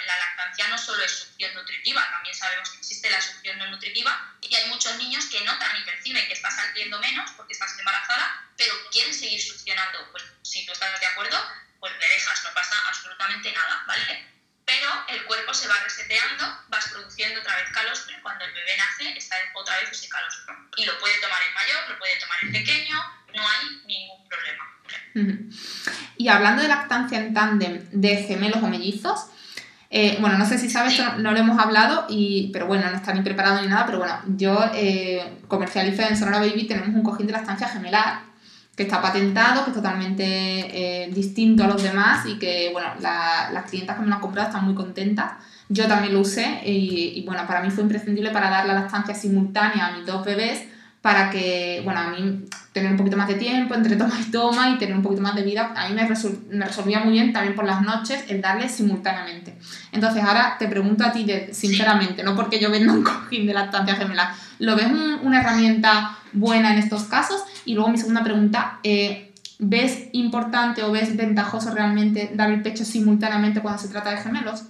la, 0.04 0.18
lactancia 0.18 0.68
no 0.68 0.76
solo 0.76 1.02
es 1.02 1.10
succión 1.10 1.54
nutritiva, 1.54 2.06
también 2.10 2.34
sabemos 2.34 2.68
que 2.68 2.76
existe 2.76 3.08
la 3.08 3.20
succión 3.22 3.58
no 3.58 3.68
nutritiva 3.68 4.36
y 4.42 4.54
hay 4.54 4.68
muchos 4.68 4.94
niños 4.96 5.24
que 5.26 5.40
notan 5.40 5.80
y 5.80 5.84
perciben 5.84 6.26
que 6.26 6.34
estás 6.34 6.54
saliendo 6.54 6.98
menos 6.98 7.30
porque 7.38 7.54
estás 7.54 7.78
embarazada, 7.78 8.44
pero 8.58 8.74
quieren 8.90 9.14
seguir 9.14 9.40
succionando. 9.40 10.10
Pues 10.10 10.24
si 10.42 10.66
tú 10.66 10.72
estás 10.72 11.00
de 11.00 11.06
acuerdo, 11.06 11.42
pues 11.78 11.96
le 11.96 12.06
dejas, 12.06 12.44
no 12.44 12.52
pasa 12.52 12.76
absolutamente 12.88 13.50
nada, 13.50 13.82
¿vale? 13.86 14.26
Pero 14.66 15.04
el 15.08 15.24
cuerpo 15.24 15.54
se 15.54 15.68
va 15.68 15.80
reseteando, 15.82 16.64
vas 16.68 16.88
produciendo 16.88 17.40
otra 17.40 17.56
vez 17.56 17.70
calostro 17.72 18.14
cuando 18.22 18.44
el 18.44 18.52
bebé 18.52 18.76
nace 18.76 19.16
está 19.16 19.36
otra 19.54 19.80
vez 19.80 19.90
ese 19.90 20.08
calostro. 20.10 20.54
Y 20.76 20.84
lo 20.84 20.98
puede 20.98 21.18
tomar 21.18 21.42
el 21.48 21.54
mayor, 21.54 21.88
lo 21.88 21.98
puede 21.98 22.16
tomar 22.16 22.38
el 22.42 22.52
pequeño, 22.52 23.19
no 23.34 23.42
hay 23.42 23.86
ningún 23.86 24.18
problema. 24.28 25.50
Y 26.16 26.28
hablando 26.28 26.62
de 26.62 26.68
lactancia 26.68 27.18
en 27.18 27.34
tándem 27.34 27.82
de 27.92 28.16
gemelos 28.16 28.62
o 28.62 28.68
mellizos, 28.68 29.26
eh, 29.92 30.18
bueno, 30.20 30.38
no 30.38 30.46
sé 30.46 30.56
si 30.56 30.70
sabes, 30.70 31.00
no, 31.18 31.32
lo 31.32 31.36
hemos 31.36 31.58
hablado, 31.58 32.06
y, 32.08 32.50
pero 32.52 32.66
bueno, 32.66 32.88
no 32.88 32.96
está 32.96 33.12
ni 33.12 33.22
preparado 33.22 33.60
ni 33.60 33.66
nada, 33.66 33.86
pero 33.86 33.98
bueno, 33.98 34.14
yo 34.36 34.70
eh, 34.72 35.38
comercializo 35.48 36.02
en 36.02 36.16
Sonora 36.16 36.38
Baby, 36.38 36.68
tenemos 36.68 36.94
un 36.94 37.02
cojín 37.02 37.26
de 37.26 37.32
lactancia 37.32 37.68
gemelar 37.68 38.20
que 38.76 38.84
está 38.84 39.02
patentado, 39.02 39.64
que 39.64 39.70
es 39.70 39.76
totalmente 39.76 40.24
eh, 40.24 41.10
distinto 41.12 41.64
a 41.64 41.66
los 41.66 41.82
demás 41.82 42.24
y 42.24 42.38
que, 42.38 42.70
bueno, 42.72 42.88
las 43.00 43.64
clientas 43.68 43.96
que 43.96 44.02
me 44.02 44.08
lo 44.08 44.14
han 44.14 44.20
comprado 44.20 44.48
están 44.48 44.64
muy 44.64 44.74
contentas. 44.74 45.32
Yo 45.68 45.88
también 45.88 46.14
lo 46.14 46.20
usé 46.20 46.62
y, 46.64 47.12
y, 47.16 47.24
bueno, 47.26 47.44
para 47.46 47.60
mí 47.60 47.70
fue 47.70 47.82
imprescindible 47.82 48.30
para 48.30 48.48
dar 48.48 48.66
la 48.66 48.74
lactancia 48.74 49.14
simultánea 49.14 49.86
a 49.86 49.96
mis 49.96 50.06
dos 50.06 50.24
bebés 50.24 50.69
para 51.02 51.30
que, 51.30 51.80
bueno, 51.82 52.00
a 52.00 52.10
mí 52.10 52.44
tener 52.72 52.90
un 52.90 52.98
poquito 52.98 53.16
más 53.16 53.26
de 53.26 53.34
tiempo 53.34 53.74
entre 53.74 53.96
toma 53.96 54.14
y 54.20 54.30
toma 54.30 54.70
y 54.70 54.78
tener 54.78 54.94
un 54.94 55.02
poquito 55.02 55.22
más 55.22 55.34
de 55.34 55.42
vida, 55.42 55.72
a 55.74 55.88
mí 55.88 55.94
me, 55.94 56.02
me 56.02 56.64
resolvía 56.66 57.00
muy 57.00 57.12
bien 57.12 57.32
también 57.32 57.54
por 57.54 57.64
las 57.64 57.82
noches 57.82 58.24
el 58.28 58.40
darle 58.40 58.68
simultáneamente. 58.68 59.58
Entonces 59.92 60.22
ahora 60.22 60.56
te 60.58 60.68
pregunto 60.68 61.04
a 61.04 61.12
ti 61.12 61.26
sinceramente, 61.52 62.22
no 62.22 62.36
porque 62.36 62.60
yo 62.60 62.70
venda 62.70 62.92
un 62.92 63.02
cojín 63.04 63.46
de 63.46 63.54
lactancia 63.54 63.96
gemela, 63.96 64.34
¿lo 64.58 64.76
ves 64.76 64.88
una 65.22 65.40
herramienta 65.40 66.18
buena 66.32 66.72
en 66.72 66.78
estos 66.78 67.04
casos? 67.04 67.42
Y 67.64 67.74
luego 67.74 67.88
mi 67.88 67.98
segunda 67.98 68.22
pregunta, 68.22 68.78
eh, 68.82 69.32
¿ves 69.58 70.08
importante 70.12 70.82
o 70.82 70.92
ves 70.92 71.16
ventajoso 71.16 71.74
realmente 71.74 72.30
dar 72.34 72.50
el 72.50 72.62
pecho 72.62 72.84
simultáneamente 72.84 73.60
cuando 73.60 73.80
se 73.80 73.88
trata 73.88 74.10
de 74.10 74.18
gemelos? 74.18 74.64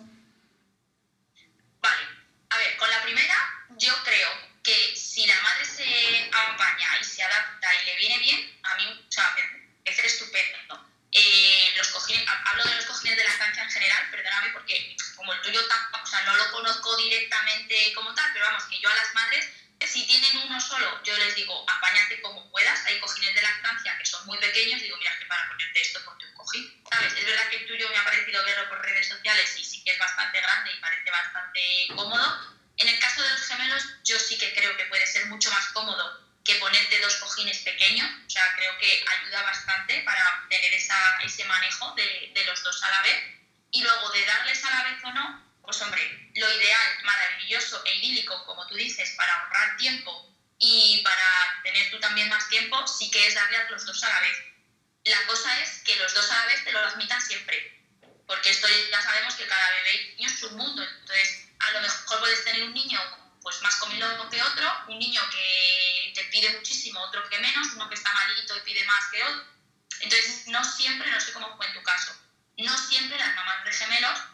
Directamente 17.02 17.92
como 17.94 18.14
tal, 18.14 18.30
pero 18.32 18.46
vamos, 18.46 18.64
que 18.64 18.78
yo 18.80 18.88
a 18.88 18.94
las 18.94 19.14
madres, 19.14 19.48
si 19.86 20.06
tienen 20.06 20.36
uno 20.46 20.60
solo, 20.60 21.02
yo 21.04 21.16
les 21.16 21.34
digo, 21.34 21.64
apáñate 21.68 22.20
como 22.20 22.50
puedas, 22.50 22.84
hay 22.86 23.00
cojines 23.00 23.34
de 23.34 23.42
lactancia 23.42 23.96
que 23.98 24.04
son 24.04 24.26
muy 24.26 24.38
pequeños, 24.38 24.80
digo, 24.80 24.96
mira, 24.98 25.18
que 25.18 25.26
para 25.26 25.48
ponerte 25.48 25.80
esto, 25.80 26.04
ponte 26.04 26.26
un 26.26 26.34
cojín, 26.34 26.82
¿sabes? 26.90 27.12
Es 27.14 27.24
verdad 27.24 27.48
que 27.48 27.56
el 27.56 27.66
tuyo 27.66 27.88
me 27.88 27.96
ha 27.96 28.04
parecido 28.04 28.44
verlo 28.44 28.68
por 28.68 28.82
redes 28.82 29.08
sociales 29.08 29.56
y 29.58 29.64
sí 29.64 29.82
que 29.82 29.92
es 29.92 29.98
bastante 29.98 30.40
grande 30.40 30.72
y 30.72 30.80
parece 30.80 31.10
bastante 31.10 31.86
cómodo, 31.96 32.60
en 32.80 32.88
el 32.88 32.98
caso 32.98 33.22
de 33.22 33.30
los 33.30 33.42
gemelos, 33.42 33.84
yo 34.04 34.18
sí 34.18 34.38
que 34.38 34.54
creo 34.54 34.74
que 34.76 34.86
puede 34.86 35.06
ser 35.06 35.26
mucho 35.26 35.50
más 35.50 35.66
cómodo 35.68 36.30
que 36.44 36.54
ponerte 36.54 36.98
dos 37.00 37.16
cojines 37.16 37.58
pequeños. 37.58 38.08
O 38.26 38.30
sea, 38.30 38.42
creo 38.56 38.76
que 38.78 39.04
ayuda 39.18 39.42
bastante 39.42 40.00
para 40.00 40.46
tener 40.48 40.72
esa, 40.72 41.18
ese 41.22 41.44
manejo 41.44 41.94
de, 41.94 42.32
de 42.34 42.44
los 42.44 42.62
dos 42.62 42.82
a 42.82 42.90
la 42.90 43.02
vez. 43.02 43.22
Y 43.70 43.82
luego 43.82 44.08
de 44.10 44.24
darles 44.24 44.64
a 44.64 44.70
la 44.70 44.82
vez 44.84 45.04
o 45.04 45.12
no, 45.12 45.49
pues 45.70 45.82
hombre, 45.82 46.32
lo 46.34 46.52
ideal, 46.52 47.04
maravilloso 47.04 47.80
e 47.84 47.94
idílico, 47.98 48.44
como 48.44 48.66
tú 48.66 48.74
dices, 48.74 49.14
para 49.16 49.32
ahorrar 49.32 49.76
tiempo 49.76 50.34
y 50.58 51.00
para 51.04 51.60
tener 51.62 51.92
tú 51.92 52.00
también 52.00 52.28
más 52.28 52.48
tiempo, 52.48 52.84
sí 52.88 53.08
que 53.08 53.24
es 53.28 53.36
darle 53.36 53.56
a 53.56 53.70
los 53.70 53.86
dos 53.86 54.02
a 54.02 54.08
la 54.08 54.20
vez. 54.20 54.36
La 55.04 55.24
cosa 55.26 55.60
es 55.60 55.80
que 55.84 55.94
los 55.94 56.12
dos 56.12 56.28
a 56.28 56.38
la 56.38 56.46
vez 56.46 56.64
te 56.64 56.72
lo 56.72 56.80
admitan 56.80 57.22
siempre, 57.22 57.86
porque 58.26 58.50
esto 58.50 58.66
ya 58.90 59.00
sabemos 59.00 59.36
que 59.36 59.46
cada 59.46 59.70
bebé 59.70 60.16
es 60.18 60.42
un 60.42 60.56
mundo, 60.56 60.82
entonces 60.82 61.46
a 61.60 61.70
lo 61.70 61.82
mejor 61.82 62.18
puedes 62.18 62.44
tener 62.44 62.64
un 62.64 62.74
niño 62.74 63.00
pues 63.40 63.62
más 63.62 63.76
comido 63.76 64.28
que 64.28 64.42
otro, 64.42 64.84
un 64.88 64.98
niño 64.98 65.22
que 65.30 66.12
te 66.16 66.24
pide 66.24 66.50
muchísimo, 66.50 67.00
otro 67.00 67.28
que 67.28 67.38
menos, 67.38 67.68
uno 67.76 67.88
que 67.88 67.94
está 67.94 68.12
malito 68.12 68.56
y 68.56 68.60
pide 68.62 68.84
más 68.86 69.04
que 69.12 69.22
otro, 69.22 69.44
Entonces, 70.00 70.48
no 70.48 70.64
siempre, 70.64 71.08
no 71.12 71.20
sé 71.20 71.32
cómo 71.32 71.56
fue 71.56 71.66
en 71.68 71.74
tu 71.74 71.82
caso, 71.84 72.12
no 72.58 72.76
siempre 72.76 73.16
las 73.18 73.36
mamás 73.36 73.64
de 73.64 73.72
gemelos 73.72 74.29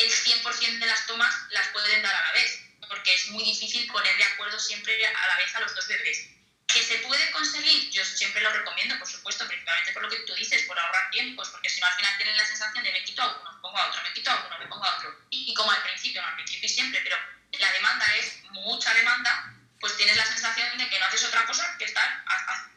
el 0.00 0.10
100% 0.10 0.78
de 0.78 0.86
las 0.86 1.06
tomas 1.06 1.34
las 1.50 1.68
pueden 1.68 2.02
dar 2.02 2.14
a 2.14 2.26
la 2.26 2.32
vez, 2.32 2.60
porque 2.88 3.14
es 3.14 3.28
muy 3.28 3.44
difícil 3.44 3.86
poner 3.90 4.16
de 4.16 4.24
acuerdo 4.24 4.58
siempre 4.58 5.06
a 5.06 5.26
la 5.28 5.36
vez 5.36 5.54
a 5.54 5.60
los 5.60 5.74
dos 5.74 5.86
bebés. 5.86 6.28
¿Que 6.66 6.82
se 6.82 6.98
puede 6.98 7.30
conseguir? 7.32 7.90
Yo 7.90 8.04
siempre 8.04 8.42
lo 8.42 8.52
recomiendo, 8.52 8.96
por 8.98 9.08
supuesto, 9.08 9.46
principalmente 9.46 9.92
por 9.92 10.02
lo 10.02 10.08
que 10.08 10.20
tú 10.20 10.34
dices, 10.34 10.62
por 10.62 10.78
ahorrar 10.78 11.10
tiempos, 11.10 11.48
porque 11.50 11.68
si 11.68 11.80
no 11.80 11.86
al 11.86 11.94
final 11.94 12.16
tienen 12.16 12.36
la 12.36 12.46
sensación 12.46 12.84
de 12.84 12.92
me 12.92 13.04
quito 13.04 13.22
a 13.22 13.26
uno, 13.26 13.52
me 13.52 13.60
pongo 13.60 13.78
a 13.78 13.88
otro, 13.88 14.02
me 14.02 14.12
quito 14.12 14.30
a 14.30 14.46
uno, 14.46 14.58
me 14.58 14.66
pongo 14.66 14.84
a 14.84 14.96
otro. 14.96 15.18
Y, 15.30 15.52
como 15.54 15.72
al 15.72 15.82
principio, 15.82 16.22
no 16.22 16.28
al 16.28 16.36
principio 16.36 16.66
y 16.66 16.72
siempre, 16.72 17.00
pero 17.02 17.16
la 17.58 17.72
demanda 17.72 18.06
es 18.16 18.42
mucha 18.50 18.94
demanda, 18.94 19.52
pues 19.80 19.96
tienes 19.96 20.16
la 20.16 20.24
sensación 20.24 20.78
de 20.78 20.88
que 20.88 20.98
no 20.98 21.06
haces 21.06 21.24
otra 21.24 21.44
cosa 21.44 21.76
que 21.76 21.86
estar, 21.86 22.24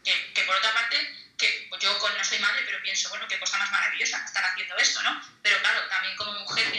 que, 0.04 0.34
que 0.34 0.42
por 0.44 0.56
otra 0.56 0.74
parte, 0.74 1.24
que 1.38 1.70
yo 1.80 2.00
no 2.18 2.24
soy 2.24 2.40
madre, 2.40 2.62
pero 2.66 2.82
pienso, 2.82 3.10
bueno, 3.10 3.28
qué 3.28 3.40
cosa 3.40 3.58
más 3.58 3.70
maravillosa 3.72 4.24
estar 4.26 4.44
haciendo 4.46 4.78
esto, 4.78 5.02
¿no? 5.04 5.22
Pero 5.42 5.60
claro, 5.60 5.88
también 5.90 6.16
como 6.16 6.32
mujer 6.40 6.72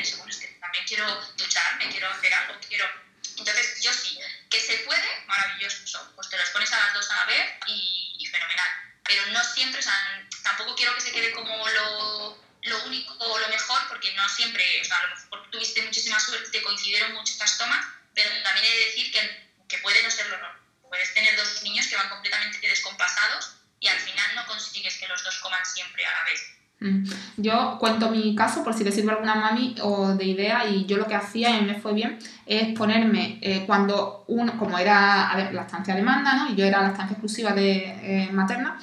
pienso, 1.04 1.14
bueno, 1.14 1.22
es 1.22 1.48
que 1.48 1.54
también 1.54 1.90
quiero 1.90 1.90
ducharme, 1.90 1.90
quiero 1.90 2.10
hacer 2.10 2.34
algo, 2.34 2.60
quiero 2.68 3.04
entonces, 3.36 3.82
yo 3.82 3.92
sí, 3.92 4.18
que 4.48 4.60
se 4.60 4.78
puede, 4.78 5.24
maravilloso, 5.26 6.12
pues 6.14 6.28
te 6.28 6.38
los 6.38 6.50
pones 6.50 6.72
a 6.72 6.78
las 6.78 6.94
dos 6.94 7.10
a 7.10 7.16
la 7.16 7.24
vez 7.24 7.52
y, 7.66 8.26
fenomenal. 8.30 8.70
Pero 9.04 9.26
no 9.26 9.44
siempre, 9.44 9.80
o 9.80 9.82
sea, 9.82 10.26
tampoco 10.42 10.74
quiero 10.74 10.94
que 10.94 11.00
se 11.00 11.12
quede 11.12 11.32
como 11.32 11.68
lo, 11.68 12.38
lo 12.62 12.84
único 12.84 13.14
o 13.18 13.38
lo 13.38 13.48
mejor, 13.48 13.80
porque 13.88 14.12
no 14.14 14.28
siempre, 14.28 14.80
o 14.80 14.84
sea, 14.84 14.98
a 14.98 15.06
lo 15.06 15.16
mejor 15.16 15.50
tuviste 15.50 15.82
muchísima 15.82 16.18
suerte, 16.20 16.50
te 16.50 16.62
coincidieron 16.62 17.12
muchas 17.12 17.58
tomas, 17.58 17.84
pero 18.14 18.30
también 18.42 18.66
he 18.66 18.76
de 18.78 18.84
decir 18.86 19.12
que, 19.12 19.50
que 19.68 19.78
puede 19.78 20.02
no 20.02 20.10
ser 20.10 20.26
lo 20.28 20.38
normal. 20.38 20.60
Puedes 20.88 21.12
tener 21.12 21.36
dos 21.36 21.62
niños 21.62 21.86
que 21.86 21.96
van 21.96 22.08
completamente 22.08 22.66
descompasados 22.66 23.56
y 23.80 23.88
al 23.88 23.98
final 23.98 24.34
no 24.36 24.46
consigues 24.46 24.96
que 24.96 25.08
los 25.08 25.22
dos 25.22 25.38
coman 25.38 25.64
siempre 25.66 26.06
a 26.06 26.12
la 26.12 26.24
vez. 26.24 26.40
Mm. 26.80 27.12
Yo 27.36 27.73
cuento 27.84 28.10
mi 28.10 28.34
caso 28.34 28.64
por 28.64 28.72
si 28.72 28.82
le 28.82 28.90
sirve 28.90 29.10
alguna 29.10 29.34
mami 29.34 29.74
o 29.82 30.14
de 30.14 30.24
idea 30.24 30.66
y 30.66 30.86
yo 30.86 30.96
lo 30.96 31.06
que 31.06 31.14
hacía 31.14 31.50
y 31.58 31.66
me 31.66 31.74
fue 31.74 31.92
bien 31.92 32.18
es 32.46 32.74
ponerme 32.74 33.38
eh, 33.42 33.64
cuando 33.66 34.24
uno, 34.28 34.56
como 34.56 34.78
era 34.78 35.50
la 35.52 35.60
estancia 35.60 35.94
de 35.94 36.00
manda 36.00 36.34
¿no? 36.34 36.50
y 36.50 36.54
yo 36.54 36.64
era 36.64 36.80
la 36.80 36.88
estancia 36.88 37.12
exclusiva 37.12 37.52
de 37.52 38.24
eh, 38.24 38.30
materna, 38.32 38.78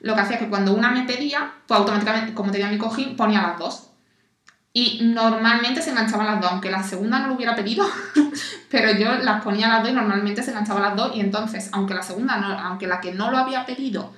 lo 0.00 0.14
que 0.14 0.20
hacía 0.22 0.36
es 0.36 0.42
que 0.42 0.48
cuando 0.48 0.72
una 0.72 0.90
me 0.90 1.02
pedía, 1.02 1.52
pues 1.66 1.78
automáticamente, 1.78 2.32
como 2.32 2.50
tenía 2.50 2.68
mi 2.68 2.78
cojín, 2.78 3.16
ponía 3.16 3.42
las 3.42 3.58
dos. 3.58 3.90
Y 4.72 5.00
normalmente 5.02 5.82
se 5.82 5.90
enganchaban 5.90 6.26
las 6.26 6.40
dos, 6.40 6.50
aunque 6.50 6.70
la 6.70 6.82
segunda 6.82 7.18
no 7.18 7.28
lo 7.28 7.34
hubiera 7.34 7.54
pedido, 7.54 7.84
pero 8.70 8.92
yo 8.92 9.12
las 9.16 9.42
ponía 9.42 9.68
las 9.68 9.82
dos 9.82 9.90
y 9.90 9.94
normalmente 9.94 10.42
se 10.42 10.52
enganchaban 10.52 10.82
las 10.82 10.96
dos 10.96 11.14
y 11.14 11.20
entonces, 11.20 11.68
aunque 11.72 11.92
la 11.92 12.02
segunda, 12.02 12.38
no, 12.38 12.46
aunque 12.58 12.86
la 12.86 12.98
que 13.00 13.12
no 13.12 13.30
lo 13.30 13.36
había 13.36 13.66
pedido, 13.66 14.14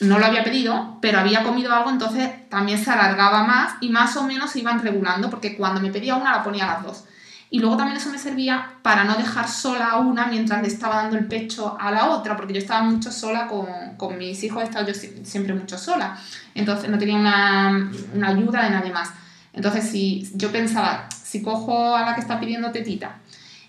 no 0.00 0.18
lo 0.18 0.26
había 0.26 0.44
pedido, 0.44 0.98
pero 1.00 1.18
había 1.18 1.42
comido 1.42 1.72
algo, 1.72 1.90
entonces 1.90 2.48
también 2.48 2.82
se 2.82 2.90
alargaba 2.90 3.44
más 3.44 3.74
y 3.80 3.88
más 3.88 4.16
o 4.16 4.24
menos 4.24 4.50
se 4.50 4.60
iban 4.60 4.82
regulando, 4.82 5.30
porque 5.30 5.56
cuando 5.56 5.80
me 5.80 5.90
pedía 5.90 6.16
una 6.16 6.32
la 6.32 6.42
ponía 6.42 6.64
a 6.64 6.74
las 6.74 6.82
dos. 6.82 7.04
Y 7.48 7.60
luego 7.60 7.76
también 7.76 7.96
eso 7.96 8.10
me 8.10 8.18
servía 8.18 8.72
para 8.82 9.04
no 9.04 9.14
dejar 9.14 9.48
sola 9.48 9.90
a 9.90 9.98
una 9.98 10.26
mientras 10.26 10.60
le 10.62 10.68
estaba 10.68 10.96
dando 10.96 11.16
el 11.16 11.26
pecho 11.26 11.76
a 11.80 11.90
la 11.90 12.10
otra, 12.10 12.36
porque 12.36 12.52
yo 12.52 12.58
estaba 12.58 12.82
mucho 12.82 13.10
sola 13.10 13.46
con, 13.46 13.66
con 13.96 14.18
mis 14.18 14.42
hijos, 14.42 14.62
he 14.62 14.66
estado 14.66 14.86
yo 14.86 14.94
siempre 14.94 15.54
mucho 15.54 15.78
sola, 15.78 16.18
entonces 16.54 16.90
no 16.90 16.98
tenía 16.98 17.16
una, 17.16 17.90
una 18.14 18.28
ayuda 18.28 18.64
de 18.64 18.70
nadie 18.70 18.92
más. 18.92 19.10
Entonces, 19.52 19.88
si 19.88 20.28
yo 20.34 20.52
pensaba, 20.52 21.08
si 21.10 21.40
cojo 21.40 21.96
a 21.96 22.02
la 22.02 22.14
que 22.14 22.20
está 22.20 22.38
pidiendo 22.38 22.72
tetita 22.72 23.16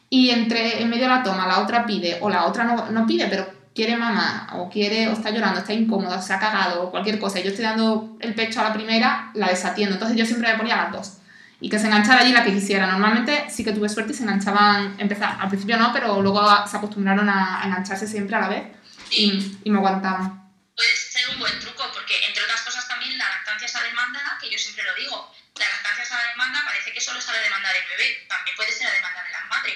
y 0.09 0.31
entre 0.31 0.81
en 0.81 0.89
medio 0.89 1.03
de 1.03 1.09
la 1.09 1.23
toma 1.23 1.47
la 1.47 1.59
otra 1.59 1.85
pide 1.85 2.17
o 2.21 2.29
la 2.29 2.45
otra 2.45 2.63
no, 2.63 2.89
no 2.91 3.05
pide, 3.05 3.27
pero 3.27 3.56
quiere 3.77 3.95
mamá 3.95 4.49
o 4.53 4.69
quiere 4.71 5.07
o 5.07 5.13
está 5.13 5.29
llorando, 5.29 5.59
está 5.59 5.71
incómoda, 5.71 6.19
se 6.19 6.33
ha 6.33 6.39
cagado 6.39 6.81
o 6.81 6.89
cualquier 6.89 7.19
cosa 7.19 7.39
y 7.39 7.43
yo 7.43 7.49
estoy 7.49 7.63
dando 7.63 8.17
el 8.19 8.33
pecho 8.33 8.59
a 8.59 8.63
la 8.63 8.73
primera, 8.73 9.29
la 9.35 9.49
desatiendo. 9.49 9.93
Entonces 9.93 10.17
yo 10.17 10.25
siempre 10.25 10.51
me 10.51 10.57
ponía 10.57 10.75
las 10.75 10.91
dos 10.91 11.17
y 11.61 11.69
que 11.69 11.77
se 11.77 11.85
enganchara 11.85 12.21
allí 12.21 12.31
la 12.33 12.43
que 12.43 12.53
quisiera. 12.53 12.87
Normalmente 12.87 13.45
sí 13.51 13.63
que 13.63 13.73
tuve 13.73 13.87
suerte 13.87 14.13
y 14.13 14.15
se 14.15 14.23
enganchaban, 14.23 14.99
empezar, 14.99 15.37
al 15.39 15.47
principio 15.47 15.77
no, 15.77 15.93
pero 15.93 16.19
luego 16.23 16.41
se 16.65 16.75
acostumbraron 16.75 17.29
a, 17.29 17.61
engancharse 17.65 18.07
siempre 18.07 18.35
a 18.35 18.41
la 18.41 18.47
vez 18.49 18.63
y, 19.11 19.59
y 19.63 19.69
me 19.69 19.77
aguantaban. 19.77 20.49
Puede 20.75 20.95
ser 20.95 21.29
un 21.29 21.39
buen 21.39 21.59
truco 21.59 21.83
porque 21.93 22.15
entre 22.27 22.43
otras 22.43 22.61
cosas 22.61 22.87
también 22.87 23.15
la 23.15 23.29
lactancia 23.29 23.67
es 23.67 23.75
a 23.75 23.83
demanda, 23.83 24.39
que 24.41 24.49
yo 24.49 24.57
siempre 24.57 24.85
lo 24.85 24.95
digo, 24.95 25.31
la 25.53 25.69
lactancia 25.69 26.03
es 26.03 26.11
a 26.11 26.29
demanda 26.31 26.63
parece 26.65 26.91
que 26.91 27.01
solo 27.01 27.19
es 27.19 27.29
a 27.29 27.33
la 27.33 27.41
demanda 27.41 27.69
del 27.73 27.85
bebé, 27.95 28.25
también 28.27 28.55
puede 28.55 28.71
ser 28.71 28.87
a 28.87 28.93
demanda 28.93 29.23
de 29.23 29.31
la 29.31 29.45
madre. 29.45 29.73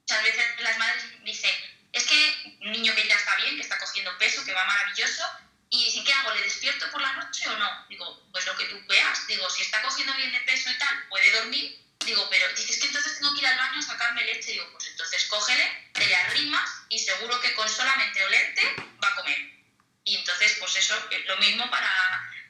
Muchas 0.00 0.22
veces 0.24 0.44
las 0.58 0.78
madres 0.78 1.04
dicen, 1.24 1.54
es 1.92 2.04
que 2.04 2.56
un 2.62 2.72
niño 2.72 2.94
que 2.94 3.06
ya 3.06 3.16
está 3.16 3.36
bien, 3.36 3.56
que 3.56 3.62
está 3.62 3.78
cogiendo 3.78 4.16
peso, 4.18 4.44
que 4.44 4.51
va 4.62 4.66
maravilloso, 4.66 5.24
y 5.72 5.86
dicen, 5.86 6.04
¿qué 6.04 6.12
hago? 6.12 6.34
¿Le 6.34 6.42
despierto 6.42 6.90
por 6.90 7.00
la 7.00 7.14
noche 7.14 7.48
o 7.48 7.56
no? 7.56 7.86
Digo, 7.88 8.28
pues 8.30 8.44
lo 8.44 8.54
que 8.58 8.66
tú 8.66 8.78
veas. 8.86 9.26
Digo, 9.26 9.48
si 9.48 9.62
está 9.62 9.80
cogiendo 9.80 10.12
bien 10.14 10.30
de 10.30 10.40
peso 10.42 10.70
y 10.70 10.76
tal, 10.76 11.08
puede 11.08 11.30
dormir. 11.32 11.82
Digo, 12.04 12.28
pero 12.28 12.46
dices 12.54 12.78
que 12.78 12.88
entonces 12.88 13.18
tengo 13.18 13.32
que 13.32 13.40
ir 13.40 13.46
al 13.46 13.56
baño 13.56 13.78
a 13.78 13.82
sacarme 13.82 14.22
leche. 14.22 14.52
Digo, 14.52 14.68
pues 14.70 14.86
entonces 14.88 15.24
cógele, 15.24 15.90
te 15.94 16.06
le 16.06 16.14
arrimas 16.14 16.70
y 16.90 16.98
seguro 16.98 17.40
que 17.40 17.54
con 17.54 17.66
solamente 17.70 18.22
olerte 18.22 18.76
va 19.02 19.08
a 19.08 19.14
comer. 19.14 19.38
Y 20.04 20.16
entonces, 20.16 20.56
pues 20.60 20.76
eso, 20.76 20.94
lo 21.26 21.36
mismo 21.38 21.70
para, 21.70 21.90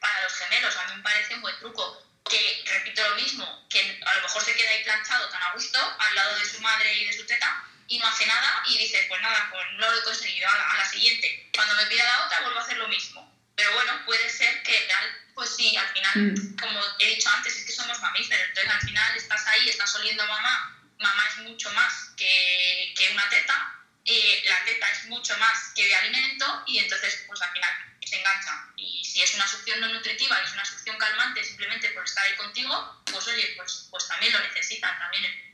para 0.01 0.23
los 0.23 0.33
gemelos. 0.33 0.75
A 0.75 0.87
mí 0.87 0.95
me 0.97 1.03
parece 1.03 1.35
un 1.35 1.41
buen 1.41 1.57
truco. 1.59 2.05
Que, 2.29 2.63
repito 2.65 3.07
lo 3.07 3.15
mismo, 3.15 3.65
que 3.69 4.01
a 4.05 4.15
lo 4.15 4.21
mejor 4.23 4.43
se 4.43 4.53
queda 4.53 4.69
ahí 4.69 4.83
planchado 4.83 5.29
tan 5.29 5.43
a 5.43 5.53
gusto 5.53 5.79
al 5.99 6.15
lado 6.15 6.39
de 6.39 6.45
su 6.45 6.59
madre 6.59 6.93
y 6.93 7.05
de 7.05 7.13
su 7.13 7.25
teta, 7.25 7.65
y 7.87 7.99
no 7.99 8.07
hace 8.07 8.25
nada 8.25 8.63
y 8.67 8.77
dice, 8.77 9.05
pues 9.07 9.21
nada, 9.21 9.49
pues 9.51 9.65
no 9.73 9.91
lo 9.91 9.97
he 9.97 10.03
conseguido, 10.03 10.47
a 10.49 10.77
la, 10.77 10.89
siguiente. 10.89 11.49
Cuando 11.53 11.75
me 11.75 11.85
pida 11.87 12.03
la 12.03 12.25
otra 12.25 12.41
vuelvo 12.41 12.59
a 12.59 12.63
hacer 12.63 12.77
lo 12.77 12.87
mismo. 12.87 13.31
Pero 13.55 13.71
bueno, 13.73 14.03
puede 14.05 14.29
ser 14.29 14.63
que 14.63 14.87
pues 15.35 15.55
sí, 15.55 15.75
al 15.75 15.87
final, 15.89 16.13
mm. 16.15 16.55
como 16.57 16.79
he 16.99 17.07
dicho 17.07 17.29
antes, 17.29 17.55
es 17.55 17.65
que 17.65 17.71
somos 17.71 17.99
mamíferos, 17.99 18.47
entonces 18.47 18.73
al 18.73 18.81
final 18.81 19.15
estás 19.15 19.47
ahí, 19.47 19.69
estás 19.69 19.95
oliendo 19.95 20.23
a 20.23 20.27
mamá, 20.27 20.81
mamá 20.99 21.27
es 21.29 21.37
mucho 21.43 21.71
más 21.71 22.11
que, 22.15 22.93
que 22.95 23.09
una 23.11 23.27
teta, 23.29 23.73
eh, 24.05 24.43
la 24.45 24.63
teta 24.65 24.89
es 24.91 25.05
mucho 25.05 25.37
más 25.37 25.71
que 25.75 25.85
de 25.85 25.95
alimento 25.95 26.63
y 26.67 26.79
entonces 26.79 27.23
pues 27.27 27.41
al 27.41 27.51
final 27.51 27.71
se 28.05 28.19
engancha. 28.19 28.67
Y 28.75 29.03
si 29.05 29.21
es 29.21 29.33
una 29.35 29.47
succión 29.47 29.79
no 29.79 29.87
nutritiva 29.87 30.39
y 30.41 30.45
es 30.45 30.53
una 30.53 30.65
succión 30.65 30.97
calmante 30.97 31.43
simplemente 31.43 31.89
por 31.89 32.03
estar 32.03 32.23
ahí 32.25 32.35
contigo, 32.35 33.01
pues 33.05 33.27
oye, 33.27 33.53
pues, 33.57 33.87
pues 33.89 34.07
también 34.07 34.33
lo 34.33 34.39
necesitan, 34.39 34.97
también 34.99 35.52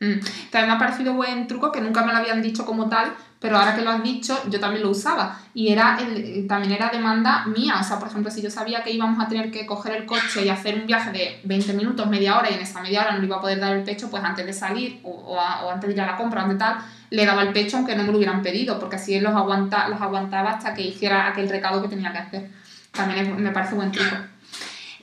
Mm. 0.00 0.18
También 0.50 0.68
me 0.68 0.72
ha 0.72 0.78
parecido 0.78 1.14
buen 1.14 1.46
truco 1.46 1.70
que 1.70 1.80
nunca 1.80 2.04
me 2.04 2.12
lo 2.12 2.18
habían 2.18 2.42
dicho 2.42 2.66
como 2.66 2.88
tal, 2.88 3.12
pero 3.44 3.58
ahora 3.58 3.74
que 3.74 3.82
lo 3.82 3.90
has 3.90 4.02
dicho, 4.02 4.40
yo 4.48 4.58
también 4.58 4.82
lo 4.82 4.90
usaba. 4.90 5.38
Y 5.52 5.68
era 5.68 5.98
el, 6.00 6.46
también 6.48 6.72
era 6.72 6.88
demanda 6.88 7.44
mía. 7.46 7.76
O 7.80 7.84
sea, 7.84 7.98
por 7.98 8.08
ejemplo, 8.08 8.30
si 8.30 8.40
yo 8.40 8.50
sabía 8.50 8.82
que 8.82 8.90
íbamos 8.90 9.22
a 9.22 9.28
tener 9.28 9.50
que 9.50 9.66
coger 9.66 9.96
el 9.96 10.06
coche 10.06 10.44
y 10.44 10.48
hacer 10.48 10.76
un 10.76 10.86
viaje 10.86 11.12
de 11.12 11.40
20 11.44 11.74
minutos, 11.74 12.08
media 12.08 12.38
hora, 12.38 12.50
y 12.50 12.54
en 12.54 12.60
esa 12.60 12.80
media 12.80 13.02
hora 13.02 13.12
no 13.12 13.18
le 13.18 13.26
iba 13.26 13.36
a 13.36 13.40
poder 13.40 13.60
dar 13.60 13.76
el 13.76 13.84
pecho, 13.84 14.10
pues 14.10 14.24
antes 14.24 14.46
de 14.46 14.52
salir 14.52 15.00
o, 15.04 15.38
antes 15.70 15.88
de 15.88 15.94
ir 15.94 16.00
a 16.00 16.06
la 16.06 16.16
compra 16.16 16.42
antes 16.42 16.58
de 16.58 16.64
tal, 16.64 16.78
le 17.10 17.26
daba 17.26 17.42
el 17.42 17.52
pecho 17.52 17.76
aunque 17.76 17.94
no 17.94 18.02
me 18.04 18.12
lo 18.12 18.16
hubieran 18.16 18.42
pedido, 18.42 18.78
porque 18.78 18.96
así 18.96 19.20
los, 19.20 19.34
aguanta, 19.34 19.88
los 19.88 20.00
aguantaba 20.00 20.52
hasta 20.52 20.72
que 20.72 20.80
hiciera 20.80 21.28
aquel 21.28 21.48
recado 21.48 21.82
que 21.82 21.88
tenía 21.88 22.12
que 22.12 22.18
hacer. 22.18 22.50
También 22.92 23.42
me 23.42 23.50
parece 23.50 23.74
buen 23.74 23.92
truco. 23.92 24.16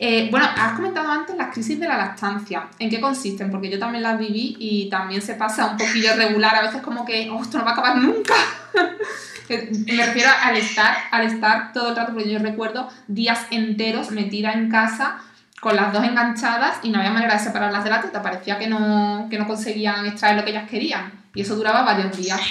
Eh, 0.03 0.29
bueno, 0.31 0.49
has 0.57 0.73
comentado 0.73 1.11
antes 1.11 1.35
las 1.37 1.53
crisis 1.53 1.79
de 1.79 1.87
la 1.87 1.95
lactancia. 1.95 2.67
¿En 2.79 2.89
qué 2.89 2.99
consisten? 2.99 3.51
Porque 3.51 3.69
yo 3.69 3.77
también 3.77 4.01
las 4.01 4.17
viví 4.17 4.57
y 4.59 4.89
también 4.89 5.21
se 5.21 5.35
pasa 5.35 5.67
un 5.67 5.77
poquillo 5.77 6.15
regular. 6.15 6.55
A 6.55 6.63
veces 6.63 6.81
como 6.81 7.05
que, 7.05 7.29
oh, 7.29 7.39
esto 7.39 7.59
no 7.59 7.65
va 7.65 7.69
a 7.69 7.73
acabar 7.73 7.97
nunca. 7.97 8.33
Me 9.47 10.03
refiero 10.03 10.31
al 10.41 10.57
estar, 10.57 10.97
al 11.11 11.27
estar 11.27 11.71
todo 11.71 11.89
el 11.89 11.95
rato, 11.95 12.13
porque 12.13 12.31
yo 12.31 12.39
recuerdo 12.39 12.91
días 13.07 13.45
enteros 13.51 14.09
metida 14.09 14.53
en 14.53 14.71
casa 14.71 15.21
con 15.59 15.75
las 15.75 15.93
dos 15.93 16.03
enganchadas 16.03 16.79
y 16.81 16.89
no 16.89 16.97
había 16.97 17.11
manera 17.11 17.35
de 17.35 17.43
separarlas 17.43 17.83
de 17.83 17.91
la 17.91 18.01
teta. 18.01 18.23
Parecía 18.23 18.57
que 18.57 18.65
no, 18.65 19.27
que 19.29 19.37
no 19.37 19.45
conseguían 19.45 20.07
extraer 20.07 20.35
lo 20.35 20.43
que 20.43 20.49
ellas 20.49 20.67
querían. 20.67 21.29
Y 21.35 21.41
eso 21.41 21.55
duraba 21.55 21.83
varios 21.83 22.17
días. 22.17 22.41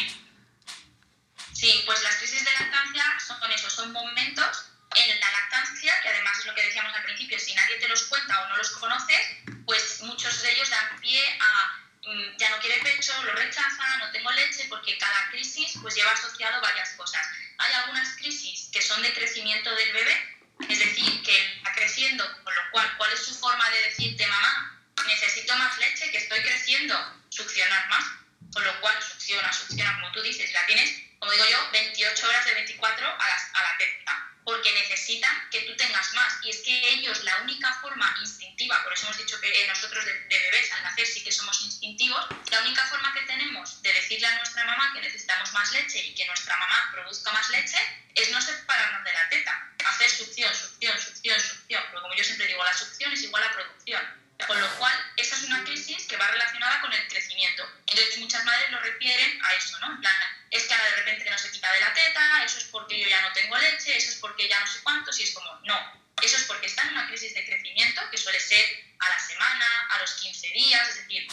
Sí, 1.53 1.83
pues 1.85 2.01
las 2.05 2.15
crisis 2.15 2.45
de 2.45 2.51
lactancia 2.53 3.03
son 3.19 3.51
eso, 3.51 3.69
son 3.69 3.93
momentos 3.93 4.71
en 4.97 5.21
la 5.21 5.31
lactancia, 5.31 5.93
que 6.03 6.09
además 6.09 6.39
es 6.39 6.47
lo 6.47 6.55
que 6.55 6.63
decíamos 6.63 6.93
al 6.95 7.05
principio, 7.05 7.39
si 7.39 7.55
nadie 7.55 7.77
te 7.79 7.80
los 7.91 8.05
cuenta 8.05 8.41
o 8.43 8.49
no 8.49 8.57
los 8.57 8.71
conoces, 8.71 9.21
pues 9.67 10.01
muchos 10.03 10.43
de 10.43 10.53
ellos 10.53 10.71
dan 10.71 11.01
pie 11.01 11.39
a 11.41 11.81
mm, 12.07 12.37
ya 12.39 12.51
no 12.51 12.59
quiere 12.61 12.83
pecho, 12.83 13.13
lo 13.25 13.33
rechaza, 13.33 13.99
no 13.99 14.11
tengo 14.13 14.31
leche, 14.31 14.67
porque 14.69 14.97
cada 14.97 15.29
crisis 15.31 15.73
pues 15.83 15.95
lleva 15.95 16.13
asociado 16.13 16.61
varias 16.63 16.91
cosas. 16.91 17.27
Hay 17.59 17.73
algunas 17.75 18.17
crisis 18.17 18.71
que 18.73 18.81
son 18.81 19.03
de 19.03 19.13
crecimiento 19.13 19.75
del 19.75 19.93
bebé, 19.93 20.39
es 20.69 20.79
decir, 20.79 21.23
que 21.23 21.55
está 21.57 21.75
creciendo, 21.75 22.25
con 22.45 22.55
lo 22.55 22.71
cual, 22.71 22.97
¿cuál 22.97 23.13
es 23.13 23.25
su 23.25 23.35
forma 23.35 23.69
de 23.71 23.83
decirte, 23.83 24.27
mamá, 24.27 24.81
necesito 25.07 25.55
más 25.57 25.77
leche, 25.79 26.11
que 26.11 26.19
estoy 26.19 26.41
creciendo? 26.41 26.95
Succionar 27.31 27.89
más, 27.89 28.05
con 28.53 28.65
lo 28.65 28.81
cual 28.81 28.97
succiona, 29.03 29.53
succiona, 29.53 29.95
como 30.01 30.13
tú 30.13 30.23
dices, 30.23 30.53
la 30.53 30.67
tienes, 30.67 31.03
como 31.19 31.33
digo 31.33 31.45
yo, 31.51 31.71
28 31.73 32.29
horas 32.29 32.45
de 32.45 32.55
24 32.55 33.07
a, 33.07 33.13
a 33.15 33.63
la 33.63 33.79
teta 33.79 34.30
porque 34.51 34.73
necesitan 34.73 35.49
que 35.49 35.61
tú 35.61 35.77
tengas 35.77 36.13
más. 36.13 36.35
Y 36.43 36.51
es 36.51 36.59
que 36.63 36.91
ellos, 36.91 37.23
la 37.23 37.39
única 37.43 37.73
forma 37.81 38.13
instintiva, 38.21 38.83
por 38.83 38.93
eso 38.93 39.07
hemos 39.07 39.19
dicho 39.19 39.41
que 39.41 39.49
eh, 39.49 39.69
nosotros 39.69 40.05
de, 40.05 40.13
de, 40.13 40.39
bebés 40.41 40.73
al 40.73 40.83
nacer 40.83 41.07
sí 41.07 41.23
que 41.23 41.31
somos 41.31 41.61
instintivos, 41.63 42.27
la 42.51 42.61
única 42.63 42.85
forma 42.89 43.15
que 43.15 43.21
tenemos 43.23 43.81
de 43.81 43.93
decirle 43.93 44.27
a 44.27 44.35
nuestra 44.39 44.65
mamá 44.65 44.91
que 44.93 45.03
necesitamos 45.03 45.53
más 45.53 45.71
leche 45.71 46.05
y 46.05 46.17
que 46.17 46.27
nuestra 46.27 46.57
mamá 46.57 46.91
produzca 46.93 47.31
más 47.31 47.49
leche 47.51 47.79
es 48.17 48.33
no 48.33 48.43
separarnos 48.43 49.05
de 49.05 49.13
la 49.13 49.29
teta, 49.29 49.71
hacer 49.85 50.11
succión, 50.11 50.53
succión, 50.53 51.01
succión, 51.01 51.41
succión. 51.41 51.85
Porque 51.85 52.03
como 52.03 52.15
yo 52.15 52.25
siempre 52.25 52.49
digo, 52.49 52.65
la 52.65 52.75
succión 52.75 53.13
es 53.13 53.23
igual 53.23 53.45
a 53.45 53.53
producción. 53.53 54.03
Con 54.49 54.61
lo 54.61 54.69
cual, 54.79 54.95
esa 55.17 55.37
es 55.37 55.45
una 55.45 55.63
crisis 55.63 56.09
que 56.09 56.17
va 56.17 56.27
relacionada 56.27 56.81
con 56.81 56.93
el 56.93 57.07
crecimiento. 57.07 57.63
Entonces, 57.87 58.19
muchas 58.19 58.45
madres 58.45 58.73
lo 58.73 58.81
refieren 58.81 59.45
a 59.45 59.53
eso, 59.55 59.79
¿no? 59.79 59.93
En 59.93 60.01
plan, 60.01 60.15
es 60.51 60.65
que 60.65 60.75
ahora 60.75 60.91
de 60.91 60.97
repente 60.97 61.31
no 61.31 61.39
se 61.39 61.51
quita 61.51 61.73
de 61.73 61.81
la 61.81 61.95
teta, 61.95 62.45
eso 62.45 62.59
es 62.59 62.65
porque 62.65 62.99
yo 62.99 63.09
ya 63.09 63.21
no 63.23 63.33
tengo 63.33 63.57
leche, 63.59 63.97
eso 63.97 64.11
es 64.11 64.17
porque 64.17 64.49
ya 64.49 64.59
no 64.61 64.67
sé 64.67 64.81
cuánto, 64.83 65.11
y 65.17 65.23
es 65.23 65.31
como, 65.33 65.53
no, 65.65 66.03
eso 66.23 66.37
es 66.37 66.45
porque 66.45 66.67
está 66.67 66.83
en 66.83 66.91
una 66.91 67.07
crisis 67.07 67.35
de 67.35 67.45
crecimiento 67.45 68.03
que 68.11 68.19
suele 68.19 68.41
ser 68.41 68.65
a 68.99 69.09
la 69.09 69.19
semana, 69.19 69.89
a 69.91 69.99
los 70.01 70.13
15 70.15 70.49
días, 70.49 70.89
es 70.89 70.97
decir, 70.97 71.29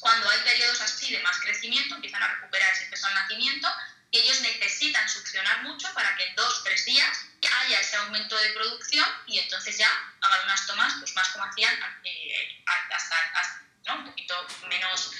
cuando 0.00 0.30
hay 0.30 0.38
periodos 0.40 0.80
así 0.80 1.12
de 1.12 1.18
más 1.20 1.38
crecimiento, 1.40 1.94
empiezan 1.94 2.22
a 2.22 2.34
recuperar 2.34 2.72
ese 2.72 2.86
peso 2.86 3.06
al 3.06 3.14
nacimiento, 3.14 3.68
y 4.10 4.18
ellos 4.18 4.40
necesitan 4.40 5.08
succionar 5.08 5.62
mucho 5.64 5.92
para 5.92 6.16
que 6.16 6.24
en 6.24 6.34
dos, 6.34 6.64
tres 6.64 6.84
días 6.84 7.26
haya 7.60 7.80
ese 7.80 7.96
aumento 7.96 8.36
de 8.36 8.50
producción 8.50 9.06
y 9.26 9.38
entonces 9.38 9.76
ya 9.76 9.88
hagan 10.20 10.44
unas 10.44 10.66
tomas 10.66 10.94
pues 10.98 11.14
más 11.14 11.28
como 11.30 11.44
hacían 11.44 11.74
eh, 12.04 12.62
hasta, 12.66 13.16
hasta 13.34 13.62
¿no? 13.86 13.96
un 13.96 14.04
poquito 14.06 14.34
menos, 14.68 15.10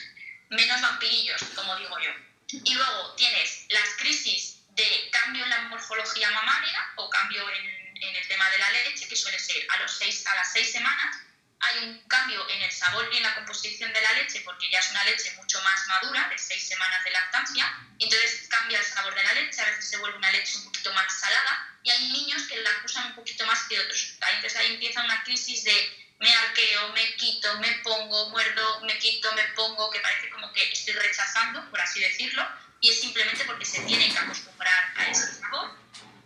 menos 0.48 0.80
vampirillos, 0.80 1.42
como 1.54 1.76
digo 1.76 1.98
yo. 2.00 2.27
Y 2.50 2.74
luego 2.74 3.14
tienes 3.14 3.66
las 3.68 3.88
crisis 3.98 4.62
de 4.70 5.10
cambio 5.10 5.44
en 5.44 5.50
la 5.50 5.60
morfología 5.62 6.30
mamaria 6.30 6.92
o 6.96 7.10
cambio 7.10 7.48
en, 7.50 7.66
en 8.02 8.16
el 8.16 8.28
tema 8.28 8.48
de 8.50 8.58
la 8.58 8.70
leche, 8.70 9.08
que 9.08 9.16
suele 9.16 9.38
ser 9.38 9.66
a, 9.70 9.82
los 9.82 9.96
seis, 9.96 10.26
a 10.26 10.34
las 10.36 10.52
seis 10.52 10.72
semanas, 10.72 11.18
hay 11.60 11.84
un 11.84 12.08
cambio 12.08 12.48
en 12.48 12.62
el 12.62 12.70
sabor 12.70 13.08
y 13.12 13.16
en 13.16 13.22
la 13.22 13.34
composición 13.34 13.92
de 13.92 14.00
la 14.00 14.12
leche 14.12 14.40
porque 14.42 14.70
ya 14.70 14.78
es 14.78 14.90
una 14.90 15.04
leche 15.04 15.32
mucho 15.36 15.60
más 15.62 15.86
madura, 15.88 16.28
de 16.28 16.38
seis 16.38 16.68
semanas 16.68 17.02
de 17.04 17.10
lactancia, 17.10 17.74
entonces 17.98 18.46
cambia 18.48 18.78
el 18.78 18.84
sabor 18.84 19.14
de 19.14 19.22
la 19.24 19.34
leche, 19.34 19.60
a 19.60 19.64
veces 19.66 19.90
se 19.90 19.96
vuelve 19.98 20.18
una 20.18 20.30
leche 20.30 20.56
un 20.58 20.64
poquito 20.64 20.92
más 20.94 21.12
salada, 21.18 21.78
y 21.82 21.90
hay 21.90 22.12
niños 22.12 22.42
que 22.44 22.56
la 22.60 22.70
usan 22.84 23.06
un 23.06 23.14
poquito 23.14 23.44
más 23.46 23.62
que 23.68 23.78
otros. 23.78 24.14
Entonces 24.20 24.56
ahí 24.56 24.74
empieza 24.74 25.02
una 25.02 25.22
crisis 25.24 25.64
de 25.64 26.07
me 26.18 26.34
arqueo, 26.34 26.92
me 26.92 27.14
quito, 27.14 27.58
me 27.58 27.70
pongo, 27.84 28.30
muerdo, 28.30 28.80
me 28.80 28.98
quito, 28.98 29.32
me 29.34 29.44
pongo, 29.54 29.90
que 29.90 30.00
parece 30.00 30.30
como 30.30 30.52
que 30.52 30.72
estoy 30.72 30.94
rechazando, 30.94 31.68
por 31.70 31.80
así 31.80 32.00
decirlo, 32.00 32.46
y 32.80 32.90
es 32.90 33.00
simplemente 33.00 33.44
porque 33.44 33.64
se 33.64 33.80
tienen 33.82 34.12
que 34.12 34.18
acostumbrar 34.18 34.92
a 34.96 35.06
ese 35.10 35.32
sabor. 35.34 35.76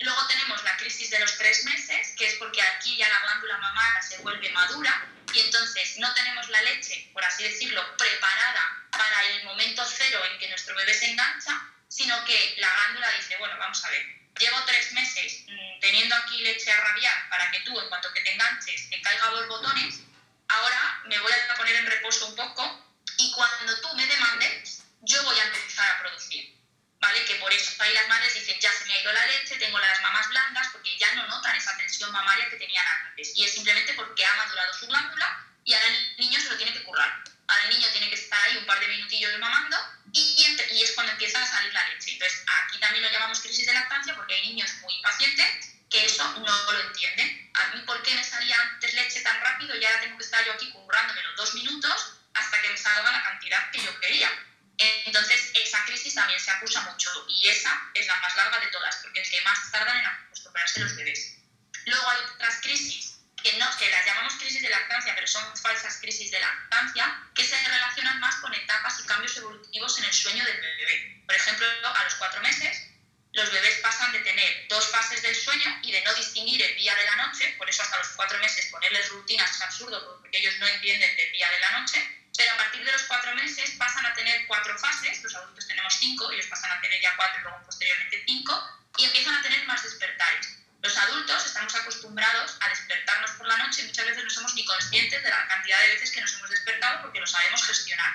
Luego 0.01 0.27
tenemos 0.27 0.63
la 0.65 0.77
crisis 0.77 1.11
de 1.11 1.19
los 1.21 1.37
tres 1.39 1.65
meses, 1.65 2.15
que 2.17 2.27
es 2.27 2.35
porque 2.35 2.61
aquí 2.61 2.97
ya 2.97 3.09
la 3.09 3.21
glándula 3.21 3.59
mamaria 3.59 4.03
se 4.03 4.19
vuelve 4.19 4.51
madura 4.51 5.07
y 5.33 5.41
entonces 5.41 5.99
no 5.99 6.13
tenemos 6.15 6.49
la 6.49 6.61
leche, 6.63 7.09
por 7.13 7.25
así 7.25 7.45
decirlo, 7.45 7.97
preparada 7.97 8.85
para 8.91 9.25
el 9.29 9.45
momento 9.45 9.85
cero 9.87 10.21
en 10.31 10.39
que 10.39 10.49
nuestro 10.49 10.75
bebé 10.75 10.93
se 10.93 11.11
engancha, 11.11 11.69
sino 11.89 12.25
que 12.25 12.55
la 12.59 12.73
glándula 12.73 13.11
dice, 13.13 13.37
bueno, 13.39 13.57
vamos 13.59 13.85
a 13.85 13.91
ver, 13.91 14.22
llevo 14.39 14.65
tres 14.65 14.93
meses 14.93 15.45
mmm, 15.47 15.81
teniendo 15.81 16.15
aquí 16.17 16.43
leche 16.43 16.71
a 16.71 16.81
rabiar 16.81 17.29
para 17.29 17.51
que 17.51 17.61
tú, 17.61 17.79
en 17.79 17.89
cuanto 17.89 18.13
que 18.13 18.21
te 18.21 18.33
enganches, 18.33 18.91
te 18.91 19.01
caiga 19.01 19.31
los 19.31 19.49
botones, 19.49 20.01
ahora 20.49 21.03
me 21.07 21.19
voy 21.19 21.33
a 21.33 21.55
poner 21.55 21.77
en 21.77 21.87
reposo 21.87 22.27
un 22.27 22.37
poco 22.37 22.87
y 23.19 23.33
cuando 23.33 23.81
tú 23.81 23.95
me 23.95 24.07
demandes, 24.07 24.83
yo 25.03 25.23
voy 25.25 25.39
a 25.39 25.45
empezar 25.45 25.91
a 25.91 26.01
producir. 26.01 26.53
¿Vale? 27.01 27.25
Que 27.25 27.35
por 27.35 27.53
eso 27.53 27.83
ahí 27.83 27.93
las 27.95 28.07
madres 28.07 28.33
dicen, 28.35 28.61
ya 28.61 28.73
se 28.73 28.85
me 28.85 28.95
ha 28.95 29.03
ido 29.03 29.13
la 29.13 29.27
leche, 29.27 29.57
tengo 29.57 29.77
las 29.81 30.01
mamas 30.03 30.29
blandas, 30.29 30.69
porque 30.71 30.97
ya 30.97 31.13
no 31.15 31.27
notan 31.27 31.57
esa 31.57 31.77
tensión 31.77 32.13
mamaria 32.13 32.49
que 32.49 32.57
tenían 32.57 32.87
antes. 32.87 33.33
Y 33.35 33.45
es 33.45 33.55
simplemente 33.55 33.93
porque 33.95 34.25
ha 34.25 34.37
madurado 34.37 34.73
su 34.75 34.87
glándula 34.87 35.45
y 35.65 35.75
ahora 35.75 35.87
el 35.89 36.17
niño 36.19 36.41
se 36.41 36.51
lo 36.51 36.57
tiene 36.57 36.73
que 36.73 36.85
currar. 36.85 37.25
El 37.65 37.71
niño 37.71 37.89
tiene 37.93 38.09
que 38.09 38.17
estar 38.17 38.41
ahí 38.43 38.57
un 38.57 38.67
par 38.67 38.81
de 38.81 38.89
minutillos 38.89 39.39
mamando 39.39 39.77
y, 40.13 40.47
y 40.71 40.83
es 40.83 40.93
cuando 40.93 41.13
empieza 41.13 41.43
a 41.43 41.47
salir 41.47 41.73
la 41.73 41.89
leche. 41.89 42.13
Entonces, 42.13 42.43
aquí 42.65 42.79
también 42.79 43.03
lo 43.05 43.11
llamamos 43.11 43.41
crisis 43.41 43.67
de 43.67 43.73
lactancia 43.73 44.15
porque 44.15 44.35
hay 44.35 44.49
niños 44.49 44.73
muy 44.83 44.95
impacientes 44.95 45.73
que 45.91 46.05
eso 46.07 46.25
no 46.39 46.73
lo 46.73 46.81
entienden. 46.81 47.51
A 47.55 47.67
mí, 47.69 47.83
¿por 47.83 48.03
qué 48.03 48.15
me 48.15 48.25
salía 48.25 48.59
antes 48.61 48.95
leche 48.95 49.21
tan 49.21 49.41
rápido 49.41 49.77
y 49.77 49.85
ahora 49.85 50.01
tengo 50.01 50.17
que 50.17 50.25
estar 50.25 50.45
yo 50.45 50.53
aquí 50.53 50.71
currándome 50.71 51.23
los 51.23 51.37
dos 51.37 51.55
minutos 51.55 52.15
hasta 52.35 52.63
que 52.63 52.71
me 52.71 52.79
salga 52.79 53.13
la 53.13 53.23
cantidad 53.23 53.71
que 53.71 53.83
yo 53.83 54.01
quería? 54.01 54.31
Entonces, 54.79 55.53
esa 55.55 55.85
crisis 55.85 56.15
también 56.15 56.41
se 56.41 56.51
acusa 56.51 56.81
mucho 56.83 57.11
y 57.29 57.49
esa 57.49 57.91
es 57.95 58.07
la 58.07 58.17
más 58.17 58.35
larga 58.37 58.59
de 58.61 58.67
todas, 58.69 58.97
porque 58.97 59.21
es 59.21 59.31
que 59.31 59.41
más 59.43 59.71
tardan 59.71 59.99
en 59.99 60.07
acostumbrarse 60.07 60.81
los 60.81 60.97
bebés. 60.97 61.37
Luego 61.85 62.11
hay 62.11 62.19
otras 62.35 62.61
crisis 62.63 63.12
que, 63.43 63.53
no, 63.59 63.67
que 63.77 63.91
las 63.91 64.07
llamamos 64.07 64.35
crisis 64.35 64.63
de 64.63 64.71
lactancia, 64.71 65.15
pero 65.15 65.27
son 65.27 65.57
falsas 65.57 65.99
crisis 66.01 66.31
de 66.31 66.41
lactancia, 66.41 67.23
que 67.35 67.45
se 67.45 67.57
relacionan 67.69 68.21
más 68.21 68.37
con 68.37 68.55
etapas 68.55 69.01
y 69.01 69.07
cambios 69.07 69.37
evolutivos 69.37 69.99
en 69.99 70.05
el 70.05 70.13
sueño 70.13 70.45
del 70.45 70.61
bebé. 70.61 71.23
Por 71.27 71.35
ejemplo, 71.35 71.67
a 71.67 72.05
los 72.05 72.15
cuatro 72.17 72.41
meses, 72.43 72.89
los 73.33 73.51
bebés 73.51 73.79
pasan 73.83 74.13
de 74.13 74.21
tener 74.21 74.67
dos 74.69 74.91
fases 74.91 75.23
del 75.23 75.35
sueño 75.35 75.81
y 75.83 75.93
de 75.93 76.03
no 76.03 76.15
distinguir 76.15 76.63
el 76.63 76.77
día 76.77 76.95
de 76.95 77.05
la 77.05 77.17
noche, 77.17 77.55
por 77.57 77.69
eso 77.69 77.83
hasta 77.83 77.99
los 77.99 78.09
cuatro 78.09 78.39
meses 78.39 78.67
ponerles 78.67 79.09
rutinas 79.09 79.51
es 79.51 79.63
absurdo, 79.63 80.21
porque 80.21 80.39
ellos 80.39 80.55
no 80.59 80.67
entienden 80.67 81.17
del 81.17 81.33
día 81.33 81.51
de 81.51 81.61
la 81.61 81.81
noche, 81.81 82.27
pero 82.37 82.53
a 82.53 82.57
partir 82.57 82.85
de 82.85 82.93
los 82.93 83.03
cuatro 83.05 83.35
meses 83.35 83.71
pasan 83.79 84.05
a 84.05 84.15
tener 84.15 84.47
cuatro 84.47 84.79
fases, 84.79 85.23
los 85.23 85.35
adultos 85.35 85.67
tenemos 85.67 85.95
cinco, 85.99 86.31
ellos 86.31 86.47
pasan 86.47 86.73
a 86.73 86.81
tener 86.81 87.01
ya 87.01 87.17
cuatro 87.17 87.41
y 87.41 87.43
luego 87.43 87.63
posteriormente 87.65 88.23
cinco, 88.27 88.85
y 88.99 89.05
empiezan 89.05 89.35
a 89.35 89.43
tener 89.43 89.65
más 89.67 89.83
despertares. 89.83 90.62
Los 90.83 90.97
adultos 90.97 91.47
estamos 91.47 91.73
acostumbrados 91.77 92.57
a 92.61 92.69
despertarnos 92.69 93.31
por 93.33 93.47
la 93.47 93.57
noche 93.59 93.83
y 93.83 93.87
muchas 93.87 94.05
veces 94.05 94.25
no 94.25 94.31
somos 94.31 94.55
ni 94.55 94.65
conscientes 94.65 95.23
de 95.23 95.31
la 95.31 95.47
cantidad 95.47 95.81
de 95.81 95.89
veces 95.95 96.11
que 96.11 96.21
nos 96.21 96.35
hemos 96.35 96.51
despertado 96.51 97.03
porque 97.03 97.21
lo 97.21 97.27
sabemos 97.27 97.65
gestionar. 97.65 98.13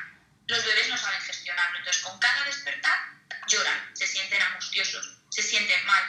Los 0.48 0.66
bebés 0.66 0.90
no 0.90 0.98
saben 0.98 1.22
gestionarlo, 1.22 1.78
entonces 1.78 2.04
con 2.04 2.20
cada 2.20 2.44
despertar 2.44 3.00
lloran, 3.48 3.96
se 3.96 4.06
sienten 4.06 4.42
angustiosos, 4.42 5.18
se 5.30 5.44
sienten 5.44 5.86
mal, 5.86 6.04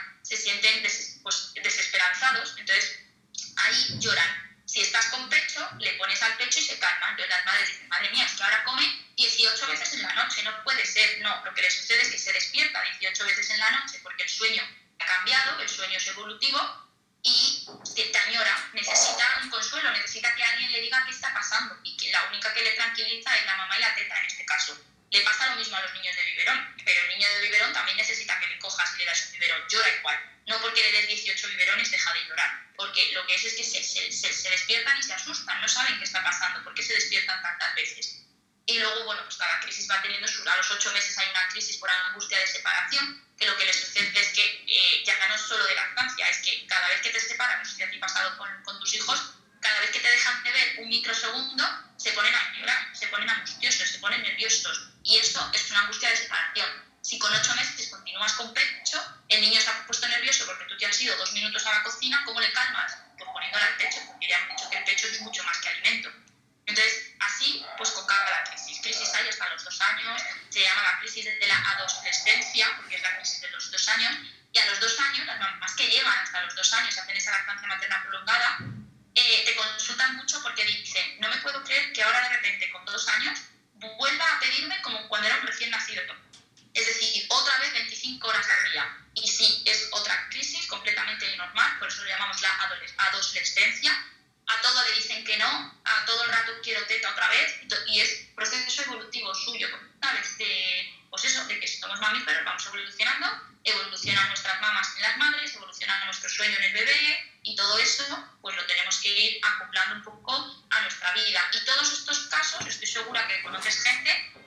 segura 113.60 113.70
que 113.70 113.70
conoces 113.70 113.82
gente 113.82 114.37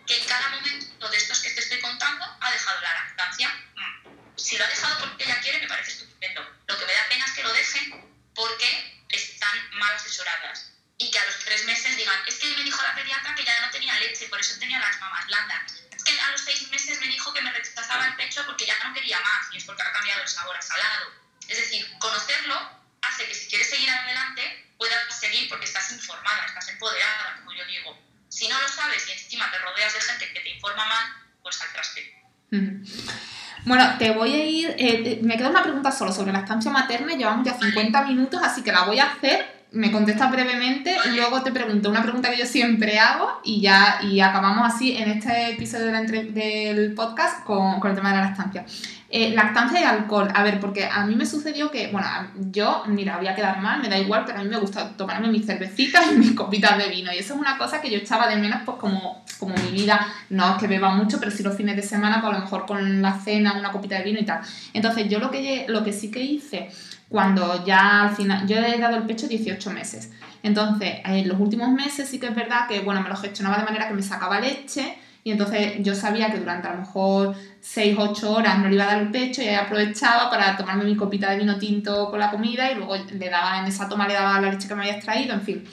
solo 35.90 36.12
sobre 36.12 36.34
la 36.34 36.40
estancia 36.40 36.70
materna. 36.70 37.16
Llevamos 37.16 37.46
ya 37.46 37.54
50 37.58 38.04
minutos, 38.04 38.42
así 38.44 38.62
que 38.62 38.74
la 38.74 38.84
voy 38.84 39.00
a 39.00 39.06
hacer. 39.06 39.62
Me 39.72 39.90
contestas 39.90 40.30
brevemente 40.30 40.98
luego 41.16 41.44
te 41.44 41.52
pregunto 41.54 41.90
una 41.90 42.04
pregunta 42.04 42.30
que 42.30 42.36
yo 42.36 42.46
siempre 42.46 43.00
hago 43.00 43.40
y 43.46 43.62
ya 43.62 44.00
y 44.02 44.20
acabamos 44.20 44.68
así 44.68 44.98
en 44.98 45.10
este 45.10 45.54
episodio 45.54 45.94
del 45.94 46.94
podcast 46.94 47.46
con, 47.46 47.80
con 47.80 47.92
el 47.92 47.96
tema 47.96 48.14
de 48.14 48.18
la 48.18 48.28
estancia. 48.32 48.66
Eh, 49.14 49.32
lactancia 49.32 49.82
y 49.82 49.84
alcohol. 49.84 50.30
A 50.34 50.42
ver, 50.42 50.62
porque 50.62 50.86
a 50.86 51.06
mí 51.06 51.16
me 51.16 51.26
sucedió 51.26 51.70
que, 51.70 51.90
bueno, 51.92 52.08
yo, 52.50 52.84
mira, 52.88 53.18
voy 53.18 53.28
a 53.28 53.36
quedar 53.36 53.60
mal, 53.60 53.82
me 53.82 53.90
da 53.90 54.00
igual, 54.00 54.24
pero 54.26 54.40
a 54.40 54.44
mí 54.44 54.50
me 54.50 54.58
gusta 54.58 54.96
tomarme 54.96 55.28
mis 55.28 55.46
cervecitas 55.46 56.06
y 56.14 56.16
mis 56.16 56.32
copitas 56.32 56.78
de 56.78 56.88
vino. 56.88 57.12
Y 57.12 57.18
eso 57.18 57.34
es 57.34 57.40
una 57.40 57.58
cosa 57.58 57.82
que 57.82 57.92
yo 57.92 57.98
echaba 57.98 58.28
de 58.28 58.38
menos, 58.38 58.62
pues 58.66 58.78
como, 58.78 59.26
como 59.42 59.56
mi 59.56 59.72
vida, 59.72 60.08
no 60.30 60.52
es 60.52 60.58
que 60.60 60.68
beba 60.68 60.94
mucho, 60.94 61.20
pero 61.20 61.32
sí 61.32 61.42
los 61.42 61.58
fines 61.58 61.76
de 61.76 61.82
semana, 61.82 62.22
pues 62.22 62.32
a 62.32 62.38
lo 62.38 62.44
mejor 62.46 62.68
con 62.68 63.02
la 63.02 63.20
cena, 63.20 63.58
una 63.58 63.72
copita 63.72 63.98
de 63.98 64.04
vino 64.04 64.20
y 64.20 64.26
tal. 64.26 64.42
Entonces, 64.72 65.10
yo 65.10 65.18
lo 65.18 65.32
que, 65.32 65.66
lo 65.68 65.84
que 65.84 65.92
sí 65.92 66.12
que 66.12 66.22
hice 66.22 66.70
cuando 67.10 67.66
ya 67.66 68.04
al 68.04 68.16
final, 68.16 68.48
yo 68.48 68.58
he 68.58 68.78
dado 68.78 68.98
el 68.98 69.04
pecho 69.04 69.28
18 69.28 69.72
meses. 69.72 70.12
Entonces, 70.44 71.00
en 71.04 71.28
los 71.28 71.40
últimos 71.40 71.70
meses 71.70 72.08
sí 72.08 72.20
que 72.20 72.28
es 72.28 72.36
verdad 72.36 72.68
que, 72.68 72.82
bueno, 72.82 73.02
me 73.02 73.10
lo 73.10 73.18
gestionaba 73.18 73.58
de 73.58 73.66
manera 73.66 73.88
que 73.88 73.96
me 73.96 74.04
sacaba 74.04 74.40
leche 74.40 74.96
y 75.24 75.32
entonces 75.32 75.74
yo 75.80 75.94
sabía 75.94 76.32
que 76.32 76.40
durante 76.40 76.68
a 76.68 76.74
lo 76.74 76.82
mejor 76.82 77.36
6, 77.62 77.96
8 77.98 78.32
horas 78.32 78.60
no 78.60 78.70
le 78.70 78.76
iba 78.76 78.86
a 78.86 78.88
dar 78.88 79.02
el 79.02 79.12
pecho 79.12 79.42
y 79.42 79.48
ahí 79.48 79.56
aprovechaba 79.56 80.30
para 80.30 80.56
tomarme 80.56 80.84
mi 80.84 80.96
copita 80.96 81.30
de 81.32 81.38
vino 81.38 81.58
tinto 81.58 82.10
con 82.10 82.20
la 82.20 82.32
comida 82.32 82.72
y 82.72 82.76
luego 82.76 82.96
le 82.96 83.30
daba 83.30 83.60
en 83.60 83.66
esa 83.66 83.88
toma 83.88 84.08
le 84.08 84.16
daba 84.16 84.40
la 84.42 84.52
leche 84.52 84.68
que 84.68 84.76
me 84.76 84.82
había 84.82 84.96
extraído, 84.96 85.34
en 85.34 85.42
fin. 85.42 85.64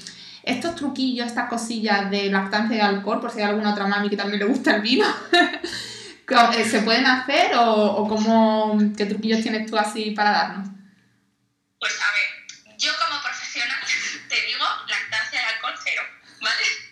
Estos 0.42 0.74
truquillos, 0.76 1.26
estas 1.26 1.48
cosillas 1.48 2.10
de 2.10 2.30
lactancia 2.30 2.76
y 2.76 2.80
alcohol, 2.80 3.20
por 3.20 3.30
si 3.30 3.38
hay 3.38 3.44
alguna 3.44 3.72
otra 3.72 3.86
mami 3.86 4.08
que 4.08 4.16
también 4.16 4.38
le 4.38 4.46
gusta 4.46 4.76
el 4.76 4.82
vino, 4.82 5.06
eh, 5.32 6.64
¿se 6.64 6.82
pueden 6.82 7.06
hacer 7.06 7.52
o, 7.56 8.06
cómo, 8.08 8.78
qué 8.96 9.06
truquillos 9.06 9.42
tienes 9.42 9.70
tú 9.70 9.76
así 9.76 10.12
para 10.12 10.30
darnos? 10.30 10.68
Pues 11.78 11.94
a 12.00 12.12
ver, 12.12 12.76
yo 12.78 12.92
como 12.98 13.22
profesional 13.22 13.78
te 14.28 14.46
digo 14.46 14.64
lactancia 14.88 15.42
y 15.42 15.54
alcohol 15.54 15.74
cero, 15.82 16.02
¿vale? 16.40 16.88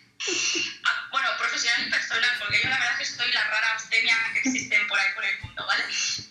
bueno, 1.11 1.29
profesional 1.39 1.87
y 1.87 1.91
personal, 1.91 2.31
porque 2.39 2.61
yo 2.63 2.69
la 2.69 2.79
verdad 2.79 2.93
es 2.93 2.99
que 2.99 3.13
estoy 3.15 3.33
la 3.33 3.45
rara 3.45 3.73
abstemia 3.73 4.17
que 4.33 4.39
existen 4.41 4.89
por 4.89 4.99
ahí 4.99 5.15
por 5.15 5.25
el 5.25 5.41
mundo, 5.41 5.67
¿vale? 5.67 5.85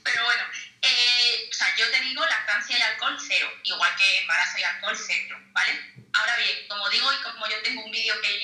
Pero 0.03 0.25
bueno, 0.25 0.43
eh, 0.81 1.49
o 1.49 1.53
sea, 1.53 1.67
yo 1.77 1.89
te 1.91 2.01
digo 2.01 2.23
lactancia 2.25 2.77
y 2.77 2.81
alcohol 2.81 3.17
cero, 3.25 3.49
igual 3.63 3.91
que 3.95 4.19
embarazo 4.19 4.57
y 4.59 4.63
alcohol 4.63 4.97
cero, 4.97 5.39
¿vale? 5.53 5.93
Ahora 6.13 6.37
bien, 6.37 6.67
como 6.67 6.89
digo 6.89 7.11
y 7.11 7.23
yo 7.49 7.61
tengo 7.61 7.83
un 7.83 7.91
vídeo 7.91 8.13
que 8.21 8.34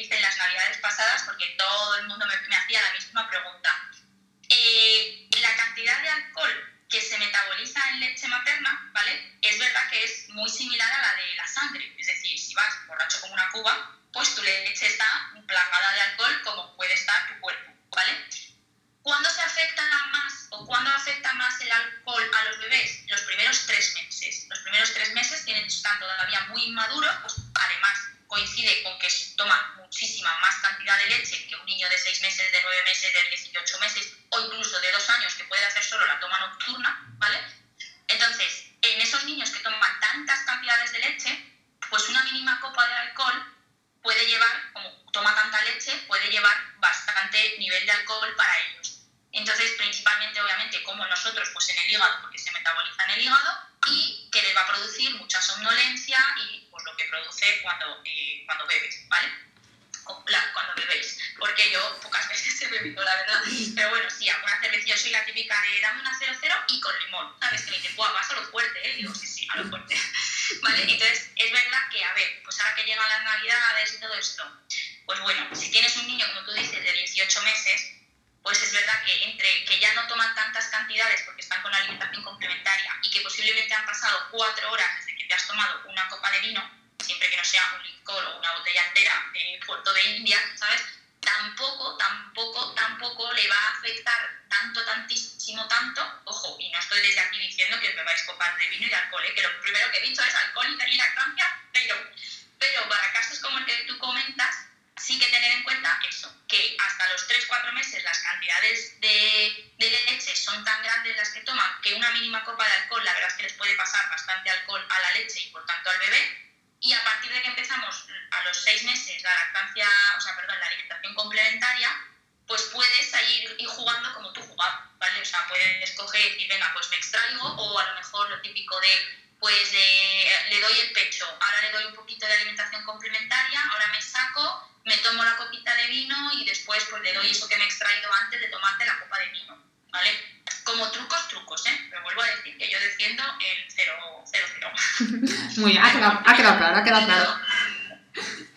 quedado 147.00 147.06
claro, 147.06 147.30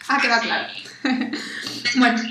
ha 0.09 0.21
quedado 0.21 0.43
claro. 0.43 0.67
Ha 0.69 1.09
quedado 1.09 1.23
claro. 1.23 1.31
bueno. 1.97 2.23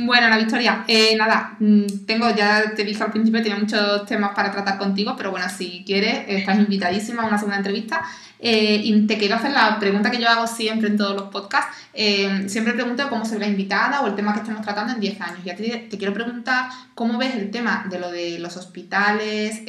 Bueno, 0.00 0.28
la 0.28 0.38
Victoria, 0.38 0.84
eh, 0.86 1.16
nada, 1.16 1.56
mm, 1.58 2.06
tengo, 2.06 2.32
ya 2.34 2.72
te 2.76 2.84
dije 2.84 3.02
al 3.02 3.10
principio, 3.10 3.42
tenía 3.42 3.58
muchos 3.58 4.06
temas 4.06 4.32
para 4.32 4.52
tratar 4.52 4.78
contigo, 4.78 5.14
pero 5.16 5.32
bueno, 5.32 5.46
si 5.48 5.82
quieres, 5.84 6.24
estás 6.28 6.56
invitadísima 6.58 7.24
a 7.24 7.26
una 7.26 7.36
segunda 7.36 7.56
entrevista. 7.56 8.04
Eh, 8.40 8.80
y 8.84 9.06
te 9.08 9.18
quiero 9.18 9.34
hacer 9.34 9.50
la 9.50 9.78
pregunta 9.80 10.12
que 10.12 10.20
yo 10.20 10.28
hago 10.28 10.46
siempre 10.46 10.88
en 10.88 10.96
todos 10.96 11.16
los 11.16 11.30
podcasts. 11.30 11.76
Eh, 12.00 12.48
siempre 12.48 12.74
pregunto 12.74 13.08
cómo 13.08 13.24
será 13.24 13.40
la 13.40 13.48
invitada 13.48 14.02
o 14.02 14.06
el 14.06 14.14
tema 14.14 14.32
que 14.32 14.38
estamos 14.38 14.62
tratando 14.62 14.92
en 14.92 15.00
10 15.00 15.20
años. 15.20 15.40
Y 15.44 15.50
a 15.50 15.56
ti 15.56 15.68
te 15.90 15.98
quiero 15.98 16.14
preguntar 16.14 16.70
cómo 16.94 17.18
ves 17.18 17.34
el 17.34 17.50
tema 17.50 17.86
de 17.90 17.98
lo 17.98 18.12
de 18.12 18.38
los 18.38 18.56
hospitales, 18.56 19.62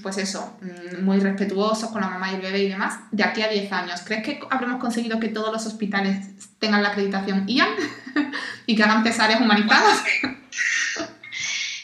pues 0.00 0.18
eso, 0.18 0.56
mm, 0.62 1.02
muy 1.04 1.18
respetuosos 1.18 1.90
con 1.90 2.02
la 2.02 2.06
mamá 2.06 2.30
y 2.30 2.36
el 2.36 2.40
bebé 2.40 2.60
y 2.60 2.68
demás, 2.68 3.00
de 3.10 3.24
aquí 3.24 3.42
a 3.42 3.48
10 3.48 3.72
años. 3.72 4.02
¿Crees 4.04 4.22
que 4.22 4.38
habremos 4.48 4.80
conseguido 4.80 5.18
que 5.18 5.26
todos 5.26 5.52
los 5.52 5.66
hospitales 5.66 6.28
tengan 6.60 6.84
la 6.84 6.90
acreditación 6.90 7.48
IAN 7.48 7.70
y 8.66 8.76
que 8.76 8.84
hagan 8.84 9.02
cesáreas 9.02 9.40
humanizadas? 9.40 10.04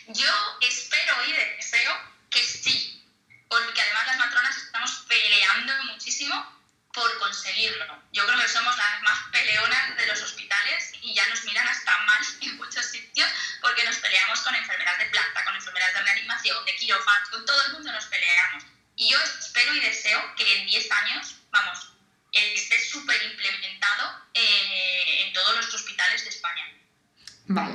Yo 0.07 0.33
espero 0.61 1.13
y 1.27 1.33
deseo 1.57 1.93
que 2.31 2.39
sí, 2.39 3.03
porque 3.49 3.81
además 3.81 4.07
las 4.07 4.19
matronas 4.19 4.57
estamos 4.59 5.07
peleando 5.09 5.73
muchísimo 5.93 6.37
por 6.93 7.19
conseguirlo. 7.19 8.03
Yo 8.13 8.27
creo 8.27 8.39
que 8.39 8.49
somos 8.49 8.77
las 8.77 9.03
más 9.03 9.19
peleonas 9.33 9.97
de 9.97 10.07
los 10.07 10.23
hospitales 10.23 10.93
y 11.01 11.15
ya 11.15 11.27
nos 11.29 11.45
miran 11.45 11.67
hasta 11.67 11.99
mal 12.01 12.23
en 12.41 12.57
muchos 12.57 12.85
sitios 12.87 13.29
porque 13.61 13.85
nos 13.85 13.97
peleamos 13.97 14.41
con 14.41 14.55
enfermeras 14.55 14.99
de 14.99 15.07
planta, 15.07 15.45
con 15.45 15.55
enfermeras 15.55 15.95
de 15.95 16.03
reanimación, 16.03 16.65
de 16.65 16.77
quirófanos, 16.77 17.29
con 17.31 17.47
todo 17.47 17.67
el 17.67 17.73
mundo 17.75 17.93
nos 17.93 18.05
peleamos. 18.07 18.65
Y 18.97 19.11
yo 19.11 19.19
espero 19.21 19.75
y 19.75 19.81
deseo 19.81 20.21
que 20.37 20.61
en 20.61 20.67
10 20.67 20.93
años, 20.93 21.37
vamos, 21.51 21.93
esté 22.33 22.79
súper 22.81 23.23
implementado 23.23 24.23
eh, 24.35 25.27
en 25.27 25.33
todos 25.33 25.57
los 25.57 25.75
hospitales 25.75 26.25
de 26.25 26.31
España. 26.31 26.65
Vale, 27.47 27.75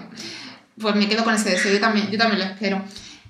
pues 0.80 0.96
me 0.96 1.10
quedo 1.10 1.24
con 1.24 1.36
ese 1.36 1.50
deseo, 1.50 1.74
yo 1.74 1.80
también, 1.80 2.12
yo 2.12 2.18
también 2.18 2.40
lo 2.40 2.54
espero. 2.54 2.86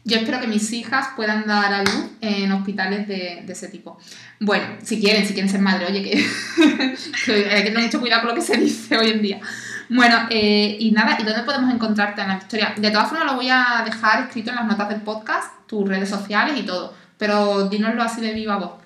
Yo 0.07 0.15
espero 0.15 0.39
que 0.39 0.47
mis 0.47 0.71
hijas 0.71 1.09
puedan 1.17 1.45
dar 1.45 1.73
a 1.73 1.83
luz 1.83 2.11
en 2.21 2.49
hospitales 2.53 3.09
de, 3.09 3.43
ese 3.45 3.67
tipo. 3.67 3.99
Bueno, 4.39 4.77
si 4.81 5.01
quieren, 5.01 5.27
si 5.27 5.33
quieren 5.33 5.51
ser 5.51 5.59
madre, 5.59 5.85
oye, 5.85 6.01
que, 6.01 6.15
hay 7.51 7.63
que 7.63 7.71
tener 7.71 7.83
mucho 7.83 7.99
cuidado 7.99 8.21
con 8.21 8.29
lo 8.29 8.35
que 8.35 8.41
se 8.41 8.55
dice 8.55 8.95
hoy 8.95 9.09
en 9.11 9.21
día. 9.21 9.41
Bueno, 9.89 10.25
eh, 10.29 10.77
y 10.79 10.91
nada, 10.91 11.17
¿y 11.19 11.25
dónde 11.25 11.43
podemos 11.43 11.73
encontrarte 11.73 12.21
en 12.21 12.29
la 12.29 12.37
historia? 12.37 12.73
De 12.77 12.89
todas 12.89 13.09
formas, 13.09 13.27
lo 13.27 13.35
voy 13.35 13.49
a 13.49 13.81
dejar 13.83 14.23
escrito 14.23 14.51
en 14.51 14.55
las 14.55 14.65
notas 14.65 14.87
del 14.87 15.01
podcast, 15.01 15.51
tus 15.67 15.85
redes 15.85 16.09
sociales 16.09 16.57
y 16.57 16.63
todo, 16.63 16.95
pero 17.17 17.67
dínoslo 17.67 18.01
así 18.01 18.21
de 18.21 18.31
viva 18.31 18.55
voz. 18.55 18.81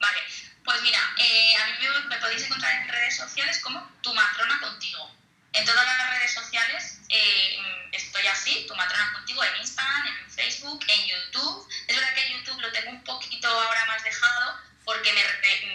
Vale, 0.00 0.18
pues 0.64 0.82
mira, 0.82 0.98
eh, 1.18 1.54
a 1.54 1.66
mí 1.66 1.86
me, 2.08 2.16
podéis 2.16 2.44
encontrar 2.46 2.82
en 2.82 2.88
redes 2.88 3.16
sociales 3.16 3.60
como 3.62 3.80
tu 4.00 4.12
matrona 4.12 4.58
contigo. 4.60 5.08
En 5.52 5.64
todas 5.64 5.84
las 5.86 6.18
redes 6.18 6.34
sociales 6.34 6.98
eh, 7.08 7.58
estoy 8.14 8.28
así, 8.28 8.64
tu 8.68 8.76
matrona 8.76 9.12
contigo, 9.12 9.42
en 9.42 9.56
Instagram, 9.56 10.06
en 10.06 10.30
Facebook, 10.30 10.84
en 10.86 11.06
YouTube. 11.06 11.68
Es 11.88 11.96
verdad 11.96 12.14
que 12.14 12.32
YouTube 12.32 12.60
lo 12.60 12.70
tengo 12.70 12.90
un 12.90 13.02
poquito 13.02 13.48
ahora 13.48 13.84
más 13.86 14.04
dejado 14.04 14.60
porque 14.84 15.12
me, 15.12 15.22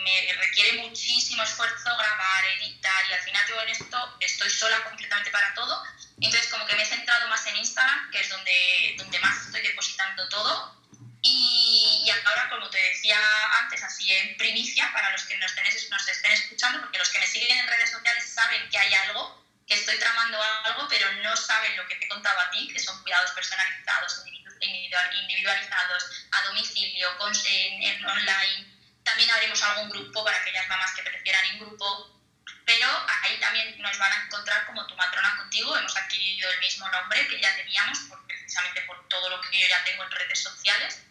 me 0.04 0.34
requiere 0.34 0.84
muchísimo 0.84 1.44
esfuerzo 1.44 1.90
grabar, 1.98 2.46
editar 2.58 3.10
y 3.10 3.14
al 3.14 3.22
final 3.24 3.46
yo 3.50 3.62
en 3.62 3.70
esto 3.70 4.18
estoy 4.22 4.50
sola 4.50 4.82
completamente 4.86 5.32
para 5.32 5.54
todo. 5.54 5.84
Entonces 6.22 6.50
como 6.50 6.66
que 6.66 6.76
me 6.76 6.84
he 6.84 6.86
centrado 6.86 7.28
más 7.28 7.46
en 7.48 7.58
Instagram, 7.58 8.10
que 8.12 8.22
es 8.22 8.30
donde, 8.30 8.96
donde 8.98 9.20
más 9.20 9.46
estoy 9.46 9.62
depositando 9.62 10.30
todo. 10.30 10.80
Y, 11.22 12.04
y, 12.06 12.10
ahora, 12.10 12.50
como 12.50 12.70
te 12.70 12.78
decía 12.78 13.20
antes, 13.62 13.84
así 13.84 14.14
en 14.14 14.38
primicia, 14.38 14.90
para 14.94 15.12
los 15.12 15.24
que 15.24 15.36
nos, 15.36 15.54
tenéis, 15.54 15.90
nos 15.90 16.08
estén 16.08 16.32
escuchando, 16.32 16.80
porque 16.80 16.98
los 16.98 17.10
que 17.10 17.20
me 17.20 17.28
siguen 17.28 17.58
en 17.58 17.68
redes 17.68 17.92
sociales 17.92 18.24
saben 18.34 18.70
que 18.70 18.78
hay 18.78 18.94
algo 18.94 19.39
que 19.70 19.76
estoy 19.76 20.00
tramando 20.00 20.42
algo, 20.66 20.88
pero 20.90 21.14
no 21.22 21.38
saben 21.38 21.78
lo 21.78 21.88
que 21.88 21.96
te 21.96 22.08
contaba 22.08 22.42
a 22.42 22.50
ti, 22.50 22.68
que 22.74 22.80
son 22.80 23.00
cuidados 23.04 23.32
personalizados, 23.32 24.24
individualizados, 24.60 26.06
a 26.32 26.42
domicilio, 26.48 27.08
en, 27.46 28.04
online. 28.04 28.80
También 29.04 29.30
haremos 29.30 29.62
algún 29.62 29.92
grupo 29.92 30.26
para 30.26 30.38
aquellas 30.38 30.68
mamás 30.68 30.92
que 30.96 31.04
prefieran 31.04 31.46
en 31.46 31.60
grupo, 31.60 32.20
pero 32.66 32.88
ahí 33.24 33.40
también 33.40 33.80
nos 33.80 33.96
van 34.00 34.12
a 34.12 34.26
encontrar 34.26 34.66
como 34.66 34.88
tu 34.88 34.96
matrona 34.96 35.38
contigo. 35.38 35.78
Hemos 35.78 35.96
adquirido 35.96 36.50
el 36.50 36.60
mismo 36.62 36.90
nombre 36.90 37.28
que 37.28 37.40
ya 37.40 37.56
teníamos, 37.56 38.00
precisamente 38.28 38.82
por 38.82 39.08
todo 39.08 39.30
lo 39.30 39.40
que 39.42 39.62
yo 39.62 39.68
ya 39.68 39.84
tengo 39.84 40.04
en 40.04 40.12
redes 40.12 40.40
sociales. 40.42 41.04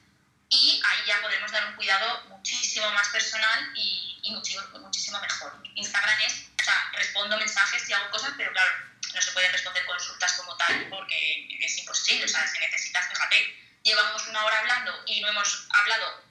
Y 0.51 0.83
ahí 0.85 1.07
ya 1.07 1.21
podemos 1.21 1.53
dar 1.53 1.65
un 1.67 1.77
cuidado 1.77 2.25
muchísimo 2.25 2.91
más 2.91 3.09
personal 3.11 3.71
y, 3.77 4.19
y 4.25 4.33
muchísimo, 4.33 4.67
muchísimo 4.81 5.21
mejor. 5.21 5.63
Instagram 5.77 6.21
es 6.23 6.48
sea, 6.69 6.91
respondo 6.93 7.39
mensajes 7.39 7.89
y 7.89 7.93
hago 7.93 8.11
cosas, 8.11 8.33
pero 8.37 8.53
claro, 8.53 8.71
no 9.15 9.23
se 9.23 9.33
pueden 9.33 9.53
responder 9.53 9.85
consultas 9.87 10.33
como 10.35 10.57
tal 10.57 10.87
porque 10.91 11.49
es 11.61 11.79
imposible. 11.79 12.25
O 12.25 12.29
sea, 12.29 12.47
si 12.47 12.59
necesitas, 12.59 13.09
fíjate, 13.09 13.37
llevamos 13.83 14.27
una 14.29 14.45
hora 14.45 14.59
hablando 14.61 14.93
y 15.07 15.21
no 15.21 15.29
hemos 15.29 15.67
hablado, 15.71 16.25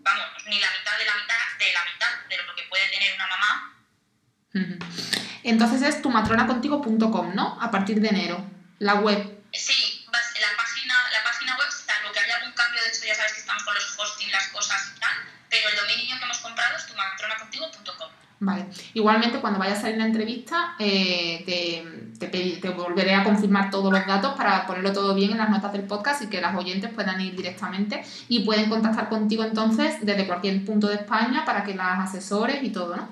vamos, 0.00 0.26
ni 0.46 0.60
la 0.60 0.70
mitad 0.78 0.98
de 0.98 1.04
la 1.04 1.14
mitad 1.16 1.36
de 1.58 1.72
la 1.72 1.84
mitad 1.92 2.28
de 2.28 2.36
lo 2.36 2.54
que 2.54 2.62
puede 2.64 2.88
tener 2.88 3.14
una 3.14 3.26
mamá. 3.26 3.70
Entonces 5.42 5.82
es 5.82 6.02
tumatronacontigo.com, 6.02 7.34
¿no? 7.34 7.58
A 7.60 7.70
partir 7.70 8.00
de 8.00 8.08
enero, 8.08 8.48
la 8.78 8.94
web. 8.94 9.42
Sí, 9.52 10.06
la 10.12 10.56
página, 10.56 10.94
la 11.12 11.24
página 11.24 11.56
web, 11.56 11.68
lo 12.04 12.12
que 12.12 12.20
haya 12.20 12.36
algún 12.36 12.52
cambio, 12.52 12.82
de 12.82 12.88
hecho 12.88 13.04
ya 13.04 13.14
sabes 13.14 13.32
que 13.32 13.40
estamos 13.40 13.62
con 13.64 13.74
los 13.74 13.98
hosting, 13.98 14.30
las 14.30 14.48
cosas 14.48 14.92
y 14.96 15.00
tal, 15.00 15.16
pero 15.50 15.68
el 15.68 15.76
dominio 15.76 16.18
que 16.18 16.24
hemos 16.24 16.38
comprado 16.38 16.76
es 16.76 16.86
tumatronacontigo.com. 16.86 18.23
Vale. 18.40 18.66
Igualmente, 18.94 19.40
cuando 19.40 19.58
vaya 19.58 19.74
a 19.74 19.80
salir 19.80 19.96
la 19.96 20.06
entrevista, 20.06 20.74
eh, 20.78 21.42
te, 22.18 22.26
te, 22.28 22.68
volveré 22.70 23.14
a 23.14 23.24
confirmar 23.24 23.70
todos 23.70 23.92
los 23.92 24.06
datos 24.06 24.34
para 24.36 24.66
ponerlo 24.66 24.92
todo 24.92 25.14
bien 25.14 25.30
en 25.30 25.38
las 25.38 25.50
notas 25.50 25.72
del 25.72 25.84
podcast 25.84 26.22
y 26.22 26.28
que 26.28 26.40
las 26.40 26.54
oyentes 26.54 26.90
puedan 26.92 27.20
ir 27.20 27.36
directamente 27.36 28.04
y 28.28 28.44
pueden 28.44 28.68
contactar 28.68 29.08
contigo 29.08 29.44
entonces 29.44 30.04
desde 30.04 30.26
cualquier 30.26 30.64
punto 30.64 30.88
de 30.88 30.96
España 30.96 31.44
para 31.44 31.64
que 31.64 31.74
las 31.74 32.00
asesores 32.00 32.62
y 32.62 32.70
todo, 32.70 32.96
¿no? 32.96 33.08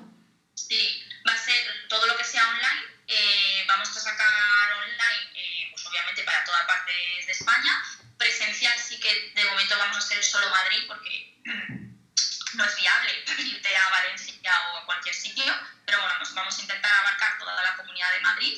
Sí, 0.55 1.01
va 1.27 1.33
a 1.33 1.37
ser 1.37 1.55
todo 1.87 2.05
lo 2.05 2.17
que 2.17 2.23
sea 2.23 2.43
online. 2.49 2.93
Eh, 3.07 3.65
vamos 3.67 3.89
a 3.89 3.99
sacar 3.99 4.73
online, 4.77 5.31
eh, 5.35 5.67
pues 5.71 5.85
obviamente 5.87 6.23
para 6.23 6.43
todas 6.43 6.65
partes 6.65 7.25
de 7.25 7.31
España. 7.31 7.71
Presencial 8.17 8.73
sí 8.77 8.99
que 8.99 9.31
de 9.33 9.49
momento 9.49 9.75
vamos 9.79 9.97
a 9.97 10.01
ser 10.01 10.23
solo 10.23 10.47
Madrid 10.49 10.83
porque 10.87 11.39
no 12.55 12.65
es 12.65 12.75
viable 12.75 13.11
irte 13.39 13.69
a 13.75 13.89
Valencia 13.89 14.32
o 14.51 14.77
a 14.77 14.85
cualquier 14.85 15.15
sitio, 15.15 15.45
pero 15.85 15.99
bueno, 15.99 16.13
vamos 16.35 16.57
a 16.57 16.61
intentar 16.61 16.91
abarcar 16.91 17.37
toda 17.39 17.61
la 17.63 17.75
comunidad 17.77 18.07
de 18.15 18.21
Madrid 18.21 18.53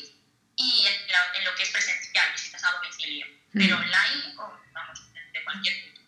y 0.56 0.86
en, 0.88 1.46
lo 1.46 1.54
que 1.56 1.64
es 1.64 1.72
presencial, 1.72 2.32
visitas 2.32 2.64
a 2.64 2.72
domicilio, 2.72 3.26
pero 3.54 3.78
online 3.78 4.36
o 4.38 4.54
vamos, 4.74 5.02
de 5.34 5.44
cualquier 5.44 5.76
punto. 5.84 6.02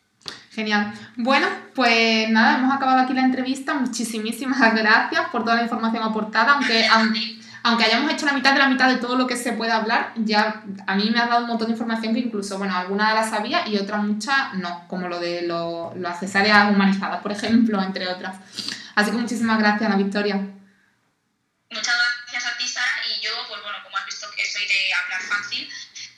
Genial. 0.52 0.94
Bueno, 1.18 1.48
pues 1.76 2.30
nada, 2.30 2.58
hemos 2.58 2.74
acabado 2.74 3.02
aquí 3.02 3.14
la 3.14 3.22
entrevista. 3.22 3.76
Muchísimas 3.76 4.60
gracias 4.74 5.30
por 5.30 5.44
toda 5.44 5.58
la 5.58 5.64
información 5.64 6.04
aportada, 6.04 6.54
aunque, 6.54 6.88
aunque 7.68 7.84
hayamos 7.84 8.14
hecho 8.14 8.26
la 8.26 8.32
mitad 8.32 8.54
de 8.54 8.60
la 8.60 8.70
mitad 8.70 8.88
de 8.88 8.96
todo 8.96 9.18
lo 9.18 9.28
que 9.28 9.36
se 9.36 9.52
puede 9.52 9.74
hablar, 9.74 10.14
ya 10.16 10.64
a 10.88 10.96
mí 10.96 11.10
me 11.10 11.20
ha 11.20 11.28
dado 11.28 11.42
un 11.42 11.48
montón 11.48 11.68
de 11.68 11.74
información 11.74 12.14
que 12.14 12.22
incluso, 12.22 12.58
bueno, 12.58 12.74
algunas 12.74 13.14
las 13.14 13.30
sabía 13.30 13.68
y 13.68 13.78
otras 13.78 14.02
muchas 14.04 14.54
no, 14.54 14.88
como 14.88 15.10
lo 15.10 15.20
de 15.20 15.42
lo, 15.42 15.94
las 15.98 16.18
cesáreas 16.18 16.72
humanizadas, 16.72 17.22
por 17.22 17.34
ejemplo, 17.34 17.82
entre 17.84 18.08
otras. 18.08 18.38
Así 18.96 19.12
que 19.12 19.18
muchísimas 19.18 19.60
gracias, 19.60 19.84
Ana 19.84 19.98
Victoria. 19.98 20.36
Muchas 21.70 21.94
gracias 21.94 22.46
a 22.46 22.58
ti, 22.58 22.66
Sara, 22.70 23.02
y 23.06 23.20
yo, 23.22 23.32
pues 23.50 23.62
bueno, 23.62 23.80
como 23.84 23.98
has 23.98 24.06
visto 24.06 24.28
que 24.32 24.46
soy 24.46 24.66
de 24.66 24.94
hablar 25.04 25.22
fácil, 25.24 25.70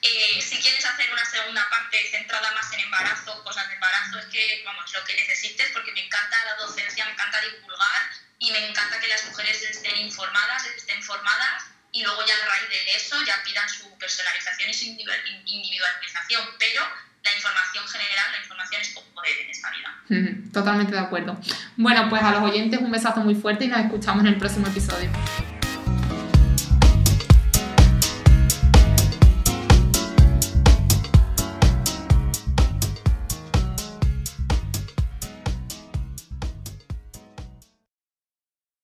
eh, 0.03 0.39
si 0.39 0.55
quieres 0.61 0.85
hacer 0.85 1.11
una 1.11 1.25
segunda 1.25 1.67
parte 1.71 1.97
centrada 2.11 2.51
más 2.53 2.71
en 2.73 2.81
embarazo, 2.81 3.43
cosas 3.43 3.67
de 3.69 3.73
embarazo, 3.73 4.19
es 4.19 4.25
que, 4.27 4.61
vamos, 4.63 4.85
lo 4.93 5.03
que 5.03 5.15
necesites, 5.15 5.71
porque 5.73 5.93
me 5.93 6.05
encanta 6.05 6.37
la 6.45 6.63
docencia, 6.63 7.05
me 7.05 7.13
encanta 7.13 7.41
divulgar 7.41 8.28
y 8.39 8.51
me 8.51 8.69
encanta 8.69 8.99
que 8.99 9.07
las 9.07 9.25
mujeres 9.27 9.61
estén 9.61 9.97
informadas, 9.97 10.65
estén 10.65 11.03
formadas 11.03 11.65
y 11.91 12.03
luego 12.03 12.25
ya 12.25 12.33
a 12.33 12.47
raíz 12.49 12.69
de 12.69 12.95
eso 12.95 13.15
ya 13.25 13.43
pidan 13.43 13.67
su 13.67 13.97
personalización 13.97 14.69
y 14.69 14.73
su 14.73 14.85
individualización, 14.85 16.43
pero 16.57 16.83
la 17.23 17.33
información 17.35 17.87
general, 17.87 18.31
la 18.31 18.39
información 18.39 18.81
es 18.81 18.89
poder 18.89 19.39
en 19.41 19.49
esta 19.49 19.69
vida. 19.71 20.51
Totalmente 20.53 20.93
de 20.93 20.99
acuerdo. 20.99 21.37
Bueno, 21.75 22.07
pues 22.09 22.23
a 22.23 22.31
los 22.31 22.43
oyentes 22.43 22.79
un 22.79 22.91
besazo 22.91 23.21
muy 23.21 23.35
fuerte 23.35 23.65
y 23.65 23.67
nos 23.67 23.79
escuchamos 23.81 24.21
en 24.21 24.27
el 24.27 24.37
próximo 24.37 24.67
episodio. 24.67 25.09